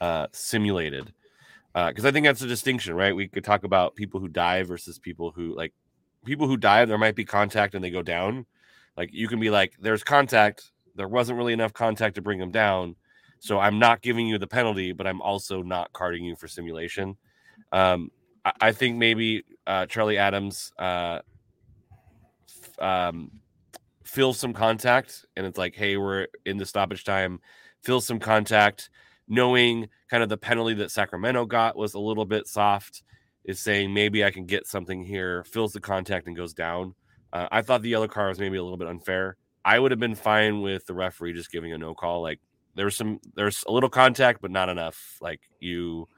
uh, 0.00 0.26
simulated. 0.32 1.12
Because 1.72 2.04
I 2.04 2.10
think 2.10 2.26
that's 2.26 2.42
a 2.42 2.48
distinction, 2.48 2.94
right? 2.94 3.14
We 3.14 3.28
could 3.28 3.44
talk 3.44 3.62
about 3.62 3.94
people 3.94 4.18
who 4.18 4.28
dive 4.28 4.66
versus 4.66 4.98
people 4.98 5.30
who 5.30 5.54
like 5.56 5.72
people 6.24 6.48
who 6.48 6.56
dive. 6.56 6.88
There 6.88 6.98
might 6.98 7.14
be 7.14 7.24
contact 7.24 7.74
and 7.74 7.82
they 7.82 7.90
go 7.90 8.02
down. 8.02 8.46
Like 8.96 9.10
you 9.12 9.28
can 9.28 9.40
be 9.40 9.50
like, 9.50 9.74
there's 9.80 10.02
contact. 10.02 10.72
There 10.96 11.08
wasn't 11.08 11.38
really 11.38 11.52
enough 11.52 11.72
contact 11.72 12.16
to 12.16 12.22
bring 12.22 12.40
them 12.40 12.50
down. 12.50 12.96
So 13.38 13.58
I'm 13.58 13.78
not 13.78 14.02
giving 14.02 14.26
you 14.26 14.36
the 14.36 14.46
penalty, 14.46 14.92
but 14.92 15.06
I'm 15.06 15.22
also 15.22 15.62
not 15.62 15.92
carding 15.92 16.24
you 16.24 16.36
for 16.36 16.48
simulation. 16.48 17.16
Um, 17.72 18.10
I, 18.44 18.72
think 18.72 18.96
maybe 18.96 19.44
uh, 19.66 19.86
Charlie 19.86 20.18
Adams 20.18 20.72
uh, 20.78 21.20
f- 22.48 22.82
um, 22.82 23.30
feels 24.04 24.38
some 24.38 24.52
contact, 24.52 25.24
and 25.36 25.46
it's 25.46 25.58
like, 25.58 25.74
hey, 25.74 25.96
we're 25.96 26.26
in 26.44 26.56
the 26.56 26.66
stoppage 26.66 27.04
time. 27.04 27.40
Feels 27.82 28.06
some 28.06 28.18
contact, 28.18 28.90
knowing 29.28 29.88
kind 30.10 30.22
of 30.22 30.28
the 30.28 30.36
penalty 30.36 30.74
that 30.74 30.90
Sacramento 30.90 31.46
got 31.46 31.76
was 31.76 31.94
a 31.94 31.98
little 31.98 32.26
bit 32.26 32.46
soft. 32.46 33.02
Is 33.44 33.58
saying 33.58 33.94
maybe 33.94 34.22
I 34.22 34.30
can 34.30 34.44
get 34.44 34.66
something 34.66 35.02
here. 35.02 35.44
Feels 35.44 35.72
the 35.72 35.80
contact 35.80 36.26
and 36.26 36.36
goes 36.36 36.52
down. 36.52 36.94
Uh, 37.32 37.48
I 37.50 37.62
thought 37.62 37.80
the 37.80 37.88
yellow 37.88 38.06
card 38.06 38.28
was 38.28 38.38
maybe 38.38 38.58
a 38.58 38.62
little 38.62 38.76
bit 38.76 38.88
unfair. 38.88 39.36
I 39.64 39.78
would 39.78 39.90
have 39.92 40.00
been 40.00 40.14
fine 40.14 40.60
with 40.60 40.86
the 40.86 40.94
referee 40.94 41.32
just 41.32 41.50
giving 41.50 41.72
a 41.72 41.78
no 41.78 41.94
call. 41.94 42.22
Like 42.22 42.38
there's 42.74 42.96
some 42.96 43.20
there's 43.34 43.64
a 43.66 43.72
little 43.72 43.88
contact, 43.88 44.40
but 44.42 44.50
not 44.50 44.68
enough. 44.68 45.18
Like 45.20 45.40
you, 45.58 46.08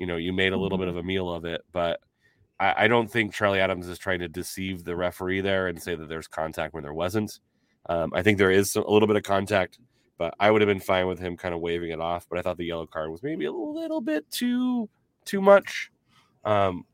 you 0.00 0.06
know, 0.06 0.16
you 0.16 0.32
made 0.32 0.54
a 0.54 0.56
little 0.56 0.78
bit 0.78 0.88
of 0.88 0.96
a 0.96 1.02
meal 1.02 1.30
of 1.30 1.44
it, 1.44 1.60
but 1.72 2.00
I, 2.58 2.84
I 2.84 2.88
don't 2.88 3.08
think 3.10 3.34
Charlie 3.34 3.60
Adams 3.60 3.86
is 3.86 3.98
trying 3.98 4.20
to 4.20 4.28
deceive 4.28 4.82
the 4.82 4.96
referee 4.96 5.42
there 5.42 5.68
and 5.68 5.80
say 5.80 5.94
that 5.94 6.08
there's 6.08 6.26
contact 6.26 6.72
when 6.72 6.82
there 6.82 6.94
wasn't. 6.94 7.38
Um, 7.86 8.10
I 8.14 8.22
think 8.22 8.38
there 8.38 8.50
is 8.50 8.72
some, 8.72 8.84
a 8.84 8.90
little 8.90 9.06
bit 9.06 9.18
of 9.18 9.24
contact, 9.24 9.78
but 10.16 10.34
I 10.40 10.50
would 10.50 10.62
have 10.62 10.68
been 10.68 10.80
fine 10.80 11.06
with 11.06 11.18
him 11.18 11.36
kind 11.36 11.54
of 11.54 11.60
waving 11.60 11.90
it 11.90 12.00
off. 12.00 12.26
But 12.30 12.38
I 12.38 12.42
thought 12.42 12.56
the 12.56 12.64
yellow 12.64 12.86
card 12.86 13.10
was 13.10 13.22
maybe 13.22 13.44
a 13.44 13.52
little 13.52 14.00
bit 14.00 14.30
too 14.30 14.88
too 15.26 15.42
much. 15.42 15.90
Um, 16.46 16.86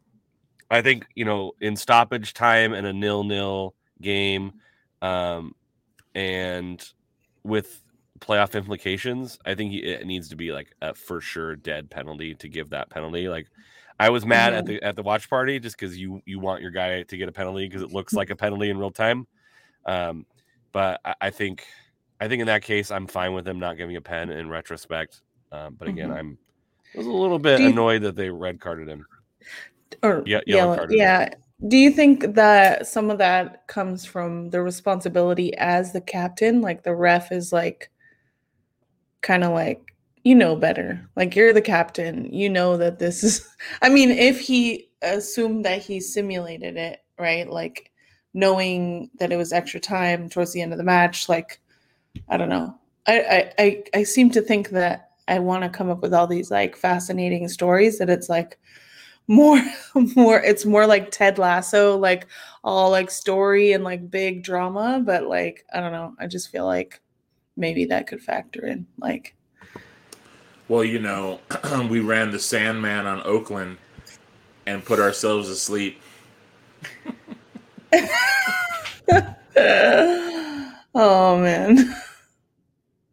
I 0.69 0.83
think 0.83 1.07
you 1.15 1.25
know 1.25 1.53
in 1.61 1.77
stoppage 1.77 2.35
time 2.35 2.73
and 2.73 2.89
a 2.89 2.93
nil 2.93 3.23
nil 3.23 3.75
game, 4.03 4.55
um, 5.01 5.55
and 6.13 6.85
with 7.45 7.85
playoff 8.21 8.55
implications, 8.55 9.39
I 9.45 9.55
think 9.55 9.73
he, 9.73 9.79
it 9.79 10.07
needs 10.07 10.29
to 10.31 10.37
be 10.37 10.53
like 10.53 10.75
a 10.83 10.95
for 10.95 11.21
sure 11.21 11.57
dead 11.57 11.91
penalty 11.91 12.35
to 12.35 12.49
give 12.49 12.71
that 12.71 12.91
penalty. 12.91 13.29
Like 13.29 13.47
I 13.99 14.11
was 14.11 14.27
mad 14.27 14.53
at 14.55 14.65
Mhm. 14.65 14.69
the 14.69 14.83
at 14.83 14.97
the 14.97 15.03
watch 15.03 15.29
party 15.31 15.59
just 15.59 15.77
because 15.79 15.97
you 15.99 16.21
you 16.27 16.39
want 16.41 16.63
your 16.63 16.71
guy 16.71 17.03
to 17.03 17.17
get 17.17 17.29
a 17.29 17.33
penalty 17.33 17.67
because 17.69 17.83
it 17.83 17.93
looks 17.93 18.13
like 18.13 18.31
a 18.31 18.37
penalty 18.45 18.71
in 18.71 18.79
real 18.79 18.91
time. 18.91 19.27
Um, 19.85 20.27
but 20.73 21.01
I, 21.05 21.15
I 21.23 21.31
think 21.31 21.65
I 22.21 22.29
think 22.29 22.41
in 22.41 22.47
that 22.47 22.63
case 22.63 22.91
I'm 22.91 23.07
fine 23.07 23.33
with 23.35 23.47
him 23.47 23.59
not 23.59 23.77
giving 23.77 23.97
a 23.97 24.01
pen 24.01 24.31
in 24.31 24.49
retrospect. 24.49 25.21
Um, 25.53 25.77
but 25.79 25.89
again, 25.89 26.11
Mhm. 26.11 26.19
I'm 26.19 26.39
I 26.95 26.99
was 26.99 27.07
a 27.07 27.11
little 27.11 27.39
bit 27.39 27.61
you- 27.61 27.69
annoyed 27.69 28.03
that 28.03 28.17
they 28.17 28.31
red 28.31 28.61
carded 28.61 28.89
him. 28.89 29.07
or 30.03 30.23
Yeah, 30.27 30.41
yellow 30.47 30.63
yellow, 30.73 30.77
card. 30.77 30.93
yeah. 30.93 31.29
Do 31.69 31.77
you 31.79 31.91
think 31.91 32.35
that 32.35 32.87
some 32.87 33.11
of 33.11 33.17
that 33.19 33.67
comes 33.67 34.05
from 34.05 34.51
the 34.51 34.61
responsibility 34.61 35.57
as 35.57 35.93
the 35.93 36.01
captain? 36.03 36.61
Like 36.61 36.83
the 36.83 36.95
ref 36.95 37.33
is 37.33 37.51
like 37.53 37.91
kind 39.23 39.45
of 39.45 39.53
like 39.53 39.83
you 40.25 40.35
know 40.35 40.57
better. 40.57 41.09
Like 41.15 41.37
you're 41.37 41.53
the 41.53 41.63
captain. 41.63 42.33
You 42.33 42.51
know 42.51 42.77
that 42.77 42.99
this 42.99 43.23
is 43.23 43.49
I 43.83 43.89
mean, 43.89 44.11
if 44.11 44.41
he 44.41 44.89
assumed 45.03 45.65
that 45.65 45.83
he 45.83 46.01
simulated 46.01 46.77
it, 46.77 47.01
right? 47.19 47.49
Like 47.49 47.93
knowing 48.35 49.11
that 49.19 49.33
it 49.33 49.37
was 49.37 49.53
extra 49.53 49.81
time 49.81 50.29
towards 50.29 50.53
the 50.53 50.63
end 50.63 50.73
of 50.73 50.79
the 50.79 50.85
match, 50.85 51.29
like 51.29 51.61
I 52.29 52.37
don't 52.37 52.49
know. 52.49 52.77
I 53.07 53.21
I 53.21 53.53
I, 53.59 53.85
I 53.95 54.03
seem 54.05 54.31
to 54.33 54.43
think 54.43 54.71
that 54.71 55.11
I 55.29 55.39
want 55.41 55.65
to 55.65 55.71
come 55.71 55.91
up 55.91 56.03
with 56.03 56.15
all 56.15 56.27
these 56.27 56.51
like 56.51 56.77
fascinating 56.77 57.49
stories 57.49 57.99
that 57.99 58.11
it's 58.11 58.29
like 58.29 58.59
more 59.29 59.61
more 60.17 60.41
it's 60.41 60.65
more 60.65 60.87
like 60.87 61.11
Ted 61.11 61.39
Lasso, 61.39 61.97
like 61.97 62.27
all 62.65 62.91
like 62.91 63.11
story 63.11 63.73
and 63.73 63.85
like 63.85 64.11
big 64.11 64.43
drama, 64.43 65.01
but 65.05 65.25
like 65.25 65.65
I 65.73 65.81
don't 65.81 65.93
know. 65.93 66.15
I 66.19 66.27
just 66.27 66.51
feel 66.51 66.67
like 66.67 67.01
maybe 67.57 67.85
that 67.87 68.07
could 68.07 68.21
factor 68.21 68.67
in. 68.67 68.87
Like 68.99 69.35
Well, 70.69 70.85
you 70.85 70.99
know, 70.99 71.41
we 71.89 72.01
ran 72.01 72.31
the 72.31 72.39
Sandman 72.39 73.07
on 73.07 73.23
Oakland 73.25 73.79
and 74.67 74.85
put 74.85 74.99
ourselves 74.99 75.49
asleep. 75.49 76.01
oh 80.95 81.39
man. 81.39 81.95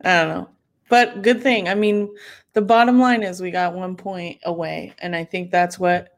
I 0.04 0.24
don't 0.24 0.30
know. 0.30 0.50
But 0.90 1.22
good 1.22 1.42
thing. 1.42 1.70
I 1.70 1.76
mean, 1.76 2.14
the 2.54 2.62
bottom 2.62 3.00
line 3.00 3.24
is 3.24 3.42
we 3.42 3.52
got 3.52 3.74
one 3.74 3.96
point 3.96 4.40
away. 4.44 4.94
And 5.00 5.16
I 5.16 5.24
think 5.24 5.50
that's 5.50 5.80
what 5.80 6.13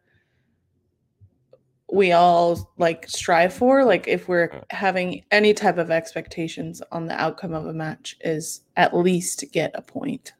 we 1.91 2.11
all 2.11 2.73
like 2.77 3.07
strive 3.07 3.53
for. 3.53 3.83
Like 3.85 4.07
if 4.07 4.27
we're 4.27 4.61
having 4.71 5.23
any 5.31 5.53
type 5.53 5.77
of 5.77 5.91
expectations 5.91 6.81
on 6.91 7.05
the 7.05 7.19
outcome 7.21 7.53
of 7.53 7.65
a 7.67 7.73
match 7.73 8.17
is 8.21 8.61
at 8.75 8.95
least 8.95 9.39
to 9.39 9.45
get 9.45 9.71
a 9.75 9.81
point. 9.81 10.33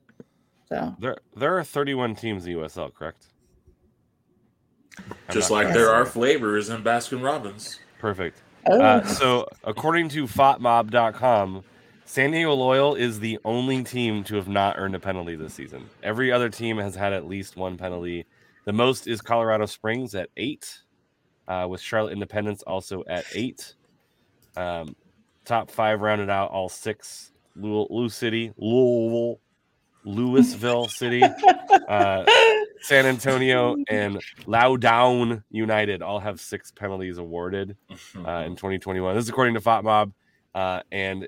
So 0.70 0.96
There 1.00 1.18
there 1.36 1.58
are 1.58 1.64
31 1.64 2.16
teams 2.16 2.46
in 2.46 2.54
the 2.54 2.60
USL, 2.60 2.94
correct? 2.94 3.28
I'm 4.98 5.06
Just 5.34 5.52
like 5.52 5.74
there 5.74 5.92
are 5.92 6.06
flavors 6.06 6.70
in 6.70 6.82
Baskin 6.82 7.24
Robbins. 7.24 7.80
perfect. 8.00 8.42
oh, 8.68 8.82
Uh, 8.82 9.06
so, 9.06 9.46
according 9.64 10.10
to 10.10 10.26
FOTMob.com, 10.26 11.64
San 12.06 12.32
Diego 12.32 12.54
Loyal 12.54 12.96
is 12.96 13.20
the 13.20 13.38
only 13.46 13.84
team 13.84 14.24
to 14.24 14.36
have 14.36 14.48
not 14.48 14.78
earned 14.80 14.96
a 14.96 15.00
penalty 15.00 15.36
this 15.36 15.54
season. 15.54 15.90
Every 16.02 16.32
other 16.32 16.50
team 16.50 16.78
has 16.78 16.96
had 16.96 17.14
at 17.14 17.28
least 17.28 17.58
one 17.58 17.78
penalty. 17.78 18.26
The 18.64 18.74
most 18.74 19.06
is 19.08 19.22
Colorado 19.22 19.66
Springs 19.66 20.16
at 20.16 20.30
eight, 20.38 20.82
uh, 21.48 21.68
with 21.70 21.82
Charlotte 21.82 22.14
Independence 22.14 22.62
also 22.64 23.04
at 23.08 23.26
eight. 23.34 23.74
Um, 24.56 24.96
top 25.46 25.70
five 25.70 26.02
rounded 26.02 26.30
out 26.30 26.52
all 26.52 26.70
six. 26.70 27.32
Louis 27.56 28.14
City, 28.14 28.52
Louisville, 28.58 29.40
Louisville 30.04 30.88
City, 30.90 31.24
uh, 31.88 32.26
San 32.82 33.06
Antonio, 33.06 33.76
and 33.90 34.22
Loudoun 34.46 35.44
United 35.52 36.02
all 36.02 36.20
have 36.20 36.40
six 36.42 36.72
penalties 36.72 37.18
awarded 37.18 37.78
uh, 38.26 38.44
in 38.46 38.56
2021. 38.58 39.16
This 39.16 39.24
is 39.24 39.30
according 39.30 39.54
to 39.56 39.62
FOTMob. 39.62 40.12
Uh, 40.54 40.82
and 40.92 41.28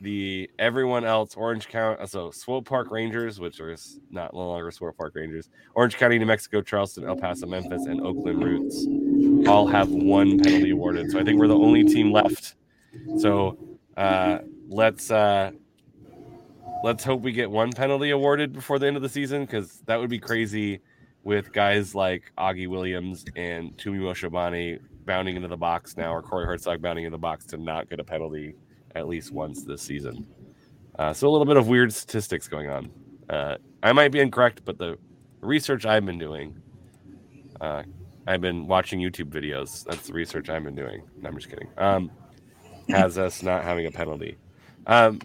the 0.00 0.48
everyone 0.60 1.04
else, 1.04 1.34
Orange 1.34 1.68
County, 1.68 2.06
so 2.06 2.30
Swope 2.30 2.68
Park 2.68 2.90
Rangers, 2.92 3.40
which 3.40 3.58
are 3.60 3.72
s- 3.72 3.98
not 4.10 4.32
no 4.32 4.46
longer 4.48 4.70
Swope 4.70 4.96
Park 4.96 5.14
Rangers, 5.16 5.48
Orange 5.74 5.96
County, 5.96 6.18
New 6.20 6.26
Mexico, 6.26 6.62
Charleston, 6.62 7.04
El 7.04 7.16
Paso, 7.16 7.46
Memphis, 7.48 7.84
and 7.86 8.00
Oakland 8.00 8.42
Roots 8.44 8.86
all 9.46 9.66
have 9.66 9.90
one 9.90 10.38
penalty 10.38 10.70
awarded. 10.70 11.10
So 11.10 11.18
I 11.18 11.24
think 11.24 11.38
we're 11.38 11.48
the 11.48 11.56
only 11.56 11.84
team 11.84 12.12
left. 12.12 12.54
So 13.18 13.58
uh, 13.96 14.38
let's 14.68 15.10
uh 15.10 15.52
let's 16.84 17.04
hope 17.04 17.22
we 17.22 17.32
get 17.32 17.50
one 17.50 17.72
penalty 17.72 18.10
awarded 18.10 18.52
before 18.52 18.78
the 18.78 18.86
end 18.86 18.96
of 18.96 19.02
the 19.02 19.08
season 19.08 19.44
because 19.44 19.80
that 19.86 19.98
would 19.98 20.10
be 20.10 20.18
crazy 20.18 20.80
with 21.24 21.52
guys 21.52 21.94
like 21.94 22.32
Augie 22.38 22.68
Williams 22.68 23.24
and 23.36 23.76
Tumi 23.76 23.98
Moshobane 23.98 24.80
bounding 25.04 25.36
into 25.36 25.48
the 25.48 25.56
box 25.56 25.96
now, 25.96 26.14
or 26.14 26.22
Corey 26.22 26.46
Hertzog 26.46 26.80
bounding 26.80 27.04
into 27.04 27.14
the 27.14 27.20
box 27.20 27.44
to 27.46 27.56
not 27.56 27.90
get 27.90 27.98
a 27.98 28.04
penalty 28.04 28.54
at 28.94 29.08
least 29.08 29.32
once 29.32 29.64
this 29.64 29.82
season. 29.82 30.26
Uh, 30.98 31.12
so 31.12 31.28
a 31.28 31.30
little 31.30 31.46
bit 31.46 31.56
of 31.56 31.68
weird 31.68 31.92
statistics 31.92 32.48
going 32.48 32.68
on. 32.68 32.90
Uh, 33.28 33.56
I 33.82 33.92
might 33.92 34.08
be 34.10 34.20
incorrect, 34.20 34.62
but 34.64 34.78
the 34.78 34.98
research 35.40 35.86
I've 35.86 36.04
been 36.04 36.18
doing, 36.18 36.60
uh, 37.60 37.82
I've 38.28 38.42
been 38.42 38.66
watching 38.66 39.00
YouTube 39.00 39.30
videos. 39.30 39.84
That's 39.84 40.06
the 40.06 40.12
research 40.12 40.50
I've 40.50 40.62
been 40.62 40.74
doing. 40.74 41.02
No, 41.22 41.30
I'm 41.30 41.36
just 41.36 41.48
kidding. 41.48 41.68
Um, 41.78 42.10
has 42.90 43.16
us 43.16 43.42
not 43.42 43.64
having 43.64 43.86
a 43.86 43.90
penalty. 43.90 44.36
Um, 44.86 45.20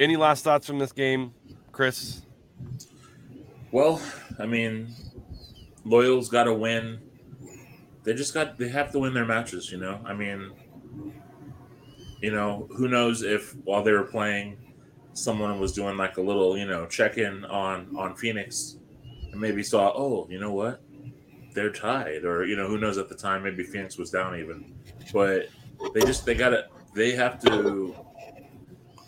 any 0.00 0.16
last 0.16 0.42
thoughts 0.42 0.66
from 0.66 0.80
this 0.80 0.90
game, 0.90 1.32
Chris? 1.70 2.22
Well, 3.70 4.02
I 4.40 4.46
mean, 4.46 4.92
Loyal's 5.84 6.28
got 6.28 6.44
to 6.44 6.54
win. 6.54 6.98
They 8.02 8.14
just 8.14 8.34
got 8.34 8.58
they 8.58 8.68
have 8.68 8.90
to 8.90 8.98
win 8.98 9.14
their 9.14 9.24
matches, 9.24 9.70
you 9.70 9.78
know. 9.78 10.00
I 10.04 10.14
mean, 10.14 10.50
you 12.20 12.32
know, 12.32 12.68
who 12.76 12.88
knows 12.88 13.22
if 13.22 13.54
while 13.64 13.84
they 13.84 13.92
were 13.92 14.02
playing, 14.02 14.58
someone 15.12 15.60
was 15.60 15.72
doing 15.72 15.96
like 15.96 16.16
a 16.16 16.22
little, 16.22 16.58
you 16.58 16.66
know, 16.66 16.86
check 16.86 17.18
in 17.18 17.44
on 17.44 17.94
on 17.96 18.16
Phoenix, 18.16 18.78
and 19.30 19.40
maybe 19.40 19.62
saw, 19.62 19.92
oh, 19.94 20.26
you 20.28 20.40
know 20.40 20.52
what, 20.52 20.82
they're 21.56 21.72
tied, 21.72 22.24
or 22.24 22.44
you 22.44 22.54
know, 22.54 22.68
who 22.68 22.78
knows 22.78 22.98
at 22.98 23.08
the 23.08 23.14
time, 23.16 23.42
maybe 23.42 23.64
Phoenix 23.64 23.98
was 23.98 24.10
down 24.10 24.38
even, 24.38 24.72
but 25.12 25.48
they 25.92 26.00
just 26.02 26.24
they 26.24 26.34
got 26.34 26.50
to 26.50 26.66
they 26.94 27.12
have 27.12 27.40
to 27.40 27.96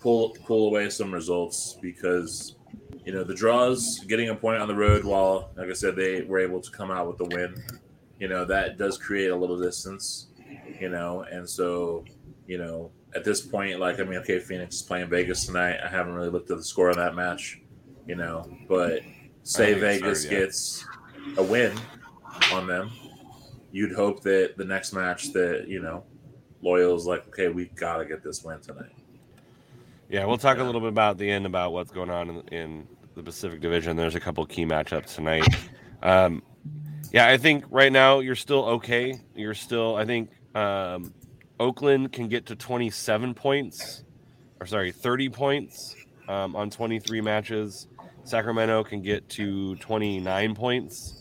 pull 0.01 0.31
pull 0.45 0.67
away 0.67 0.91
some 0.91 1.13
results 1.13 1.79
because 1.81 2.57
you 3.05 3.13
know 3.13 3.23
the 3.23 3.35
draws 3.35 4.01
getting 4.01 4.31
a 4.31 4.35
point 4.35 4.61
on 4.61 4.69
the 4.69 4.75
road 4.75 5.05
while 5.05 5.51
like 5.57 5.69
i 5.69 5.73
said 5.73 5.97
they 5.97 6.23
were 6.23 6.39
able 6.39 6.61
to 6.61 6.71
come 6.71 6.91
out 6.91 7.09
with 7.09 7.17
the 7.19 7.25
win 7.35 7.61
you 8.21 8.29
know 8.29 8.45
that 8.45 8.77
does 8.77 8.99
create 8.99 9.31
a 9.31 9.37
little 9.37 9.59
distance 9.59 10.29
you 10.81 10.89
know. 10.89 11.25
And 11.31 11.49
so 11.49 12.05
you 12.47 12.59
know 12.59 12.91
at 13.15 13.25
this 13.25 13.41
point 13.41 13.81
like 13.81 14.01
i 14.01 14.05
mean 14.05 14.19
okay 14.19 14.39
phoenix 14.39 14.77
is 14.77 14.83
playing 14.83 15.09
vegas 15.09 15.47
tonight. 15.47 15.79
I 15.83 15.89
haven't 15.89 16.15
really 16.15 16.31
looked 16.31 16.51
at 16.51 16.59
the 16.59 16.65
score 16.65 16.91
of 16.91 16.97
that 16.97 17.15
match 17.15 17.61
you 18.07 18.15
know. 18.15 18.49
But 18.69 19.03
say 19.43 19.75
vegas 19.75 20.25
yet. 20.25 20.31
gets 20.31 20.85
a 21.37 21.43
win 21.43 21.73
on 22.53 22.67
them 22.67 22.91
you'd 23.73 23.93
hope 23.93 24.23
that 24.23 24.55
the 24.57 24.65
next 24.65 24.93
match 24.93 25.33
that 25.33 25.67
you 25.69 25.81
know 25.81 26.05
loyal's 26.63 27.07
like 27.07 27.27
okay 27.29 27.49
we 27.49 27.67
gotta 27.77 28.05
get 28.05 28.23
this 28.23 28.43
win 28.43 28.59
tonight 28.61 28.93
Yeah, 30.09 30.25
we'll 30.25 30.39
talk 30.39 30.59
a 30.59 30.65
little 30.65 30.81
bit 30.81 30.89
about 30.89 31.19
the 31.19 31.31
end 31.31 31.45
about 31.45 31.73
what's 31.73 31.91
going 31.91 32.09
on 32.09 32.31
in, 32.31 32.49
in 32.49 32.89
the 33.15 33.23
Pacific 33.23 33.61
Division. 33.61 33.95
There's 33.97 34.15
a 34.15 34.21
couple 34.21 34.45
key 34.47 34.65
matchups 34.65 35.15
tonight. 35.15 35.47
Um, 36.03 36.43
yeah, 37.13 37.29
I 37.29 37.37
think 37.37 37.65
right 37.71 37.93
now 37.93 38.21
you're 38.21 38.35
still 38.35 38.65
okay. 38.65 39.21
You're 39.35 39.55
still, 39.55 39.97
I 39.97 40.05
think 40.07 40.31
um, 40.55 41.13
Oakland 41.61 42.13
can 42.13 42.29
get 42.29 42.47
to 42.47 42.57
27 42.57 43.35
points, 43.35 44.05
or 44.61 44.67
sorry, 44.67 44.93
30 44.93 45.29
points 45.29 45.97
um, 46.29 46.55
on 46.57 46.71
23 46.71 47.21
matches. 47.21 47.87
Sacramento 48.25 48.85
can 48.85 49.03
get 49.03 49.29
to 49.31 49.75
29 49.77 50.55
points. 50.55 51.18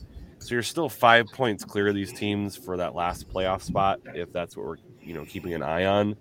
So 0.47 0.55
you're 0.55 0.63
still 0.63 0.87
five 0.87 1.25
points 1.33 1.65
clear 1.65 1.89
of 1.89 1.95
these 1.95 2.13
teams 2.13 2.55
for 2.55 2.77
that 2.77 2.95
last 2.95 3.27
playoff 3.27 3.61
spot, 3.61 3.99
if 4.15 4.31
that's 4.31 4.55
what 4.55 4.65
we're 4.65 4.77
you 5.03 5.13
know 5.13 5.25
keeping 5.25 5.53
an 5.53 5.61
eye 5.61 5.83
on. 5.83 6.15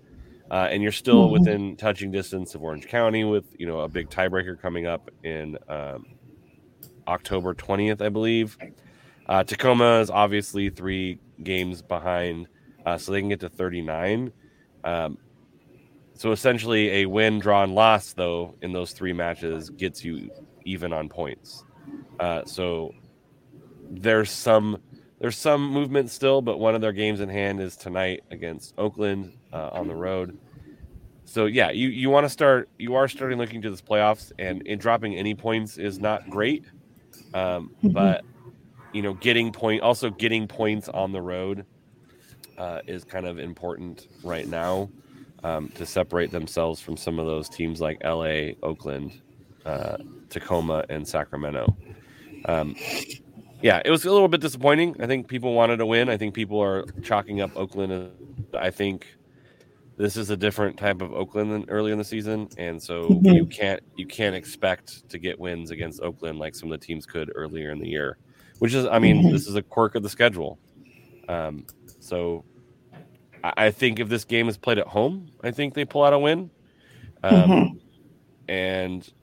Uh, 0.51 0.67
and 0.69 0.83
you're 0.83 0.91
still 0.91 1.29
Mhm. 1.29 1.31
within 1.31 1.77
touching 1.77 2.11
distance 2.11 2.53
of 2.53 2.61
Orange 2.61 2.87
County 2.89 3.23
with 3.23 3.45
you 3.57 3.65
know 3.65 3.79
a 3.79 3.87
big 3.87 4.09
tiebreaker 4.09 4.59
coming 4.59 4.85
up 4.85 5.09
in 5.23 5.57
um, 5.69 6.05
October 7.07 7.53
20th, 7.53 8.01
I 8.01 8.09
believe. 8.09 8.57
Uh, 9.29 9.45
Tacoma 9.45 10.01
is 10.01 10.09
obviously 10.09 10.71
three 10.71 11.19
games 11.41 11.81
behind, 11.81 12.49
uh, 12.85 12.97
so 12.97 13.13
they 13.13 13.21
can 13.21 13.29
get 13.29 13.39
to 13.39 13.49
39. 13.49 14.33
Um, 14.83 15.17
so 16.15 16.33
essentially, 16.33 16.89
a 16.89 17.05
win, 17.05 17.39
draw, 17.39 17.63
and 17.63 17.73
loss 17.73 18.11
though 18.11 18.55
in 18.61 18.73
those 18.73 18.91
three 18.91 19.13
matches 19.13 19.69
gets 19.69 20.03
you 20.03 20.29
even 20.65 20.91
on 20.91 21.07
points. 21.07 21.63
Uh, 22.19 22.43
so 22.43 22.91
there's 23.89 24.31
some 24.31 24.77
there's 25.19 25.37
some 25.37 25.69
movement 25.71 26.11
still, 26.11 26.41
but 26.41 26.59
one 26.59 26.75
of 26.75 26.81
their 26.81 26.93
games 26.93 27.21
in 27.21 27.29
hand 27.29 27.59
is 27.59 27.75
tonight 27.75 28.23
against 28.29 28.75
Oakland 28.77 29.33
uh, 29.51 29.69
on 29.71 29.87
the 29.87 29.95
road. 29.95 30.37
So 31.25 31.45
yeah, 31.45 31.71
you, 31.71 31.89
you 31.89 32.09
want 32.09 32.25
to 32.25 32.29
start. 32.29 32.69
You 32.77 32.95
are 32.95 33.07
starting 33.07 33.37
looking 33.37 33.61
to 33.63 33.69
this 33.69 33.81
playoffs, 33.81 34.31
and 34.39 34.61
in 34.63 34.79
dropping 34.79 35.15
any 35.15 35.33
points 35.33 35.77
is 35.77 35.99
not 35.99 36.29
great. 36.29 36.65
Um, 37.33 37.71
but 37.83 38.23
you 38.93 39.01
know, 39.01 39.13
getting 39.13 39.51
point 39.51 39.81
also 39.81 40.09
getting 40.09 40.47
points 40.47 40.87
on 40.89 41.11
the 41.11 41.21
road 41.21 41.65
uh, 42.57 42.81
is 42.87 43.03
kind 43.03 43.25
of 43.25 43.39
important 43.39 44.07
right 44.23 44.47
now 44.47 44.89
um, 45.43 45.69
to 45.69 45.85
separate 45.85 46.31
themselves 46.31 46.79
from 46.79 46.95
some 46.95 47.19
of 47.19 47.25
those 47.25 47.49
teams 47.49 47.81
like 47.81 48.01
LA, 48.03 48.51
Oakland, 48.63 49.21
uh, 49.65 49.97
Tacoma, 50.29 50.85
and 50.89 51.07
Sacramento. 51.07 51.75
Um, 52.45 52.75
yeah, 53.61 53.81
it 53.83 53.89
was 53.89 54.05
a 54.05 54.11
little 54.11 54.27
bit 54.27 54.41
disappointing. 54.41 54.95
I 54.99 55.07
think 55.07 55.27
people 55.27 55.53
wanted 55.53 55.77
to 55.77 55.85
win. 55.85 56.09
I 56.09 56.17
think 56.17 56.33
people 56.33 56.59
are 56.61 56.85
chalking 57.03 57.41
up 57.41 57.55
Oakland. 57.55 58.11
I 58.53 58.69
think 58.69 59.07
this 59.97 60.15
is 60.15 60.29
a 60.29 60.37
different 60.37 60.77
type 60.77 61.01
of 61.01 61.11
Oakland 61.13 61.51
than 61.51 61.65
early 61.69 61.91
in 61.91 61.97
the 61.97 62.03
season, 62.03 62.47
and 62.57 62.81
so 62.81 63.19
you 63.23 63.45
can't 63.45 63.81
you 63.95 64.05
can't 64.05 64.35
expect 64.35 65.09
to 65.09 65.17
get 65.17 65.39
wins 65.39 65.71
against 65.71 66.01
Oakland 66.01 66.37
like 66.39 66.55
some 66.55 66.71
of 66.71 66.79
the 66.79 66.85
teams 66.85 67.05
could 67.05 67.31
earlier 67.35 67.71
in 67.71 67.79
the 67.79 67.87
year. 67.89 68.17
Which 68.59 68.73
is, 68.73 68.85
I 68.87 68.97
mean, 68.97 69.31
this 69.31 69.47
is 69.47 69.55
a 69.55 69.61
quirk 69.61 69.93
of 69.95 70.01
the 70.01 70.09
schedule. 70.09 70.57
Um, 71.29 71.65
so 71.99 72.43
I, 73.43 73.53
I 73.57 73.71
think 73.71 73.99
if 73.99 74.09
this 74.09 74.23
game 74.25 74.49
is 74.49 74.57
played 74.57 74.79
at 74.79 74.87
home, 74.87 75.29
I 75.43 75.51
think 75.51 75.75
they 75.75 75.85
pull 75.85 76.03
out 76.03 76.13
a 76.13 76.19
win. 76.19 76.49
Um, 77.23 77.49
Mhm. 77.49 77.79
and 78.47 79.13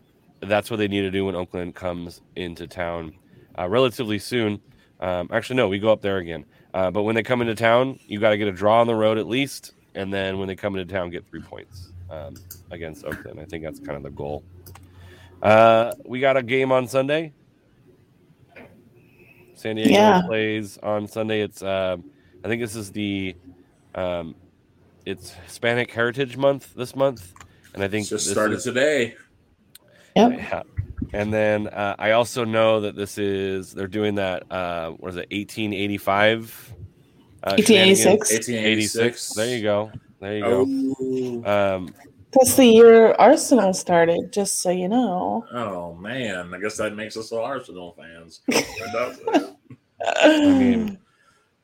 that's 0.41 0.71
what 0.71 0.77
they 0.77 0.87
need 0.89 1.01
to 1.03 1.11
do 1.11 1.25
when 1.25 1.35
Oakland 1.35 1.75
comes 1.75 2.21
into 2.37 2.67
town 2.69 3.15
uh, 3.59 3.69
relatively 3.69 4.19
soon. 4.19 4.61
Um, 5.01 5.29
actually, 5.33 5.57
no, 5.57 5.69
we 5.69 5.79
go 5.79 5.93
up 5.93 6.01
there 6.03 6.19
again. 6.19 6.45
Uh, 6.73 6.91
but 6.91 7.03
when 7.03 7.15
they 7.15 7.23
come 7.23 7.41
into 7.41 7.55
town, 7.55 7.99
you 8.07 8.19
got 8.21 8.31
to 8.31 8.37
get 8.39 8.49
a 8.49 8.53
draw 8.53 8.81
on 8.81 8.87
the 8.87 8.95
road 8.95 9.19
at 9.19 9.27
least, 9.27 9.73
and 9.95 10.13
then 10.13 10.39
when 10.39 10.49
they 10.49 10.57
come 10.57 10.75
into 10.77 10.93
town, 10.93 11.11
get 11.11 11.27
three 11.27 11.41
points 11.43 11.93
um, 12.11 12.35
against 12.71 13.05
Oakland. 13.05 13.39
I 13.41 13.45
think 13.45 13.63
that's 13.65 13.79
kind 13.81 13.97
of 13.97 14.03
the 14.03 14.11
goal. 14.11 14.43
Uh, 15.43 15.93
we 16.05 16.21
got 16.21 16.37
a 16.37 16.43
game 16.43 16.73
on 16.73 16.89
Sunday. 16.89 17.33
San 19.55 19.77
Diego 19.77 19.91
Yeah. 19.93 20.23
plays 20.27 20.79
on 20.79 21.07
Sunday. 21.07 21.43
It's 21.43 21.63
um, 21.63 22.05
I 22.45 22.49
think 22.49 22.61
this 22.61 22.75
is 22.77 22.91
the 22.93 23.37
um, 23.95 24.35
it's 25.07 25.33
Hispanic 25.47 25.91
Heritage 25.93 26.37
Month 26.37 26.75
this 26.75 26.97
month, 26.97 27.33
and 27.75 27.83
I 27.83 27.89
think 27.89 28.03
It's 28.03 28.11
just 28.11 28.25
this 28.27 28.33
started 28.35 28.57
is- 28.57 28.65
today 28.65 29.15
Yep. 30.17 30.33
yeah. 30.39 30.63
And 31.15 31.33
then 31.33 31.69
uh, 31.69 31.95
I 31.99 32.11
also 32.13 32.45
know 32.45 32.81
that 32.81 32.97
this 32.97 33.19
is 33.19 33.73
they're 33.73 33.87
doing 33.87 34.17
that. 34.17 34.51
Uh, 34.51 34.91
what 34.93 35.11
is 35.11 35.17
it? 35.17 35.29
Eighteen 35.31 35.73
eighty 35.73 35.97
five. 35.99 36.73
Uh, 37.45 37.57
1886. 37.59 38.33
1886 38.33 39.35
There 39.35 39.55
you 39.57 39.63
go. 39.63 39.93
There 40.21 40.37
you 40.39 40.43
go. 40.43 41.45
oh, 41.47 41.75
Um, 41.77 41.95
That's 42.33 42.57
the 42.57 42.65
year 42.65 43.13
Arsenal 43.19 43.75
started, 43.75 44.33
just 44.33 44.63
so 44.63 44.71
you 44.71 44.89
know. 44.89 45.45
oh 45.53 45.95
man 45.97 46.55
i 46.55 46.59
guess 46.59 46.79
that 46.79 46.97
makes 46.97 47.19
us 47.19 47.31
all 47.33 47.45
arsenal 47.45 47.95
fans 47.99 48.41
mean- 50.25 50.99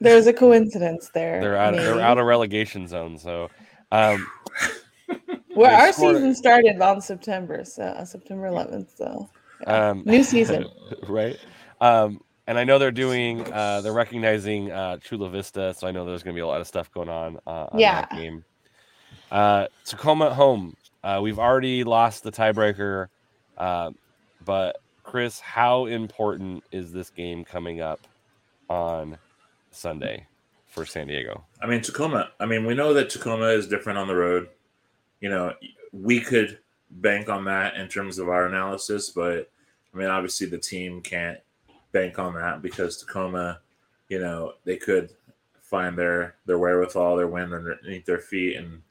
There's 0.01 0.27
a 0.27 0.33
coincidence 0.35 1.11
there. 1.15 1.41
they're 1.41 1.57
out. 1.57 1.75
They're 1.75 2.01
out 2.01 2.19
of 2.19 2.27
relegation 2.27 2.87
zone. 2.87 3.19
So, 3.19 3.49
um, 3.93 4.27
Well, 5.57 5.75
our 5.75 5.93
scored- 5.93 6.17
season 6.17 6.35
started 6.35 6.81
on 6.81 7.01
September, 7.01 7.65
so 7.65 7.83
uh, 7.85 8.05
September 8.05 8.47
11th. 8.49 8.97
So 8.97 9.29
um, 9.67 10.03
new 10.07 10.23
season. 10.23 10.67
right? 11.09 11.39
Um, 11.81 12.21
and 12.47 12.59
I 12.59 12.65
know 12.65 12.79
they're 12.79 12.91
doing, 12.91 13.51
uh, 13.53 13.81
they're 13.81 13.93
recognizing 13.93 14.71
uh, 14.73 14.97
Chula 14.99 15.31
Vista, 15.31 15.75
so 15.77 15.87
I 15.87 15.93
know 15.93 16.05
there's 16.05 16.23
going 16.23 16.35
to 16.35 16.39
be 16.39 16.43
a 16.43 16.47
lot 16.47 16.61
of 16.61 16.67
stuff 16.67 16.91
going 16.93 17.09
on 17.09 17.39
uh, 17.47 17.69
on 17.71 17.79
Yeah. 17.79 18.01
that 18.01 18.11
game. 18.11 18.45
Uh, 19.31 19.67
Tacoma 19.85 20.27
at 20.27 20.33
home. 20.33 20.77
Uh, 21.03 21.21
we've 21.23 21.39
already 21.39 21.85
lost 21.85 22.23
the 22.25 22.33
tiebreaker, 22.33 23.09
uh, 23.57 23.91
but 24.45 24.77
Chris, 25.03 25.41
how 25.41 25.87
important 25.87 26.63
is 26.73 26.93
this 26.93 27.11
game 27.11 27.45
coming 27.45 27.81
up 27.81 28.07
on 28.69 29.17
Sunday 29.71 30.27
for 30.67 30.85
San 30.85 31.07
Diego? 31.07 31.45
I 31.63 31.67
mean, 31.67 31.81
Tacoma. 31.81 32.31
I 32.39 32.47
mean, 32.47 32.67
we 32.67 32.75
know 32.75 32.93
that 32.95 33.11
Tacoma 33.11 33.47
is 33.47 33.67
different 33.67 33.99
on 33.99 34.09
the 34.09 34.15
road. 34.15 34.49
You 35.21 35.31
know, 35.31 35.55
we 35.93 36.21
could 36.21 36.59
bank 36.91 37.29
on 37.29 37.45
that 37.45 37.77
in 37.77 37.89
terms 37.89 38.19
of 38.19 38.29
our 38.29 38.47
analysis, 38.47 39.11
but 39.11 39.51
I 39.93 39.97
mean, 39.97 40.09
obviously 40.09 40.47
the 40.47 40.59
team 40.59 41.01
can't 41.01 41.39
bank 41.93 42.19
on 42.19 42.35
that 42.35 42.63
because 42.63 42.99
Tacoma, 42.99 43.61
you 44.09 44.19
know, 44.19 44.55
they 44.65 44.77
could 44.77 45.13
find 45.63 45.97
their 45.97 46.37
their 46.47 46.59
wherewithal, 46.59 47.17
their 47.17 47.29
wind 47.29 47.53
underneath 47.53 48.05
their 48.05 48.19
feet, 48.19 48.57
and 48.57 48.83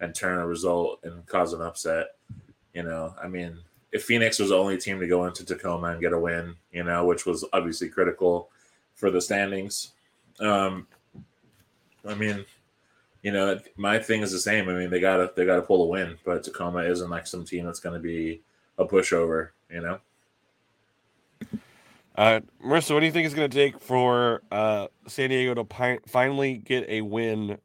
and 0.00 0.14
turn 0.14 0.38
a 0.38 0.46
result 0.46 1.00
and 1.04 1.24
cause 1.26 1.52
an 1.52 1.62
upset. 1.62 2.16
You 2.74 2.82
know, 2.82 3.14
I 3.22 3.28
mean, 3.28 3.58
if 3.92 4.04
Phoenix 4.04 4.38
was 4.38 4.50
the 4.50 4.56
only 4.56 4.76
team 4.76 5.00
to 5.00 5.08
go 5.08 5.26
into 5.26 5.44
Tacoma 5.44 5.88
and 5.88 6.00
get 6.00 6.12
a 6.12 6.18
win, 6.18 6.54
you 6.72 6.84
know, 6.84 7.06
which 7.06 7.24
was 7.24 7.44
obviously 7.52 7.88
critical 7.88 8.50
for 8.94 9.10
the 9.10 9.20
standings. 9.20 9.92
Um, 10.40 10.86
I 12.06 12.14
mean, 12.14 12.44
you 13.26 13.32
know, 13.32 13.58
my 13.74 13.98
thing 13.98 14.22
is 14.22 14.30
the 14.30 14.38
same. 14.38 14.68
I 14.68 14.74
mean, 14.74 14.88
they 14.88 15.00
gotta 15.00 15.32
they 15.34 15.44
gotta 15.44 15.60
pull 15.60 15.82
a 15.82 15.86
win, 15.88 16.16
but 16.24 16.44
Tacoma 16.44 16.84
isn't 16.84 17.10
like 17.10 17.26
some 17.26 17.44
team 17.44 17.64
that's 17.64 17.80
going 17.80 17.94
to 17.94 18.00
be 18.00 18.40
a 18.78 18.84
pushover. 18.84 19.48
You 19.68 19.80
know. 19.80 19.98
Uh, 22.14 22.38
Marissa, 22.64 22.94
what 22.94 23.00
do 23.00 23.06
you 23.06 23.10
think 23.10 23.26
is 23.26 23.34
going 23.34 23.50
to 23.50 23.54
take 23.54 23.80
for 23.80 24.42
uh, 24.52 24.86
San 25.08 25.30
Diego 25.30 25.54
to 25.54 25.64
pi- 25.64 25.98
finally 26.06 26.58
get 26.58 26.88
a 26.88 27.00
win 27.00 27.58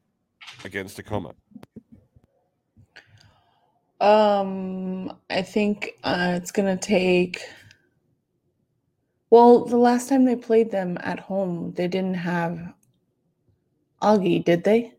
against 0.65 0.95
Tacoma? 0.95 1.35
Um, 3.99 5.15
I 5.29 5.43
think 5.43 5.91
uh, 6.03 6.39
it's 6.41 6.51
gonna 6.51 6.75
take. 6.75 7.39
Well, 9.29 9.65
the 9.65 9.77
last 9.77 10.09
time 10.09 10.25
they 10.25 10.35
played 10.35 10.71
them 10.71 10.97
at 11.01 11.19
home, 11.19 11.73
they 11.75 11.87
didn't 11.87 12.15
have 12.15 12.73
Augie, 14.01 14.43
did 14.43 14.63
they? 14.63 14.95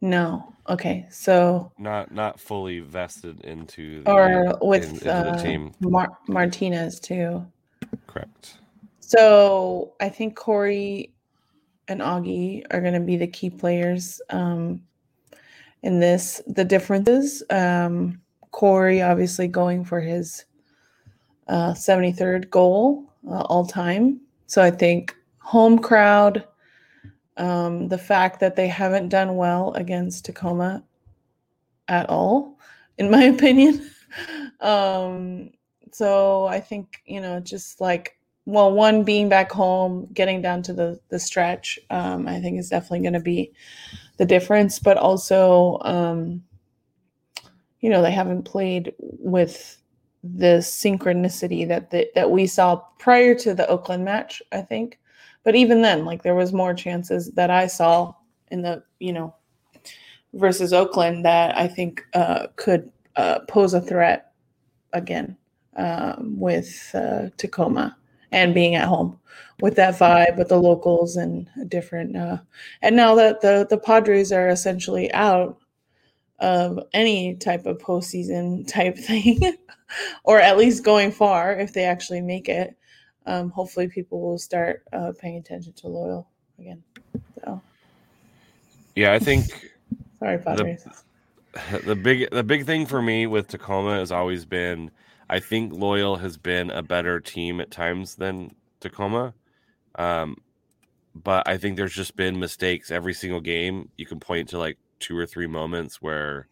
No. 0.00 0.54
Okay, 0.68 1.06
so 1.10 1.72
Not 1.78 2.12
not 2.12 2.38
fully 2.38 2.80
vested 2.80 3.40
into 3.40 4.02
the, 4.02 4.10
or 4.10 4.26
in- 4.28 4.52
with 4.60 4.88
into 4.88 5.04
the 5.04 5.12
uh, 5.12 5.42
team. 5.42 5.72
Mar- 5.80 6.18
Martinez 6.28 7.00
too. 7.00 7.44
Correct. 8.06 8.58
So 9.00 9.94
I 10.00 10.08
think 10.08 10.36
Corey 10.36 11.12
and 11.88 12.00
Augie 12.00 12.64
are 12.70 12.80
going 12.80 12.94
to 12.94 13.00
be 13.00 13.16
the 13.16 13.26
key 13.26 13.50
players 13.50 14.20
um, 14.30 14.82
in 15.82 15.98
this. 15.98 16.40
The 16.46 16.64
differences 16.64 17.42
um, 17.50 18.20
Corey 18.52 19.02
obviously 19.02 19.48
going 19.48 19.84
for 19.84 20.00
his 20.00 20.44
uh, 21.48 21.72
73rd 21.72 22.50
goal 22.50 23.12
uh, 23.28 23.42
all 23.42 23.66
time. 23.66 24.20
So 24.46 24.62
I 24.62 24.70
think 24.70 25.16
home 25.38 25.78
crowd, 25.78 26.44
um, 27.40 27.88
the 27.88 27.98
fact 27.98 28.38
that 28.40 28.54
they 28.54 28.68
haven't 28.68 29.08
done 29.08 29.36
well 29.36 29.72
against 29.72 30.26
Tacoma 30.26 30.84
at 31.88 32.08
all, 32.08 32.58
in 32.98 33.10
my 33.10 33.24
opinion. 33.34 33.90
um, 34.60 35.50
so 35.92 36.46
I 36.46 36.60
think, 36.60 37.02
you 37.06 37.20
know, 37.20 37.40
just 37.40 37.80
like 37.80 38.16
well, 38.46 38.72
one 38.72 39.04
being 39.04 39.28
back 39.28 39.52
home, 39.52 40.08
getting 40.12 40.42
down 40.42 40.62
to 40.62 40.72
the 40.72 41.00
the 41.08 41.18
stretch, 41.18 41.78
um, 41.90 42.26
I 42.26 42.40
think 42.40 42.58
is 42.58 42.68
definitely 42.68 43.00
going 43.00 43.12
to 43.14 43.20
be 43.20 43.52
the 44.16 44.24
difference. 44.24 44.78
But 44.78 44.96
also, 44.96 45.78
um, 45.82 46.42
you 47.80 47.90
know, 47.90 48.02
they 48.02 48.10
haven't 48.12 48.44
played 48.44 48.92
with 48.98 49.80
the 50.22 50.58
synchronicity 50.58 51.66
that 51.68 51.90
the, 51.90 52.10
that 52.14 52.30
we 52.30 52.46
saw 52.46 52.76
prior 52.98 53.34
to 53.36 53.54
the 53.54 53.68
Oakland 53.68 54.04
match. 54.04 54.42
I 54.52 54.62
think, 54.62 54.98
but 55.44 55.54
even 55.54 55.82
then, 55.82 56.04
like 56.04 56.22
there 56.22 56.34
was 56.34 56.52
more 56.52 56.74
chances 56.74 57.30
that 57.32 57.50
I 57.50 57.66
saw 57.66 58.14
in 58.50 58.62
the 58.62 58.82
you 58.98 59.12
know 59.12 59.34
versus 60.34 60.72
Oakland 60.72 61.24
that 61.24 61.56
I 61.56 61.66
think 61.68 62.02
uh, 62.14 62.48
could 62.56 62.90
uh, 63.16 63.40
pose 63.48 63.74
a 63.74 63.80
threat 63.80 64.32
again 64.92 65.36
um, 65.76 66.34
with 66.38 66.90
uh, 66.94 67.30
Tacoma 67.36 67.96
and 68.32 68.54
being 68.54 68.74
at 68.74 68.88
home 68.88 69.18
with 69.60 69.76
that 69.76 69.94
vibe 69.94 70.36
with 70.36 70.48
the 70.48 70.60
locals 70.60 71.16
and 71.16 71.48
a 71.60 71.64
different 71.64 72.16
uh 72.16 72.38
and 72.82 72.96
now 72.96 73.14
that 73.14 73.40
the 73.40 73.66
the 73.68 73.78
Padres 73.78 74.32
are 74.32 74.48
essentially 74.48 75.12
out 75.12 75.58
of 76.38 76.78
any 76.94 77.34
type 77.36 77.66
of 77.66 77.78
postseason 77.78 78.66
type 78.66 78.96
thing 78.98 79.38
or 80.24 80.40
at 80.40 80.56
least 80.56 80.84
going 80.84 81.10
far 81.10 81.52
if 81.58 81.72
they 81.72 81.84
actually 81.84 82.20
make 82.20 82.48
it 82.48 82.76
um 83.26 83.50
hopefully 83.50 83.88
people 83.88 84.20
will 84.20 84.38
start 84.38 84.82
uh 84.92 85.12
paying 85.18 85.36
attention 85.36 85.72
to 85.72 85.88
loyal 85.88 86.28
again 86.58 86.82
so 87.44 87.60
Yeah, 88.96 89.12
I 89.12 89.18
think 89.18 89.46
sorry 90.18 90.38
Padres 90.38 90.86
the 91.84 91.96
big 91.96 92.30
the 92.30 92.44
big 92.44 92.64
thing 92.64 92.86
for 92.86 93.02
me 93.02 93.26
with 93.26 93.48
Tacoma 93.48 93.96
has 93.98 94.12
always 94.12 94.44
been 94.44 94.90
I 95.30 95.38
think 95.38 95.72
Loyal 95.72 96.16
has 96.16 96.36
been 96.36 96.72
a 96.72 96.82
better 96.82 97.20
team 97.20 97.60
at 97.60 97.70
times 97.70 98.16
than 98.16 98.52
Tacoma. 98.80 99.32
Um, 99.94 100.38
but 101.14 101.48
I 101.48 101.56
think 101.56 101.76
there's 101.76 101.94
just 101.94 102.16
been 102.16 102.40
mistakes 102.40 102.90
every 102.90 103.14
single 103.14 103.40
game. 103.40 103.90
You 103.96 104.06
can 104.06 104.18
point 104.18 104.48
to 104.48 104.58
like 104.58 104.76
two 104.98 105.16
or 105.16 105.26
three 105.26 105.46
moments 105.46 106.02
where 106.02 106.48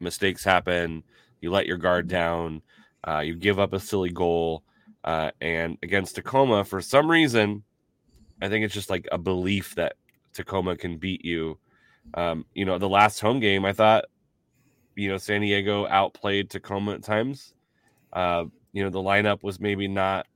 mistakes 0.00 0.42
happen. 0.42 1.04
You 1.40 1.52
let 1.52 1.66
your 1.66 1.76
guard 1.76 2.08
down. 2.08 2.62
Uh, 3.06 3.20
you 3.20 3.36
give 3.36 3.60
up 3.60 3.72
a 3.72 3.78
silly 3.78 4.10
goal. 4.10 4.64
Uh, 5.04 5.30
and 5.40 5.78
against 5.82 6.16
Tacoma, 6.16 6.64
for 6.64 6.80
some 6.80 7.10
reason, 7.10 7.62
I 8.42 8.48
think 8.48 8.64
it's 8.64 8.74
just 8.74 8.90
like 8.90 9.08
a 9.12 9.18
belief 9.18 9.74
that 9.76 9.94
Tacoma 10.32 10.76
can 10.76 10.98
beat 10.98 11.24
you. 11.24 11.58
Um, 12.14 12.44
you 12.54 12.64
know, 12.64 12.78
the 12.78 12.88
last 12.88 13.20
home 13.20 13.40
game, 13.40 13.64
I 13.64 13.72
thought, 13.72 14.06
you 14.96 15.08
know, 15.08 15.18
San 15.18 15.40
Diego 15.40 15.86
outplayed 15.86 16.50
Tacoma 16.50 16.92
at 16.92 17.02
times. 17.02 17.54
Uh, 18.12 18.44
you 18.72 18.82
know, 18.82 18.90
the 18.90 18.98
lineup 18.98 19.42
was 19.42 19.60
maybe 19.60 19.88
not 19.88 20.26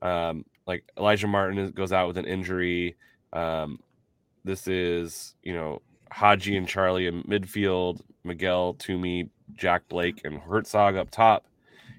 um, 0.00 0.44
like 0.66 0.84
Elijah 0.98 1.26
Martin 1.26 1.70
goes 1.70 1.92
out 1.92 2.08
with 2.08 2.18
an 2.18 2.26
injury. 2.26 2.96
Um, 3.32 3.78
this 4.44 4.66
is, 4.66 5.34
you 5.42 5.54
know, 5.54 5.82
Haji 6.10 6.56
and 6.56 6.68
Charlie 6.68 7.06
in 7.06 7.22
midfield, 7.22 8.00
Miguel, 8.24 8.74
Tumi, 8.74 9.30
Jack 9.54 9.88
Blake, 9.88 10.22
and 10.24 10.40
Hertzog 10.40 10.96
up 10.96 11.10
top. 11.10 11.46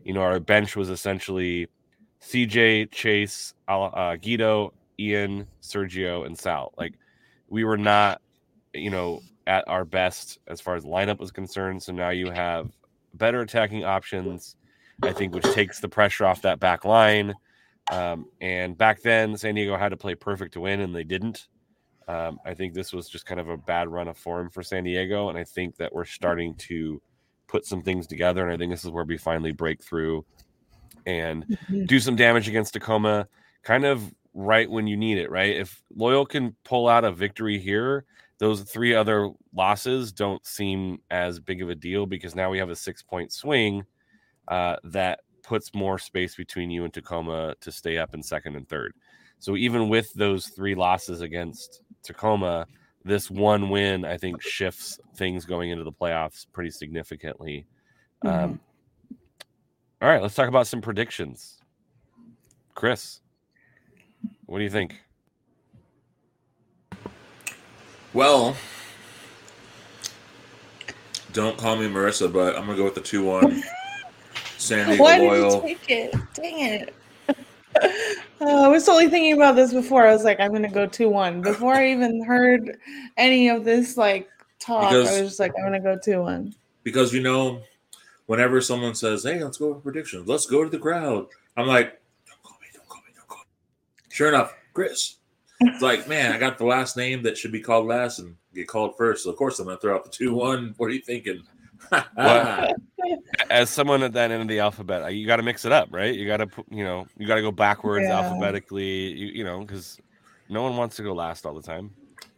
You 0.04 0.14
know, 0.14 0.22
our 0.22 0.40
bench 0.40 0.76
was 0.76 0.90
essentially 0.90 1.68
CJ, 2.24 2.92
Chase, 2.92 3.54
uh, 3.68 4.16
Guido, 4.16 4.74
Ian, 5.00 5.48
Sergio, 5.62 6.26
and 6.26 6.38
Sal. 6.38 6.74
Like, 6.78 6.94
we 7.48 7.64
were 7.64 7.78
not, 7.78 8.22
you 8.74 8.90
know, 8.90 9.22
at 9.46 9.68
our 9.68 9.86
best 9.86 10.40
as 10.48 10.62
far 10.62 10.76
as 10.76 10.86
lineup 10.86 11.20
was 11.20 11.32
concerned. 11.32 11.84
So 11.84 11.92
now 11.92 12.10
you 12.10 12.32
have 12.32 12.72
better 13.14 13.42
attacking 13.42 13.84
options, 13.84 14.56
I 15.02 15.12
think, 15.12 15.36
which 15.36 15.44
takes 15.54 15.80
the 15.80 15.90
pressure 15.90 16.26
off 16.26 16.42
that 16.44 16.60
back 16.60 16.86
line. 16.86 17.34
Um, 17.92 18.28
and 18.40 18.78
back 18.78 19.02
then, 19.02 19.36
San 19.38 19.56
Diego 19.56 19.78
had 19.78 19.90
to 19.90 19.98
play 19.98 20.16
perfect 20.16 20.54
to 20.54 20.62
win, 20.62 20.80
and 20.80 20.96
they 20.96 21.04
didn't. 21.04 21.48
Um, 22.08 22.40
I 22.46 22.54
think 22.54 22.74
this 22.74 22.94
was 22.94 23.10
just 23.10 23.26
kind 23.26 23.40
of 23.40 23.50
a 23.50 23.58
bad 23.58 23.90
run 23.90 24.08
of 24.08 24.18
form 24.18 24.50
for 24.50 24.64
San 24.64 24.84
Diego, 24.84 25.30
and 25.30 25.38
I 25.38 25.44
think 25.44 25.76
that 25.78 25.94
we're 25.94 26.06
starting 26.06 26.56
to 26.56 27.02
put 27.48 27.66
some 27.66 27.82
things 27.82 28.08
together. 28.08 28.44
And 28.44 28.54
I 28.54 28.58
think 28.58 28.72
this 28.72 28.86
is 28.86 28.92
where 28.92 29.04
we 29.04 29.18
finally 29.18 29.52
break 29.52 29.84
through 29.84 30.26
and 31.06 31.46
Mhm. 31.70 31.88
do 31.88 32.00
some 32.00 32.16
damage 32.16 32.48
against 32.48 32.74
Tacoma, 32.74 33.28
kind 33.64 33.86
of 33.86 34.14
right 34.34 34.70
when 34.70 34.88
you 34.88 34.98
need 34.98 35.18
it. 35.18 35.30
Right? 35.30 35.56
If 35.56 35.82
Loyal 35.96 36.26
can 36.26 36.56
pull 36.64 36.88
out 36.88 37.04
a 37.06 37.12
victory 37.12 37.60
here, 37.60 38.06
those 38.40 38.64
three 38.64 38.94
other 38.94 39.30
losses 39.54 40.12
don't 40.12 40.46
seem 40.46 41.00
as 41.12 41.40
big 41.40 41.62
of 41.62 41.70
a 41.70 41.76
deal 41.76 42.06
because 42.06 42.36
now 42.36 42.50
we 42.50 42.58
have 42.58 42.70
a 42.70 42.76
six 42.76 43.02
point 43.02 43.32
swing 43.32 43.86
uh, 44.50 44.76
that 44.84 45.20
puts 45.44 45.74
more 45.74 45.98
space 46.00 46.36
between 46.36 46.70
you 46.72 46.84
and 46.84 46.94
Tacoma 46.94 47.56
to 47.62 47.72
stay 47.72 47.98
up 47.98 48.14
in 48.14 48.24
second 48.24 48.56
and 48.56 48.68
third. 48.68 48.94
So 49.40 49.56
even 49.56 49.88
with 49.90 50.12
those 50.14 50.48
three 50.48 50.74
losses 50.76 51.22
against 51.22 51.82
Tacoma, 52.02 52.66
this 53.06 53.30
one 53.30 53.70
win 53.70 54.04
I 54.06 54.18
think 54.18 54.42
shifts 54.42 55.00
things 55.16 55.46
going 55.46 55.70
into 55.70 55.84
the 55.84 55.92
playoffs 55.92 56.46
pretty 56.52 56.72
significantly. 56.72 57.66
Um, 58.24 58.60
all 60.04 60.10
right, 60.10 60.22
let's 60.22 60.36
talk 60.36 60.50
about 60.50 60.68
some 60.68 60.82
predictions. 60.82 61.62
Chris, 62.76 63.22
what 64.48 64.58
do 64.58 64.66
you 64.66 64.70
think? 64.70 65.00
Well, 68.14 68.58
don't 71.32 71.58
call 71.58 71.78
me 71.78 71.88
Marissa, 71.88 72.32
but 72.32 72.58
I'm 72.58 72.66
gonna 72.66 72.78
go 72.78 72.84
with 72.84 72.96
the 72.96 73.02
two 73.02 73.24
one. 73.24 73.64
San 74.58 74.88
Diego 74.88 75.04
Why 75.04 75.20
did 75.20 75.54
you 75.54 75.62
take 75.62 75.90
it? 75.90 76.16
Dang 76.34 76.60
it. 76.60 76.94
Uh, 78.42 78.66
I 78.66 78.68
was 78.68 78.86
totally 78.86 79.08
thinking 79.08 79.34
about 79.34 79.56
this 79.56 79.74
before. 79.74 80.06
I 80.06 80.12
was 80.12 80.26
like, 80.26 80.42
I'm 80.42 80.52
gonna 80.52 80.70
go 80.70 80.86
two 80.86 81.08
one. 81.08 81.42
Before 81.42 81.74
I 81.74 81.92
even 81.92 82.22
heard 82.26 82.78
any 83.16 83.48
of 83.48 83.64
this 83.64 83.96
like 83.96 84.30
talk, 84.60 84.90
Because- 84.90 85.08
I 85.18 85.22
was 85.22 85.30
just 85.32 85.40
like, 85.40 85.54
I'm 85.58 85.64
gonna 85.64 85.80
go 85.80 85.98
two 85.98 86.24
one. 86.24 86.54
because 86.84 87.14
you 87.14 87.22
know, 87.22 87.62
whenever 88.28 88.62
someone 88.62 88.96
says, 88.96 89.24
"Hey, 89.24 89.44
let's 89.44 89.58
go 89.58 89.74
for 89.74 89.80
predictions. 89.80 90.28
Let's 90.28 90.46
go 90.46 90.64
to 90.64 90.70
the 90.70 90.80
crowd," 90.80 91.28
I'm 91.58 91.68
like, 91.68 92.02
"Don't 92.28 92.42
call 92.44 92.58
me. 92.62 92.68
Don't 92.74 92.88
call 92.88 93.02
me. 93.08 93.14
Don't 93.16 93.28
call 93.28 93.40
me." 93.40 94.04
Sure 94.10 94.30
enough, 94.30 94.56
Chris. 94.74 95.18
It's 95.62 95.82
like, 95.82 96.08
man, 96.10 96.34
I 96.34 96.38
got 96.38 96.58
the 96.58 96.66
last 96.66 96.98
name 96.98 97.24
that 97.24 97.38
should 97.38 97.52
be 97.52 97.62
called 97.62 97.88
last 97.88 98.20
and 98.20 98.36
get 98.54 98.68
called 98.68 98.98
first. 98.98 99.24
So 99.24 99.30
of 99.30 99.38
course 99.38 99.60
I'm 99.60 99.66
gonna 99.66 99.78
throw 99.80 99.96
out 99.96 100.04
the 100.04 100.10
two 100.10 100.34
one. 100.34 100.74
What 100.78 100.88
are 100.88 100.94
you 100.94 101.02
thinking? 101.02 101.44
What? 102.16 102.76
As 103.50 103.70
someone 103.70 104.04
at 104.04 104.14
that 104.14 104.32
end 104.32 104.42
of 104.42 104.48
the 104.48 104.60
alphabet, 104.60 105.04
uh, 105.04 105.08
you 105.08 105.26
got 105.28 105.38
to 105.38 105.44
mix 105.44 105.66
it 105.66 105.72
up, 105.72 105.90
right? 105.92 106.14
You 106.16 106.26
got 106.26 106.38
to, 106.38 106.48
you 106.70 106.84
know, 106.84 107.06
you 107.18 107.28
got 107.28 107.36
to 107.36 107.42
go 107.42 107.52
backwards 107.52 108.08
Yeah. 108.08 108.20
alphabetically, 108.20 109.12
you, 109.12 109.28
you 109.28 109.44
know, 109.44 109.60
because 109.62 110.00
no 110.50 110.64
one 110.64 110.78
wants 110.78 110.96
to 110.98 111.04
go 111.04 111.14
last 111.14 111.46
all 111.46 111.54
the 111.54 111.62
time. 111.62 111.92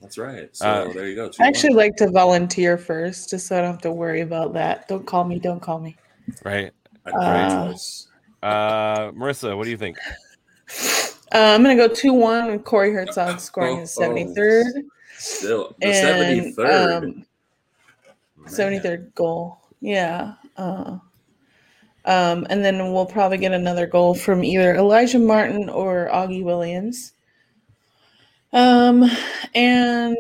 That's 0.06 0.20
right. 0.20 0.56
So 0.56 0.68
Uh, 0.68 0.94
there 0.94 1.08
you 1.08 1.16
go. 1.16 1.32
I 1.40 1.48
actually 1.48 1.74
like 1.74 1.96
to 1.98 2.12
volunteer 2.12 2.78
first, 2.78 3.32
just 3.32 3.48
so 3.48 3.58
I 3.58 3.62
don't 3.62 3.72
have 3.72 3.82
to 3.82 3.92
worry 3.92 4.22
about 4.22 4.54
that. 4.54 4.88
Don't 4.88 5.04
call 5.06 5.24
me. 5.24 5.40
Don't 5.40 5.60
call 5.60 5.80
me. 5.80 5.98
right? 6.44 6.72
uh. 7.08 7.74
Uh, 8.44 9.12
Marissa, 9.14 9.58
what 9.58 9.64
do 9.64 9.72
you 9.72 9.78
think? 9.78 9.98
Uh, 11.34 11.54
I'm 11.56 11.64
gonna 11.64 11.76
go 11.76 11.88
two 11.88 12.14
one. 12.14 12.52
and 12.52 12.64
Corey 12.64 12.92
Hertzog 12.92 13.40
scoring 13.50 13.80
his 13.80 13.98
Oh, 13.98 14.02
seventy 14.02 14.32
third 14.36 14.68
Still, 15.18 15.76
the 15.80 15.88
and 15.88 15.96
seventy 15.96 16.52
third. 16.52 17.04
um, 17.04 17.26
seventy 18.48 18.78
third 18.80 19.12
goal. 19.16 19.60
Yeah. 19.82 20.34
Uh, 20.56 21.00
um, 22.06 22.46
and 22.52 22.64
then 22.64 22.94
we'll 22.94 23.08
probably 23.08 23.40
get 23.40 23.52
another 23.54 23.88
goal 23.88 24.14
from 24.14 24.44
either 24.44 24.76
Elijah 24.76 25.18
Martin 25.18 25.68
or 25.70 26.10
Augie 26.14 26.44
Williams. 26.44 27.14
Um, 28.56 29.04
and 29.54 30.18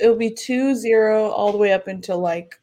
it'll 0.00 0.16
be 0.16 0.30
2-0 0.30 1.30
all 1.30 1.50
the 1.52 1.58
way 1.58 1.72
up 1.72 1.88
until 1.88 2.18
like 2.20 2.58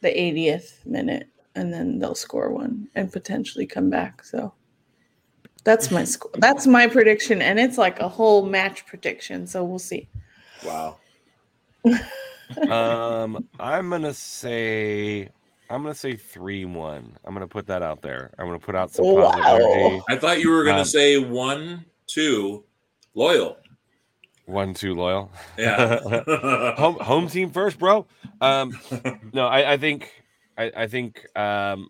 the 0.00 0.08
80th 0.08 0.84
minute, 0.86 1.28
and 1.54 1.72
then 1.72 1.98
they'll 1.98 2.14
score 2.14 2.50
one 2.50 2.88
and 2.94 3.12
potentially 3.12 3.66
come 3.66 3.90
back. 3.90 4.24
So 4.24 4.54
that's 5.64 5.90
my 5.90 6.04
score. 6.04 6.30
That's 6.38 6.66
my 6.66 6.86
prediction, 6.86 7.42
and 7.42 7.60
it's 7.60 7.76
like 7.76 8.00
a 8.00 8.08
whole 8.08 8.46
match 8.46 8.86
prediction. 8.86 9.46
So 9.46 9.62
we'll 9.64 9.78
see. 9.78 10.08
Wow. 10.64 10.96
Um, 12.68 13.48
I'm 13.58 13.90
gonna 13.90 14.12
say 14.12 15.28
I'm 15.70 15.82
gonna 15.82 15.94
say 15.94 16.16
three 16.16 16.64
one. 16.64 17.16
I'm 17.24 17.32
gonna 17.32 17.46
put 17.48 17.66
that 17.68 17.82
out 17.82 18.02
there. 18.02 18.32
I'm 18.38 18.46
gonna 18.46 18.58
put 18.58 18.74
out 18.74 18.92
some 18.92 19.04
positive 19.04 19.44
Wow. 19.46 19.54
energy. 19.54 20.02
I 20.08 20.16
thought 20.16 20.40
you 20.40 20.50
were 20.50 20.64
going 20.64 20.76
to 20.76 20.82
Um, 20.82 20.86
say 20.86 21.18
one, 21.18 21.84
two, 22.06 22.64
loyal. 23.14 23.56
One 24.50 24.74
two 24.74 24.94
loyal. 24.94 25.30
Yeah. 25.56 26.00
home 26.76 26.96
home 26.96 27.28
team 27.28 27.50
first, 27.50 27.78
bro. 27.78 28.06
Um, 28.40 28.78
no, 29.32 29.46
I, 29.46 29.74
I 29.74 29.76
think 29.76 30.12
I, 30.58 30.72
I 30.76 30.86
think 30.88 31.24
um, 31.38 31.88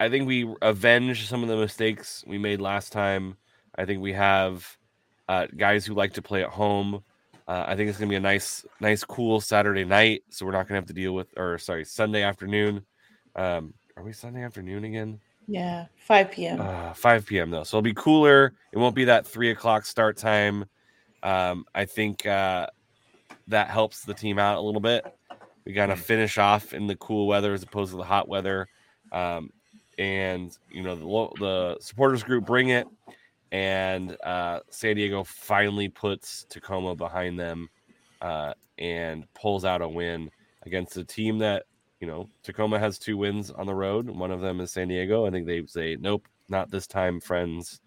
I 0.00 0.08
think 0.08 0.26
we 0.26 0.52
avenge 0.60 1.28
some 1.28 1.42
of 1.42 1.48
the 1.48 1.56
mistakes 1.56 2.24
we 2.26 2.38
made 2.38 2.60
last 2.60 2.92
time. 2.92 3.36
I 3.76 3.84
think 3.84 4.02
we 4.02 4.12
have 4.12 4.76
uh, 5.28 5.46
guys 5.56 5.86
who 5.86 5.94
like 5.94 6.14
to 6.14 6.22
play 6.22 6.42
at 6.42 6.50
home. 6.50 7.04
Uh, 7.46 7.64
I 7.66 7.76
think 7.76 7.88
it's 7.88 7.98
gonna 7.98 8.10
be 8.10 8.16
a 8.16 8.20
nice, 8.20 8.64
nice, 8.80 9.04
cool 9.04 9.40
Saturday 9.40 9.84
night. 9.84 10.22
So 10.30 10.46
we're 10.46 10.52
not 10.52 10.66
gonna 10.66 10.80
have 10.80 10.88
to 10.88 10.92
deal 10.92 11.14
with, 11.14 11.28
or 11.36 11.58
sorry, 11.58 11.84
Sunday 11.84 12.22
afternoon. 12.22 12.84
Um, 13.36 13.74
are 13.96 14.02
we 14.02 14.12
Sunday 14.12 14.42
afternoon 14.42 14.84
again? 14.84 15.20
Yeah, 15.50 15.86
5 15.96 16.30
p.m. 16.30 16.60
Uh, 16.60 16.92
5 16.94 17.26
p.m. 17.26 17.50
though, 17.50 17.64
so 17.64 17.78
it'll 17.78 17.82
be 17.82 17.92
cooler. 17.92 18.52
It 18.70 18.78
won't 18.78 18.94
be 18.94 19.06
that 19.06 19.26
three 19.26 19.50
o'clock 19.50 19.84
start 19.84 20.16
time. 20.16 20.64
Um, 21.24 21.64
I 21.74 21.86
think 21.86 22.24
uh, 22.24 22.68
that 23.48 23.68
helps 23.68 24.04
the 24.04 24.14
team 24.14 24.38
out 24.38 24.58
a 24.58 24.60
little 24.60 24.80
bit. 24.80 25.04
We 25.66 25.74
kind 25.74 25.90
of 25.90 25.98
finish 25.98 26.38
off 26.38 26.72
in 26.72 26.86
the 26.86 26.94
cool 26.94 27.26
weather 27.26 27.52
as 27.52 27.64
opposed 27.64 27.90
to 27.90 27.96
the 27.96 28.04
hot 28.04 28.28
weather, 28.28 28.68
um, 29.10 29.50
and 29.98 30.56
you 30.70 30.84
know 30.84 30.94
the 30.94 31.40
the 31.40 31.78
supporters 31.80 32.22
group 32.22 32.46
bring 32.46 32.68
it, 32.68 32.86
and 33.50 34.16
uh, 34.22 34.60
San 34.70 34.94
Diego 34.94 35.24
finally 35.24 35.88
puts 35.88 36.46
Tacoma 36.48 36.94
behind 36.94 37.40
them 37.40 37.68
uh, 38.22 38.54
and 38.78 39.26
pulls 39.34 39.64
out 39.64 39.82
a 39.82 39.88
win 39.88 40.30
against 40.62 40.96
a 40.96 41.04
team 41.04 41.38
that 41.38 41.64
you 42.00 42.06
know, 42.06 42.28
Tacoma 42.42 42.78
has 42.78 42.98
two 42.98 43.16
wins 43.16 43.50
on 43.50 43.66
the 43.66 43.74
road. 43.74 44.08
One 44.08 44.30
of 44.30 44.40
them 44.40 44.60
is 44.60 44.72
San 44.72 44.88
Diego. 44.88 45.26
I 45.26 45.30
think 45.30 45.46
they 45.46 45.64
say, 45.66 45.96
nope, 46.00 46.26
not 46.48 46.70
this 46.70 46.86
time, 46.86 47.20
friends. 47.20 47.80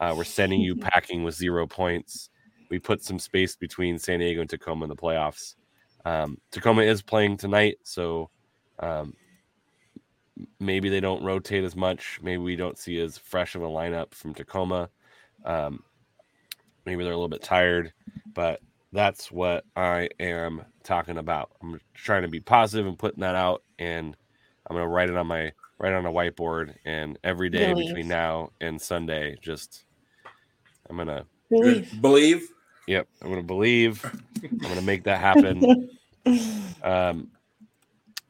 Uh, 0.00 0.14
we're 0.16 0.24
sending 0.24 0.60
you 0.60 0.76
packing 0.76 1.24
with 1.24 1.34
zero 1.34 1.66
points. 1.66 2.30
We 2.70 2.78
put 2.78 3.02
some 3.02 3.18
space 3.18 3.56
between 3.56 3.98
San 3.98 4.20
Diego 4.20 4.40
and 4.40 4.50
Tacoma 4.50 4.84
in 4.84 4.88
the 4.88 4.96
playoffs. 4.96 5.56
Um, 6.04 6.38
Tacoma 6.52 6.82
is 6.82 7.02
playing 7.02 7.36
tonight, 7.38 7.78
so 7.82 8.30
um, 8.78 9.14
maybe 10.60 10.88
they 10.88 11.00
don't 11.00 11.24
rotate 11.24 11.64
as 11.64 11.74
much. 11.74 12.20
Maybe 12.22 12.38
we 12.38 12.54
don't 12.54 12.78
see 12.78 13.00
as 13.00 13.18
fresh 13.18 13.56
of 13.56 13.62
a 13.62 13.66
lineup 13.66 14.14
from 14.14 14.32
Tacoma. 14.32 14.88
Um, 15.44 15.82
maybe 16.84 17.02
they're 17.02 17.12
a 17.12 17.16
little 17.16 17.28
bit 17.28 17.42
tired, 17.42 17.92
but 18.32 18.60
that's 18.92 19.32
what 19.32 19.64
I 19.74 20.08
am 20.20 20.64
talking 20.86 21.18
about. 21.18 21.50
I'm 21.62 21.80
trying 21.94 22.22
to 22.22 22.28
be 22.28 22.40
positive 22.40 22.86
and 22.86 22.98
putting 22.98 23.20
that 23.20 23.34
out, 23.34 23.62
and 23.78 24.16
I'm 24.66 24.76
gonna 24.76 24.88
write 24.88 25.10
it 25.10 25.16
on 25.16 25.26
my 25.26 25.52
write 25.78 25.92
on 25.92 26.06
a 26.06 26.12
whiteboard. 26.12 26.74
And 26.84 27.18
every 27.22 27.50
day 27.50 27.72
Believe. 27.72 27.88
between 27.88 28.08
now 28.08 28.50
and 28.60 28.80
Sunday, 28.80 29.36
just 29.42 29.84
I'm 30.88 30.96
gonna 30.96 31.26
Believe. 31.50 32.00
Believe. 32.00 32.48
yep, 32.86 33.08
I'm 33.22 33.28
gonna 33.28 33.42
believe. 33.42 34.04
I'm 34.42 34.58
gonna 34.58 34.82
make 34.82 35.04
that 35.04 35.20
happen. 35.20 35.90
Um, 36.82 37.30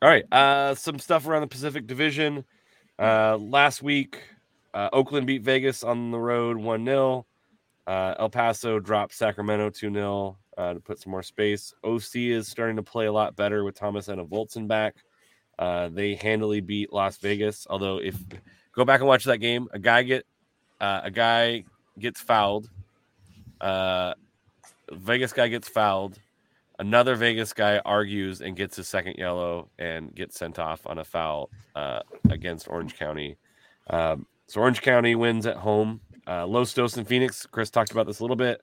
all 0.02 0.08
right, 0.10 0.30
uh, 0.30 0.74
some 0.74 0.98
stuff 0.98 1.26
around 1.26 1.40
the 1.40 1.46
Pacific 1.46 1.86
Division. 1.86 2.44
Uh, 2.98 3.38
last 3.38 3.82
week, 3.82 4.22
uh, 4.74 4.90
Oakland 4.92 5.26
beat 5.26 5.42
Vegas 5.42 5.82
on 5.82 6.10
the 6.10 6.18
road 6.18 6.58
1 6.58 6.84
0. 6.84 7.26
Uh, 7.86 8.14
El 8.18 8.28
Paso 8.28 8.78
dropped 8.78 9.14
Sacramento 9.14 9.70
2 9.70 9.92
0 9.92 10.36
uh, 10.56 10.74
to 10.74 10.80
put 10.80 10.98
some 10.98 11.10
more 11.10 11.22
space. 11.22 11.74
OC 11.84 12.16
is 12.16 12.48
starting 12.48 12.76
to 12.76 12.82
play 12.82 13.06
a 13.06 13.12
lot 13.12 13.36
better 13.36 13.64
with 13.64 13.74
Thomas 13.74 14.08
and 14.08 14.20
a 14.20 14.24
Voltson 14.24 14.66
back. 14.66 14.96
Uh, 15.58 15.88
they 15.88 16.14
handily 16.14 16.60
beat 16.60 16.92
Las 16.92 17.16
Vegas. 17.18 17.66
Although, 17.68 17.98
if 17.98 18.16
go 18.72 18.84
back 18.84 19.00
and 19.00 19.08
watch 19.08 19.24
that 19.24 19.38
game, 19.38 19.68
a 19.72 19.78
guy 19.78 20.02
get 20.02 20.26
uh, 20.80 21.00
a 21.04 21.10
guy 21.10 21.64
gets 21.98 22.20
fouled. 22.20 22.68
Uh, 23.60 24.14
Vegas 24.92 25.32
guy 25.32 25.48
gets 25.48 25.68
fouled. 25.68 26.18
Another 26.78 27.14
Vegas 27.14 27.54
guy 27.54 27.80
argues 27.86 28.42
and 28.42 28.54
gets 28.54 28.76
his 28.76 28.86
second 28.86 29.16
yellow 29.16 29.70
and 29.78 30.14
gets 30.14 30.38
sent 30.38 30.58
off 30.58 30.86
on 30.86 30.98
a 30.98 31.04
foul 31.04 31.48
uh, 31.74 32.00
against 32.28 32.68
Orange 32.68 32.98
County. 32.98 33.38
Um, 33.88 34.26
so 34.46 34.60
Orange 34.60 34.82
County 34.82 35.14
wins 35.14 35.46
at 35.46 35.56
home. 35.56 36.00
Uh, 36.26 36.46
Los 36.46 36.74
Dos 36.74 36.96
and 36.98 37.08
Phoenix. 37.08 37.46
Chris 37.46 37.70
talked 37.70 37.92
about 37.92 38.06
this 38.06 38.20
a 38.20 38.22
little 38.22 38.36
bit. 38.36 38.60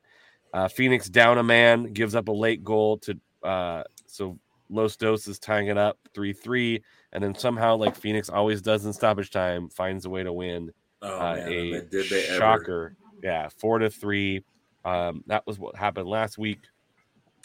Uh, 0.53 0.67
Phoenix 0.67 1.09
down 1.09 1.37
a 1.39 1.43
man, 1.43 1.91
gives 1.93 2.13
up 2.15 2.27
a 2.27 2.31
late 2.31 2.63
goal 2.63 2.97
to 2.99 3.17
uh, 3.43 3.83
so 4.05 4.37
Los 4.69 4.95
Dos 4.95 5.27
is 5.27 5.39
tying 5.39 5.67
it 5.67 5.77
up 5.77 5.97
three 6.13 6.31
three, 6.33 6.81
and 7.11 7.23
then 7.23 7.33
somehow 7.35 7.75
like 7.75 7.95
Phoenix 7.95 8.29
always 8.29 8.61
does 8.61 8.85
in 8.85 8.93
stoppage 8.93 9.31
time, 9.31 9.69
finds 9.69 10.05
a 10.05 10.09
way 10.09 10.23
to 10.23 10.31
win 10.31 10.71
Oh 11.01 11.19
uh, 11.19 11.35
man, 11.35 11.47
a 11.47 11.71
and 11.73 11.89
did 11.89 12.09
they 12.09 12.25
ever? 12.27 12.37
shocker. 12.37 12.95
Yeah, 13.23 13.49
four 13.57 13.79
to 13.79 13.89
three. 13.89 14.43
Um, 14.85 15.23
that 15.27 15.45
was 15.47 15.57
what 15.59 15.75
happened 15.75 16.07
last 16.07 16.37
week. 16.37 16.59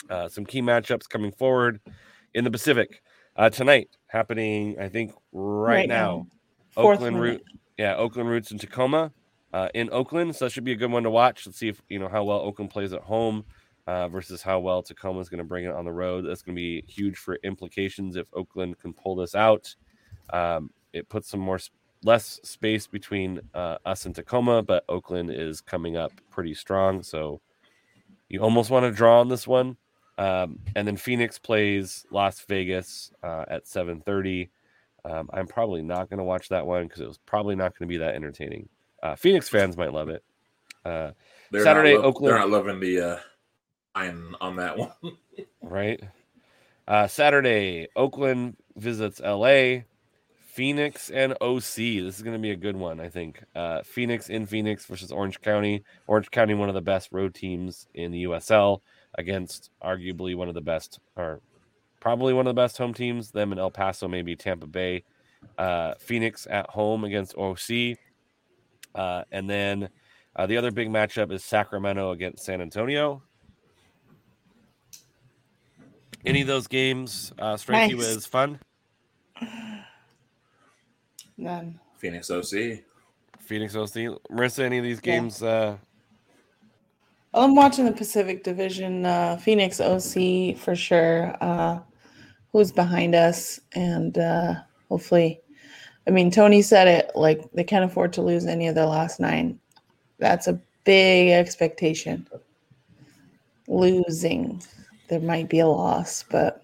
Uh, 0.09 0.29
some 0.29 0.45
key 0.45 0.61
matchups 0.61 1.07
coming 1.09 1.31
forward 1.31 1.79
in 2.33 2.43
the 2.43 2.51
Pacific 2.51 3.01
uh, 3.35 3.49
tonight, 3.49 3.89
happening 4.07 4.77
I 4.79 4.87
think 4.89 5.13
right, 5.31 5.77
Right 5.77 5.87
now. 5.89 6.27
now. 6.75 6.83
Oakland 6.83 7.15
minute. 7.19 7.31
route, 7.31 7.43
yeah, 7.77 7.95
Oakland 7.95 8.29
roots 8.29 8.51
in 8.51 8.59
Tacoma, 8.59 9.11
uh, 9.53 9.69
in 9.73 9.89
Oakland. 9.91 10.35
So 10.35 10.45
that 10.45 10.51
should 10.51 10.63
be 10.63 10.71
a 10.71 10.77
good 10.77 10.91
one 10.91 11.03
to 11.03 11.09
watch. 11.09 11.45
Let's 11.45 11.57
see 11.57 11.69
if 11.69 11.81
you 11.89 11.99
know 11.99 12.09
how 12.09 12.23
well 12.23 12.39
Oakland 12.39 12.71
plays 12.71 12.93
at 12.93 13.01
home 13.01 13.45
uh, 13.87 14.07
versus 14.07 14.41
how 14.41 14.59
well 14.59 14.83
Tacoma 14.83 15.19
is 15.19 15.29
going 15.29 15.39
to 15.39 15.43
bring 15.43 15.65
it 15.65 15.71
on 15.71 15.85
the 15.85 15.91
road. 15.91 16.25
That's 16.25 16.41
going 16.41 16.55
to 16.55 16.59
be 16.59 16.83
huge 16.87 17.17
for 17.17 17.35
implications 17.43 18.15
if 18.15 18.27
Oakland 18.33 18.79
can 18.79 18.93
pull 18.93 19.15
this 19.15 19.35
out. 19.35 19.73
Um, 20.31 20.69
it 20.93 21.09
puts 21.09 21.29
some 21.29 21.39
more 21.39 21.59
less 22.03 22.39
space 22.43 22.87
between 22.87 23.41
uh, 23.53 23.77
us 23.85 24.05
and 24.05 24.15
Tacoma, 24.15 24.61
but 24.63 24.83
Oakland 24.87 25.31
is 25.31 25.61
coming 25.61 25.97
up 25.97 26.11
pretty 26.29 26.53
strong. 26.53 27.03
So 27.03 27.41
you 28.29 28.41
almost 28.41 28.69
want 28.69 28.85
to 28.85 28.91
draw 28.91 29.19
on 29.19 29.27
this 29.27 29.47
one. 29.47 29.77
Um, 30.17 30.59
and 30.75 30.87
then 30.87 30.97
Phoenix 30.97 31.39
plays 31.39 32.05
Las 32.11 32.41
Vegas 32.41 33.11
uh, 33.23 33.45
at 33.47 33.65
7:30. 33.65 34.49
Um, 35.05 35.29
I'm 35.33 35.47
probably 35.47 35.81
not 35.81 36.09
going 36.09 36.17
to 36.17 36.25
watch 36.25 36.49
that 36.49 36.67
one 36.67 36.83
because 36.83 37.01
it 37.01 37.07
was 37.07 37.17
probably 37.19 37.55
not 37.55 37.77
going 37.77 37.87
to 37.87 37.91
be 37.91 37.97
that 37.97 38.15
entertaining. 38.15 38.67
Uh, 39.01 39.15
Phoenix 39.15 39.49
fans 39.49 39.77
might 39.77 39.93
love 39.93 40.09
it. 40.09 40.23
Uh, 40.85 41.11
They're 41.51 41.63
Saturday, 41.63 41.95
lo- 41.95 42.03
Oakland- 42.03 42.31
They're 42.33 42.39
not 42.39 42.49
loving 42.49 42.79
the 42.79 43.01
uh, 43.01 43.17
line 43.95 44.35
on 44.41 44.55
that 44.57 44.77
one. 44.77 44.91
right? 45.61 46.01
Uh, 46.87 47.07
Saturday, 47.07 47.87
Oakland 47.95 48.57
visits 48.75 49.19
LA. 49.19 49.81
Phoenix 50.51 51.09
and 51.09 51.33
OC. 51.39 51.61
This 51.61 52.17
is 52.17 52.21
going 52.21 52.35
to 52.35 52.41
be 52.41 52.51
a 52.51 52.55
good 52.55 52.75
one, 52.75 52.99
I 52.99 53.07
think. 53.07 53.41
Uh, 53.55 53.81
Phoenix 53.83 54.29
in 54.29 54.45
Phoenix 54.45 54.85
versus 54.85 55.11
Orange 55.11 55.39
County. 55.39 55.83
Orange 56.07 56.31
County, 56.31 56.53
one 56.53 56.67
of 56.67 56.75
the 56.75 56.81
best 56.81 57.09
road 57.13 57.33
teams 57.33 57.87
in 57.93 58.11
the 58.11 58.23
USL, 58.25 58.81
against 59.15 59.69
arguably 59.81 60.35
one 60.35 60.49
of 60.49 60.55
the 60.55 60.61
best, 60.61 60.99
or 61.15 61.39
probably 62.01 62.33
one 62.33 62.45
of 62.47 62.53
the 62.55 62.61
best 62.61 62.77
home 62.77 62.93
teams. 62.93 63.31
Them 63.31 63.53
in 63.53 63.59
El 63.59 63.71
Paso, 63.71 64.07
maybe 64.09 64.35
Tampa 64.35 64.67
Bay. 64.67 65.03
Uh, 65.57 65.93
Phoenix 65.99 66.45
at 66.49 66.69
home 66.71 67.05
against 67.05 67.37
OC. 67.37 67.97
Uh, 68.99 69.23
and 69.31 69.49
then 69.49 69.87
uh, 70.35 70.45
the 70.45 70.57
other 70.57 70.71
big 70.71 70.89
matchup 70.89 71.31
is 71.31 71.41
Sacramento 71.41 72.11
against 72.11 72.43
San 72.43 72.59
Antonio. 72.59 73.23
Any 76.25 76.41
of 76.41 76.47
those 76.47 76.67
games 76.67 77.31
uh, 77.39 77.55
strike 77.55 77.89
you 77.89 77.95
Nice. 77.95 78.17
as 78.17 78.25
fun? 78.25 78.59
None. 81.37 81.79
Phoenix 81.97 82.29
OC. 82.29 82.81
Phoenix 83.39 83.73
OC. 83.73 84.19
Marissa, 84.29 84.63
any 84.63 84.79
of 84.79 84.83
these 84.83 84.99
Yeah. 85.01 85.13
games 85.13 85.41
uh, 85.41 85.77
I'm 87.33 87.55
watching 87.55 87.85
the 87.85 87.93
Pacific 87.93 88.43
Division. 88.43 89.05
Uh, 89.05 89.37
Phoenix 89.37 89.79
OC 89.79 90.55
for 90.57 90.75
sure. 90.75 91.37
Uh, 91.39 91.79
who's 92.51 92.71
behind 92.71 93.13
us, 93.15 93.59
and 93.73 94.17
uh, 94.17 94.55
hopefully, 94.89 95.39
I 96.09 96.11
mean 96.11 96.31
Tony 96.31 96.63
said 96.63 96.87
it. 96.87 97.11
Like 97.13 97.51
they 97.53 97.63
can't 97.63 97.85
afford 97.85 98.13
to 98.13 98.23
lose 98.23 98.47
any 98.47 98.67
of 98.67 98.73
their 98.73 98.87
last 98.87 99.19
nine. 99.19 99.59
That's 100.17 100.47
a 100.47 100.59
big 100.83 101.29
expectation. 101.29 102.27
Losing, 103.67 104.59
there 105.07 105.19
might 105.19 105.49
be 105.49 105.59
a 105.59 105.67
loss, 105.67 106.25
but 106.31 106.63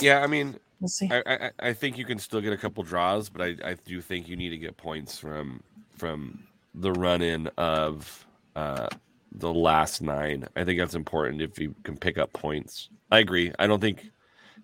Yeah, 0.00 0.22
I 0.22 0.26
mean, 0.26 0.58
we'll 0.80 0.88
see. 0.88 1.10
I, 1.12 1.22
I, 1.26 1.50
I 1.58 1.72
think 1.74 1.98
you 1.98 2.06
can 2.06 2.18
still 2.18 2.40
get 2.40 2.54
a 2.54 2.56
couple 2.56 2.82
draws, 2.82 3.28
but 3.28 3.42
I, 3.42 3.56
I 3.62 3.74
do 3.84 4.00
think 4.00 4.26
you 4.26 4.36
need 4.36 4.48
to 4.48 4.56
get 4.56 4.78
points 4.78 5.18
from 5.18 5.62
from 5.94 6.42
the 6.74 6.92
run 6.92 7.20
in 7.20 7.48
of 7.58 8.26
uh, 8.54 8.88
the 9.32 9.52
last 9.52 10.00
nine. 10.00 10.48
I 10.56 10.64
think 10.64 10.78
that's 10.78 10.94
important 10.94 11.42
if 11.42 11.58
you 11.58 11.74
can 11.82 11.98
pick 11.98 12.16
up 12.16 12.32
points. 12.32 12.88
I 13.10 13.18
agree. 13.18 13.52
I 13.58 13.66
don't 13.66 13.80
think 13.80 14.10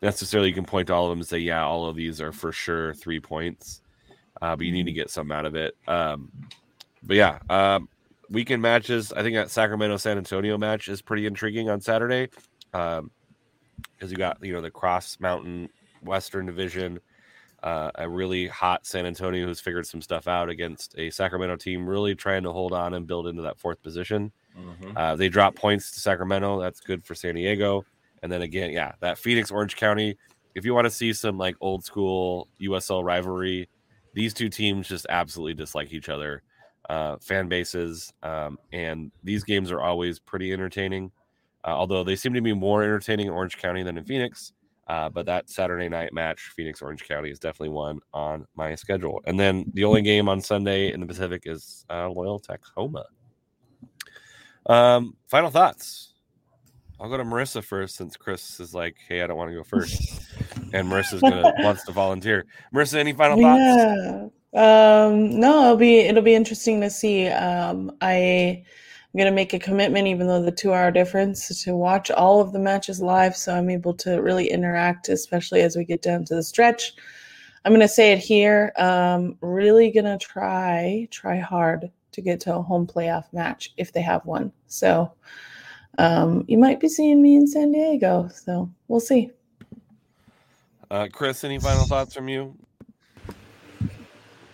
necessarily 0.00 0.48
you 0.48 0.54
can 0.54 0.64
point 0.64 0.86
to 0.86 0.94
all 0.94 1.04
of 1.04 1.10
them 1.10 1.20
and 1.20 1.28
say, 1.28 1.38
yeah, 1.38 1.62
all 1.62 1.86
of 1.86 1.94
these 1.94 2.22
are 2.22 2.32
for 2.32 2.52
sure 2.52 2.94
three 2.94 3.20
points, 3.20 3.81
uh, 4.42 4.56
but 4.56 4.66
you 4.66 4.72
need 4.72 4.86
to 4.86 4.92
get 4.92 5.08
some 5.08 5.32
out 5.32 5.46
of 5.46 5.54
it. 5.54 5.76
Um, 5.86 6.30
but 7.04 7.16
yeah, 7.16 7.38
um, 7.48 7.88
weekend 8.28 8.60
matches. 8.60 9.12
I 9.12 9.22
think 9.22 9.36
that 9.36 9.50
Sacramento 9.50 9.96
San 9.96 10.18
Antonio 10.18 10.58
match 10.58 10.88
is 10.88 11.00
pretty 11.00 11.26
intriguing 11.26 11.70
on 11.70 11.80
Saturday. 11.80 12.28
Um, 12.74 13.10
because 13.94 14.10
you 14.10 14.16
got 14.16 14.42
you 14.42 14.52
know 14.52 14.60
the 14.60 14.70
Cross 14.70 15.18
Mountain 15.20 15.68
Western 16.02 16.44
Division, 16.46 16.98
uh, 17.62 17.90
a 17.94 18.08
really 18.08 18.48
hot 18.48 18.84
San 18.84 19.06
Antonio 19.06 19.46
who's 19.46 19.60
figured 19.60 19.86
some 19.86 20.02
stuff 20.02 20.26
out 20.26 20.48
against 20.48 20.94
a 20.98 21.10
Sacramento 21.10 21.56
team 21.56 21.88
really 21.88 22.14
trying 22.14 22.42
to 22.42 22.52
hold 22.52 22.72
on 22.72 22.94
and 22.94 23.06
build 23.06 23.28
into 23.28 23.42
that 23.42 23.58
fourth 23.58 23.80
position. 23.82 24.32
Mhm. 24.56 24.96
Uh, 24.96 25.16
they 25.16 25.28
drop 25.28 25.54
points 25.54 25.92
to 25.92 26.00
Sacramento. 26.00 26.60
That's 26.60 26.80
good 26.80 27.04
for 27.04 27.14
San 27.14 27.36
Diego. 27.36 27.84
And 28.22 28.30
then 28.30 28.42
again, 28.42 28.70
yeah, 28.70 28.92
that 29.00 29.18
Phoenix 29.18 29.50
Orange 29.50 29.76
County. 29.76 30.16
If 30.54 30.64
you 30.64 30.74
want 30.74 30.84
to 30.84 30.90
see 30.90 31.12
some 31.12 31.38
like 31.38 31.56
old 31.60 31.84
school 31.84 32.48
USL 32.60 33.02
rivalry, 33.02 33.68
these 34.14 34.34
two 34.34 34.48
teams 34.48 34.88
just 34.88 35.06
absolutely 35.08 35.54
dislike 35.54 35.92
each 35.92 36.08
other. 36.08 36.42
Uh, 36.90 37.16
fan 37.20 37.48
bases, 37.48 38.12
um, 38.22 38.58
and 38.72 39.12
these 39.22 39.44
games 39.44 39.70
are 39.70 39.80
always 39.80 40.18
pretty 40.18 40.52
entertaining. 40.52 41.12
Uh, 41.64 41.68
although 41.68 42.02
they 42.02 42.16
seem 42.16 42.34
to 42.34 42.40
be 42.40 42.52
more 42.52 42.82
entertaining 42.82 43.28
in 43.28 43.32
Orange 43.32 43.56
County 43.56 43.82
than 43.82 43.96
in 43.96 44.04
Phoenix. 44.04 44.52
Uh, 44.88 45.08
but 45.08 45.24
that 45.26 45.48
Saturday 45.48 45.88
night 45.88 46.12
match, 46.12 46.52
Phoenix 46.56 46.82
Orange 46.82 47.06
County, 47.06 47.30
is 47.30 47.38
definitely 47.38 47.68
one 47.68 48.00
on 48.12 48.46
my 48.56 48.74
schedule. 48.74 49.22
And 49.26 49.38
then 49.38 49.70
the 49.74 49.84
only 49.84 50.02
game 50.02 50.28
on 50.28 50.40
Sunday 50.40 50.92
in 50.92 51.00
the 51.00 51.06
Pacific 51.06 51.44
is 51.46 51.86
uh, 51.88 52.10
Loyal 52.10 52.40
Tacoma. 52.40 53.04
Um, 54.66 55.16
final 55.28 55.50
thoughts. 55.50 56.11
I'll 57.02 57.08
go 57.08 57.16
to 57.16 57.24
Marissa 57.24 57.64
first 57.64 57.96
since 57.96 58.16
Chris 58.16 58.60
is 58.60 58.76
like, 58.76 58.94
"Hey, 59.08 59.22
I 59.22 59.26
don't 59.26 59.36
want 59.36 59.50
to 59.50 59.56
go 59.56 59.64
first. 59.64 60.22
and 60.72 60.86
Marissa's 60.86 61.20
gonna 61.20 61.52
wants 61.58 61.84
to 61.86 61.92
volunteer. 61.92 62.46
Marissa, 62.72 62.94
any 62.94 63.12
final 63.12 63.40
thoughts? 63.40 63.60
Yeah. 63.60 64.28
Um, 64.54 65.40
no, 65.40 65.64
it'll 65.64 65.76
be 65.76 65.98
it'll 65.98 66.22
be 66.22 66.36
interesting 66.36 66.80
to 66.80 66.88
see. 66.88 67.26
Um, 67.26 67.90
I 68.00 68.62
I'm 69.12 69.18
gonna 69.18 69.32
make 69.32 69.52
a 69.52 69.58
commitment, 69.58 70.06
even 70.06 70.28
though 70.28 70.40
the 70.40 70.52
two 70.52 70.72
hour 70.72 70.92
difference, 70.92 71.64
to 71.64 71.74
watch 71.74 72.12
all 72.12 72.40
of 72.40 72.52
the 72.52 72.60
matches 72.60 73.02
live, 73.02 73.36
so 73.36 73.52
I'm 73.52 73.68
able 73.68 73.94
to 73.94 74.22
really 74.22 74.48
interact, 74.48 75.08
especially 75.08 75.62
as 75.62 75.74
we 75.74 75.84
get 75.84 76.02
down 76.02 76.24
to 76.26 76.36
the 76.36 76.42
stretch. 76.42 76.94
I'm 77.64 77.72
gonna 77.72 77.88
say 77.88 78.12
it 78.12 78.20
here. 78.20 78.72
Um, 78.76 79.36
really 79.40 79.90
gonna 79.90 80.18
try 80.18 81.08
try 81.10 81.38
hard 81.38 81.90
to 82.12 82.20
get 82.20 82.38
to 82.40 82.54
a 82.54 82.62
home 82.62 82.86
playoff 82.86 83.24
match 83.32 83.72
if 83.76 83.92
they 83.92 84.02
have 84.02 84.24
one. 84.24 84.52
So 84.68 85.10
um, 85.98 86.44
you 86.48 86.58
might 86.58 86.80
be 86.80 86.88
seeing 86.88 87.22
me 87.22 87.36
in 87.36 87.46
San 87.46 87.72
Diego. 87.72 88.28
So 88.28 88.70
we'll 88.88 89.00
see. 89.00 89.30
Uh, 90.90 91.08
Chris, 91.10 91.44
any 91.44 91.58
final 91.58 91.84
thoughts 91.84 92.14
from 92.14 92.28
you? 92.28 92.54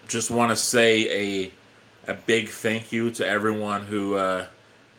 just 0.08 0.30
want 0.30 0.50
to 0.50 0.56
say 0.56 1.44
a 1.44 1.52
a 2.10 2.14
big 2.14 2.48
thank 2.48 2.90
you 2.90 3.10
to 3.10 3.26
everyone 3.26 3.82
who 3.82 4.14
uh, 4.14 4.46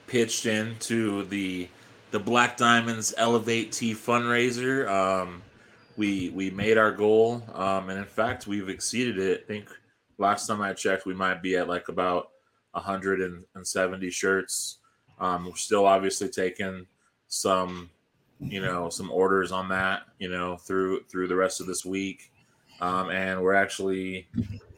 pitched 0.07 0.45
in 0.45 0.75
to 0.79 1.23
the 1.25 1.67
the 2.11 2.19
Black 2.19 2.55
Diamonds 2.57 3.13
Elevate 3.17 3.71
Tea 3.71 3.93
fundraiser. 3.93 4.87
Um, 4.87 5.41
we 5.97 6.29
we 6.29 6.51
made 6.51 6.77
our 6.77 6.91
goal, 6.91 7.43
um, 7.53 7.89
and 7.89 7.97
in 7.97 8.05
fact, 8.05 8.47
we've 8.47 8.69
exceeded 8.69 9.17
it. 9.17 9.41
I 9.43 9.47
think 9.47 9.69
last 10.19 10.47
time 10.47 10.61
I 10.61 10.73
checked, 10.73 11.05
we 11.05 11.15
might 11.15 11.41
be 11.41 11.57
at 11.57 11.67
like 11.67 11.89
about 11.89 12.29
170 12.71 14.09
shirts. 14.11 14.78
Um, 15.19 15.45
we're 15.45 15.55
still 15.55 15.85
obviously 15.85 16.29
taking 16.29 16.85
some, 17.27 17.89
you 18.39 18.61
know, 18.61 18.89
some 18.89 19.11
orders 19.11 19.51
on 19.51 19.69
that, 19.69 20.03
you 20.19 20.29
know, 20.29 20.57
through 20.57 21.03
through 21.03 21.27
the 21.27 21.35
rest 21.35 21.59
of 21.61 21.67
this 21.67 21.83
week, 21.85 22.31
um, 22.81 23.09
and 23.11 23.41
we're 23.41 23.53
actually 23.55 24.27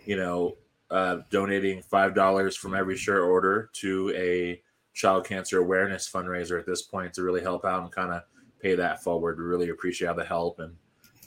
you 0.06 0.16
know, 0.18 0.58
uh, 0.90 1.20
donating 1.30 1.82
five 1.82 2.14
dollars 2.16 2.56
from 2.58 2.76
every 2.76 2.98
shirt 2.98 3.24
order 3.24 3.70
to 3.74 4.12
a 4.16 4.62
child 4.94 5.26
cancer 5.26 5.60
awareness 5.60 6.10
fundraiser 6.12 6.60
at 6.60 6.66
this 6.66 6.82
point 6.82 7.14
to 7.14 7.22
really 7.24 7.42
help 7.42 7.64
out 7.64 7.84
and 7.84 7.92
kind 7.92 8.12
of 8.12 8.24
pay 8.60 8.76
that 8.76 9.02
forward. 9.04 9.38
We 9.38 9.46
really 9.46 9.70
appreciate 9.70 10.10
all 10.10 10.16
the 10.16 10.26
help 10.26 10.60
and 10.60 10.76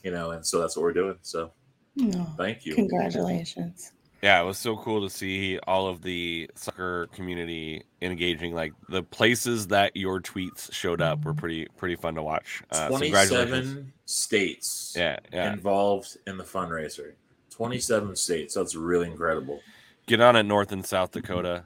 you 0.03 0.11
know, 0.11 0.33
and 0.33 0.45
so 0.45 0.61
that's 0.61 0.77
what 0.77 0.83
we're 0.83 0.93
doing. 0.93 1.17
So 1.23 1.51
No, 1.97 2.27
thank 2.37 2.67
you. 2.67 2.75
congratulations. 2.75 3.93
Yeah, 4.25 4.41
it 4.41 4.45
was 4.47 4.57
so 4.57 4.75
cool 4.79 5.07
to 5.07 5.15
see 5.15 5.59
all 5.67 5.87
of 5.87 6.01
the 6.01 6.49
soccer 6.55 7.09
community 7.13 7.83
engaging. 8.01 8.55
Like 8.55 8.73
the 8.89 9.03
places 9.03 9.67
that 9.67 9.95
your 9.95 10.19
tweets 10.19 10.73
showed 10.73 11.03
up 11.03 11.27
were 11.27 11.35
pretty 11.35 11.67
pretty 11.77 11.97
fun 11.97 12.15
to 12.15 12.23
watch. 12.23 12.63
Uh, 12.71 12.89
so. 12.89 12.97
Twenty-seven 12.97 13.93
states 14.07 14.95
Yeah, 14.97 15.19
yeah. 15.31 15.53
involved 15.53 16.17
in 16.27 16.39
the 16.39 16.45
fundraiser. 16.45 17.13
Twenty-seven 17.51 18.17
states. 18.17 18.55
That's 18.55 18.75
really 18.75 19.11
incredible. 19.11 19.61
Get 20.07 20.23
on 20.23 20.37
it, 20.37 20.45
North 20.45 20.73
and 20.73 20.87
South 20.87 21.11
Dakota. 21.11 21.65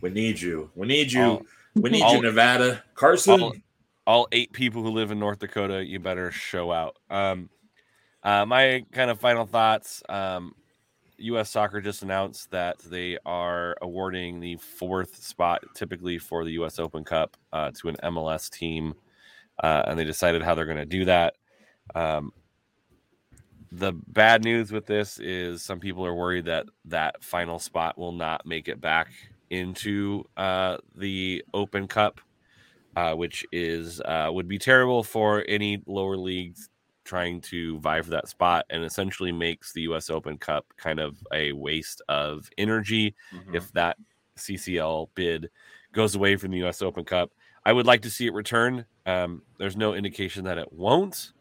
We 0.00 0.08
need 0.08 0.40
you. 0.40 0.70
We 0.74 0.86
need 0.86 1.12
you. 1.12 1.22
All- 1.22 1.42
we 1.74 1.90
need 1.90 2.00
all- 2.02 2.14
you, 2.16 2.22
Nevada. 2.22 2.82
Carson. 2.94 3.38
all- 3.42 3.52
all 4.06 4.28
eight 4.32 4.54
people 4.54 4.82
who 4.82 4.88
live 4.88 5.10
in 5.10 5.18
North 5.18 5.40
Dakota, 5.40 5.84
you 5.84 6.00
better 6.00 6.30
show 6.30 6.72
out. 6.72 6.96
Um, 7.10 7.50
uh, 8.22 8.46
my 8.46 8.86
kind 8.92 9.10
of 9.10 9.20
final 9.20 9.44
thoughts. 9.44 10.02
Um, 10.08 10.54
U.S. 11.22 11.50
Soccer 11.50 11.80
just 11.80 12.02
announced 12.02 12.50
that 12.50 12.78
they 12.78 13.18
are 13.24 13.76
awarding 13.82 14.40
the 14.40 14.56
fourth 14.56 15.22
spot, 15.22 15.62
typically 15.74 16.18
for 16.18 16.44
the 16.44 16.52
U.S. 16.52 16.78
Open 16.78 17.04
Cup, 17.04 17.36
uh, 17.52 17.70
to 17.72 17.88
an 17.88 17.96
MLS 18.04 18.50
team, 18.50 18.94
uh, 19.62 19.82
and 19.86 19.98
they 19.98 20.04
decided 20.04 20.42
how 20.42 20.54
they're 20.54 20.66
going 20.66 20.76
to 20.76 20.84
do 20.84 21.04
that. 21.04 21.34
Um, 21.94 22.32
the 23.70 23.92
bad 23.92 24.44
news 24.44 24.70
with 24.70 24.86
this 24.86 25.18
is 25.18 25.62
some 25.62 25.80
people 25.80 26.04
are 26.04 26.14
worried 26.14 26.44
that 26.44 26.66
that 26.84 27.22
final 27.24 27.58
spot 27.58 27.96
will 27.96 28.12
not 28.12 28.44
make 28.44 28.68
it 28.68 28.80
back 28.80 29.08
into 29.50 30.24
uh, 30.36 30.76
the 30.94 31.42
Open 31.54 31.88
Cup 31.88 32.20
uh, 32.96 33.14
which 33.14 33.46
is 33.52 34.00
uh, 34.02 34.28
would 34.32 34.48
be 34.48 34.58
terrible 34.58 35.02
for 35.02 35.44
any 35.48 35.82
lower 35.86 36.16
leagues 36.16 36.68
trying 37.04 37.40
to 37.42 37.78
vie 37.80 38.00
for 38.02 38.10
that 38.10 38.28
spot, 38.28 38.64
and 38.70 38.84
essentially 38.84 39.32
makes 39.32 39.72
the 39.72 39.82
U.S. 39.82 40.10
Open 40.10 40.38
Cup 40.38 40.66
kind 40.76 41.00
of 41.00 41.16
a 41.32 41.52
waste 41.52 42.02
of 42.08 42.48
energy 42.58 43.14
Mhm. 43.32 43.54
if 43.54 43.72
that 43.72 43.96
CCL 44.36 45.10
bid 45.14 45.50
goes 45.92 46.14
away 46.14 46.36
from 46.36 46.50
the 46.52 46.58
U.S. 46.58 46.82
Open 46.82 47.04
Cup. 47.04 47.32
I 47.64 47.72
would 47.72 47.86
like 47.86 48.02
to 48.02 48.10
see 48.10 48.26
it 48.26 48.32
return. 48.32 48.86
Um, 49.06 49.42
there's 49.58 49.76
no 49.76 49.94
indication 49.94 50.44
that 50.44 50.58
it 50.58 50.72
won't, 50.72 51.32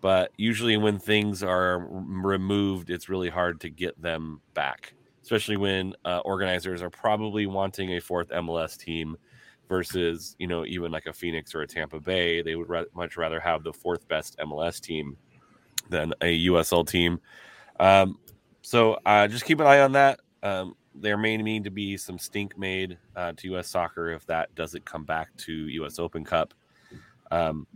but 0.00 0.32
usually 0.36 0.76
when 0.76 0.98
things 0.98 1.42
are 1.42 1.86
removed, 1.90 2.90
it's 2.90 3.08
really 3.08 3.28
hard 3.28 3.60
to 3.60 3.70
get 3.70 4.00
them 4.00 4.40
back, 4.54 4.94
especially 5.22 5.56
when 5.56 5.94
uh, 6.04 6.20
organizers 6.24 6.82
are 6.82 6.90
probably 6.90 7.46
wanting 7.46 7.92
a 7.92 8.00
fourth 8.00 8.28
MLS 8.30 8.76
team 8.76 9.16
versus 9.68 10.34
you 10.38 10.46
know 10.46 10.64
even 10.64 10.90
like 10.90 11.06
a 11.06 11.12
Phoenix 11.12 11.54
or 11.54 11.62
a 11.62 11.66
Tampa 11.66 12.00
Bay. 12.00 12.42
They 12.42 12.56
would 12.56 12.68
much 12.94 13.16
rather 13.16 13.40
have 13.40 13.62
the 13.62 13.72
fourth 13.72 14.06
best 14.08 14.38
MLS 14.38 14.80
team 14.80 15.16
than 15.88 16.12
a 16.20 16.46
USL 16.46 16.86
team. 16.86 17.20
Um, 17.80 18.18
so 18.62 18.98
uh, 19.06 19.28
just 19.28 19.44
keep 19.44 19.60
an 19.60 19.66
eye 19.66 19.80
on 19.80 19.92
that. 19.92 20.20
Um, 20.42 20.74
there 20.94 21.16
may 21.16 21.36
need 21.36 21.64
to 21.64 21.70
be 21.70 21.96
some 21.96 22.18
stink 22.18 22.58
made 22.58 22.98
uh, 23.14 23.32
to 23.36 23.48
U.S. 23.48 23.68
soccer 23.68 24.10
if 24.10 24.26
that 24.26 24.54
doesn't 24.54 24.84
come 24.84 25.04
back 25.04 25.34
to 25.38 25.52
U.S. 25.52 25.98
Open 25.98 26.24
Cup. 26.24 26.54
Um, 27.30 27.66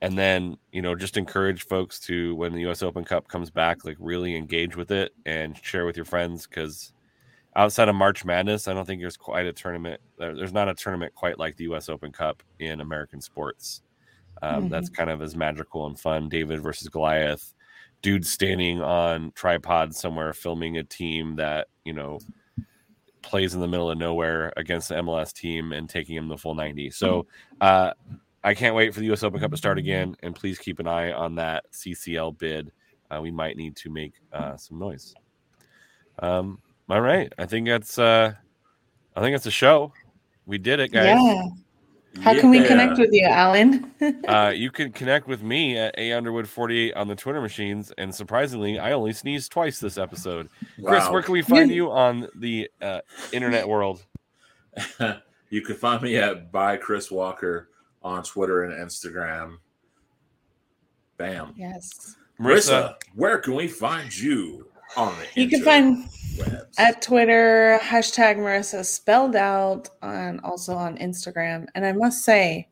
and 0.00 0.18
then 0.18 0.56
you 0.72 0.82
know 0.82 0.94
just 0.94 1.16
encourage 1.16 1.64
folks 1.64 2.00
to 2.00 2.34
when 2.34 2.52
the 2.52 2.60
U.S. 2.62 2.82
Open 2.82 3.04
Cup 3.04 3.28
comes 3.28 3.50
back, 3.50 3.84
like 3.84 3.96
really 4.00 4.36
engage 4.36 4.76
with 4.76 4.90
it 4.90 5.14
and 5.26 5.56
share 5.62 5.86
with 5.86 5.96
your 5.96 6.04
friends 6.04 6.46
because 6.46 6.92
outside 7.56 7.88
of 7.88 7.94
March 7.94 8.24
Madness, 8.24 8.66
I 8.68 8.74
don't 8.74 8.86
think 8.86 9.00
there's 9.00 9.16
quite 9.16 9.46
a 9.46 9.52
tournament. 9.52 10.00
there- 10.18 10.34
There's 10.34 10.52
not 10.52 10.68
a 10.68 10.74
tournament 10.74 11.14
quite 11.14 11.38
like 11.38 11.56
the 11.56 11.64
U.S. 11.64 11.88
Open 11.88 12.12
Cup 12.12 12.42
in 12.58 12.80
American 12.80 13.20
sports. 13.20 13.82
Um, 14.42 14.68
That's 14.68 14.88
kind 14.88 15.10
of 15.10 15.22
as 15.22 15.36
magical 15.36 15.86
and 15.86 15.98
fun. 15.98 16.28
David 16.28 16.60
versus 16.60 16.88
Goliath, 16.88 17.54
dude 18.00 18.26
standing 18.26 18.80
on 18.82 19.30
tripod 19.36 19.94
somewhere 19.94 20.32
filming 20.32 20.78
a 20.78 20.82
team 20.84 21.36
that 21.36 21.68
you 21.84 21.92
know 21.92 22.18
plays 23.22 23.54
in 23.54 23.60
the 23.60 23.68
middle 23.68 23.88
of 23.90 23.98
nowhere 23.98 24.52
against 24.56 24.88
the 24.88 24.96
MLS 24.96 25.32
team 25.32 25.72
and 25.72 25.88
taking 25.88 26.16
him 26.16 26.26
the 26.28 26.36
full 26.36 26.56
90. 26.56 26.90
So 26.90 27.26
uh, 27.60 27.92
I 28.42 28.54
can't 28.54 28.74
wait 28.74 28.92
for 28.92 28.98
the 28.98 29.12
US 29.12 29.22
Open 29.22 29.38
Cup 29.38 29.52
to 29.52 29.56
start 29.56 29.78
again. 29.78 30.16
And 30.24 30.34
please 30.34 30.58
keep 30.58 30.80
an 30.80 30.88
eye 30.88 31.12
on 31.12 31.36
that 31.36 31.64
CCL 31.72 32.36
bid. 32.38 32.72
Uh, 33.10 33.20
we 33.22 33.30
might 33.30 33.56
need 33.56 33.76
to 33.76 33.90
make 33.90 34.14
uh, 34.32 34.56
some 34.56 34.80
noise. 34.80 35.14
Um, 36.18 36.58
all 36.92 37.00
right. 37.00 37.32
I 37.38 37.46
think 37.46 37.66
that's 37.66 37.98
uh, 37.98 38.34
I 39.16 39.20
think 39.20 39.32
that's 39.32 39.46
a 39.46 39.50
show. 39.50 39.94
We 40.44 40.58
did 40.58 40.78
it, 40.78 40.92
guys. 40.92 41.06
Yeah. 41.06 41.42
How 42.20 42.38
can 42.38 42.50
we 42.50 42.62
connect 42.66 42.98
with 42.98 43.08
you, 43.12 43.24
Alan? 43.24 43.90
Uh, 44.28 44.52
you 44.54 44.70
can 44.70 44.90
connect 44.90 45.28
with 45.28 45.42
me 45.42 45.78
at 45.78 45.94
A 45.96 46.12
Underwood 46.12 46.48
48 46.48 46.94
on 46.94 47.06
the 47.06 47.14
Twitter 47.14 47.40
machines. 47.40 47.92
And 47.98 48.12
surprisingly, 48.12 48.78
I 48.78 48.92
only 48.92 49.12
sneezed 49.12 49.52
twice 49.52 49.78
this 49.78 49.96
episode. 49.96 50.48
Chris, 50.84 51.08
where 51.08 51.22
can 51.22 51.32
we 51.32 51.42
find 51.42 51.70
you 51.70 51.90
on 51.92 52.26
the 52.34 52.68
uh, 52.80 53.00
internet 53.32 53.68
world? 53.68 54.04
you 55.50 55.60
can 55.60 55.76
find 55.76 56.02
me 56.02 56.16
at 56.16 56.50
by 56.50 56.76
Chris 56.76 57.12
Walker 57.12 57.68
on 58.02 58.24
Twitter 58.24 58.64
and 58.64 58.74
Instagram. 58.74 59.58
Bam. 61.16 61.54
yes. 61.56 62.16
Marissa, 62.40 62.96
where 63.14 63.38
can 63.38 63.54
we 63.54 63.68
find 63.68 64.16
you 64.16 64.66
on 64.96 65.14
the 65.18 65.40
You 65.40 65.48
can 65.48 65.62
find 65.62 66.08
interwebs? 66.08 66.78
at 66.78 67.02
Twitter, 67.02 67.78
hashtag 67.82 68.36
Marissa 68.36 68.84
spelled 68.84 69.36
out, 69.36 69.88
and 70.02 70.40
also 70.40 70.74
on 70.74 70.96
Instagram. 70.98 71.66
And 71.74 71.84
I 71.84 71.92
must 71.92 72.24
say, 72.24 72.68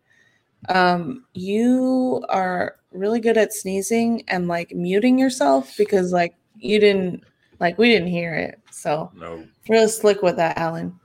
um, 0.68 1.25
you 1.35 2.25
are 2.29 2.77
really 2.93 3.21
good 3.21 3.39
at 3.39 3.53
sneezing 3.53 4.25
and 4.29 4.49
like 4.49 4.73
muting 4.75 5.18
yourself 5.18 5.75
because 5.79 6.12
like 6.12 6.35
you 6.59 6.81
didn't 6.81 7.23
like 7.61 7.79
we 7.79 7.91
didn't 7.91 8.09
hear 8.09 8.35
it. 8.35 8.59
So 8.71 9.11
no. 9.14 9.45
really 9.68 9.89
slick 9.89 10.23
with 10.23 10.37
that, 10.37 10.59
Alan. 10.59 10.99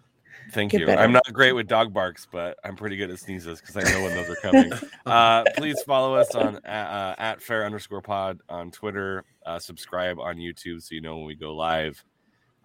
Thank 0.52 0.72
Get 0.72 0.82
you. 0.82 0.86
better. 0.86 1.02
I'm 1.02 1.12
not 1.12 1.26
great 1.34 1.54
with 1.54 1.68
dog 1.68 1.92
barks, 1.92 2.28
but 2.32 2.58
I'm 2.64 2.76
pretty 2.76 2.96
good 2.96 3.10
at 3.10 3.20
sneezes 3.20 3.60
because 3.60 3.76
I 3.76 3.84
know 3.92 4.04
when 4.04 4.16
those 4.16 4.30
are 4.30 4.36
coming. 4.36 4.72
uh, 5.06 5.44
please 5.58 5.82
follow 5.84 6.16
us 6.16 6.34
on 6.36 6.58
uh, 6.58 7.16
at 7.18 7.42
fair 7.42 7.66
underscore 7.66 8.02
pod 8.02 8.40
on 8.48 8.72
Twitter. 8.72 9.26
Uh, 9.46 9.60
subscribe 9.60 10.20
on 10.20 10.38
YouTube 10.38 10.82
so 10.82 10.96
you 10.96 11.02
know 11.02 11.18
when 11.18 11.26
we 11.26 11.36
go 11.36 11.56
live. 11.56 12.04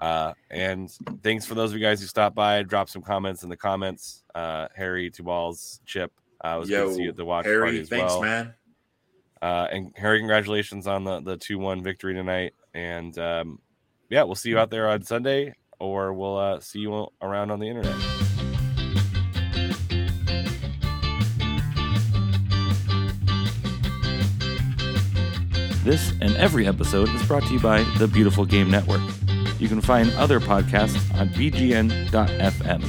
Uh, 0.00 0.32
and 0.50 0.90
thanks 1.22 1.44
for 1.44 1.54
those 1.54 1.70
of 1.70 1.78
you 1.78 1.84
guys 1.84 2.00
who 2.00 2.06
stopped 2.06 2.34
by. 2.34 2.62
Drop 2.62 2.88
some 2.88 3.02
comments 3.02 3.42
in 3.42 3.50
the 3.50 3.56
comments. 3.56 4.24
Uh, 4.34 4.66
Harry, 4.74 5.10
Two 5.10 5.24
Balls, 5.24 5.80
Chip. 5.84 6.10
Uh, 6.42 6.56
was 6.58 6.70
good 6.70 6.88
to 6.88 6.94
see 6.94 7.02
you 7.02 7.10
at 7.10 7.16
the 7.16 7.24
watch 7.24 7.44
party 7.44 7.80
as 7.80 7.88
thanks, 7.88 8.12
well. 8.12 8.22
man. 8.22 8.54
Uh, 9.42 9.68
and 9.70 9.92
Harry, 9.96 10.18
congratulations 10.18 10.86
on 10.86 11.04
the 11.04 11.20
the 11.20 11.36
two 11.36 11.58
one 11.58 11.82
victory 11.82 12.14
tonight. 12.14 12.54
And 12.74 13.16
um, 13.18 13.58
yeah, 14.08 14.22
we'll 14.22 14.34
see 14.34 14.48
you 14.50 14.58
out 14.58 14.70
there 14.70 14.88
on 14.88 15.02
Sunday, 15.02 15.54
or 15.78 16.14
we'll 16.14 16.36
uh, 16.36 16.60
see 16.60 16.80
you 16.80 17.08
around 17.20 17.50
on 17.50 17.58
the 17.58 17.68
internet. 17.68 18.19
This 25.90 26.14
and 26.20 26.36
every 26.36 26.68
episode 26.68 27.08
is 27.08 27.26
brought 27.26 27.42
to 27.42 27.52
you 27.52 27.58
by 27.58 27.82
the 27.98 28.06
Beautiful 28.06 28.44
Game 28.44 28.70
Network. 28.70 29.00
You 29.58 29.66
can 29.66 29.80
find 29.80 30.12
other 30.12 30.38
podcasts 30.38 31.12
on 31.18 31.30
bgn.fm. 31.30 32.80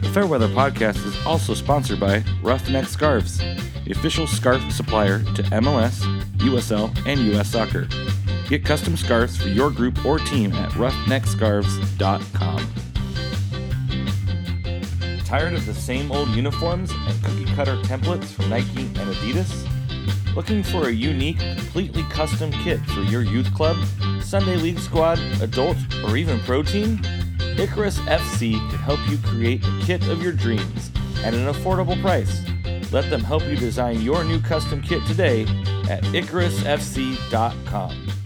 The 0.00 0.08
Fairweather 0.10 0.46
podcast 0.46 1.04
is 1.04 1.26
also 1.26 1.54
sponsored 1.54 1.98
by 1.98 2.22
Roughneck 2.40 2.86
Scarves, 2.86 3.38
the 3.38 3.90
official 3.90 4.28
scarf 4.28 4.62
supplier 4.70 5.24
to 5.34 5.42
MLS, 5.42 6.02
USL, 6.36 6.96
and 7.04 7.18
US 7.34 7.50
Soccer. 7.50 7.88
Get 8.48 8.64
custom 8.64 8.96
scarves 8.96 9.36
for 9.36 9.48
your 9.48 9.72
group 9.72 10.04
or 10.04 10.20
team 10.20 10.52
at 10.52 10.70
roughneckscarves.com. 10.74 12.72
Tired 15.24 15.54
of 15.54 15.66
the 15.66 15.74
same 15.74 16.12
old 16.12 16.28
uniforms 16.28 16.92
and 16.92 17.24
cookie 17.24 17.52
cutter 17.56 17.76
templates 17.78 18.26
from 18.26 18.50
Nike 18.50 18.82
and 18.82 18.96
Adidas? 18.96 19.71
Looking 20.34 20.62
for 20.62 20.88
a 20.88 20.90
unique, 20.90 21.38
completely 21.38 22.04
custom 22.04 22.50
kit 22.50 22.80
for 22.86 23.02
your 23.02 23.22
youth 23.22 23.52
club, 23.54 23.76
Sunday 24.22 24.56
League 24.56 24.78
squad, 24.78 25.18
adult, 25.42 25.76
or 26.04 26.16
even 26.16 26.40
pro 26.40 26.62
team? 26.62 27.00
Icarus 27.58 27.98
FC 28.00 28.52
can 28.70 28.78
help 28.78 28.98
you 29.10 29.18
create 29.18 29.62
a 29.62 29.80
kit 29.82 30.08
of 30.08 30.22
your 30.22 30.32
dreams 30.32 30.90
at 31.22 31.34
an 31.34 31.52
affordable 31.52 32.00
price. 32.00 32.42
Let 32.90 33.10
them 33.10 33.22
help 33.22 33.44
you 33.44 33.56
design 33.56 34.00
your 34.00 34.24
new 34.24 34.40
custom 34.40 34.80
kit 34.80 35.04
today 35.06 35.42
at 35.90 36.02
IcarusFC.com. 36.04 38.21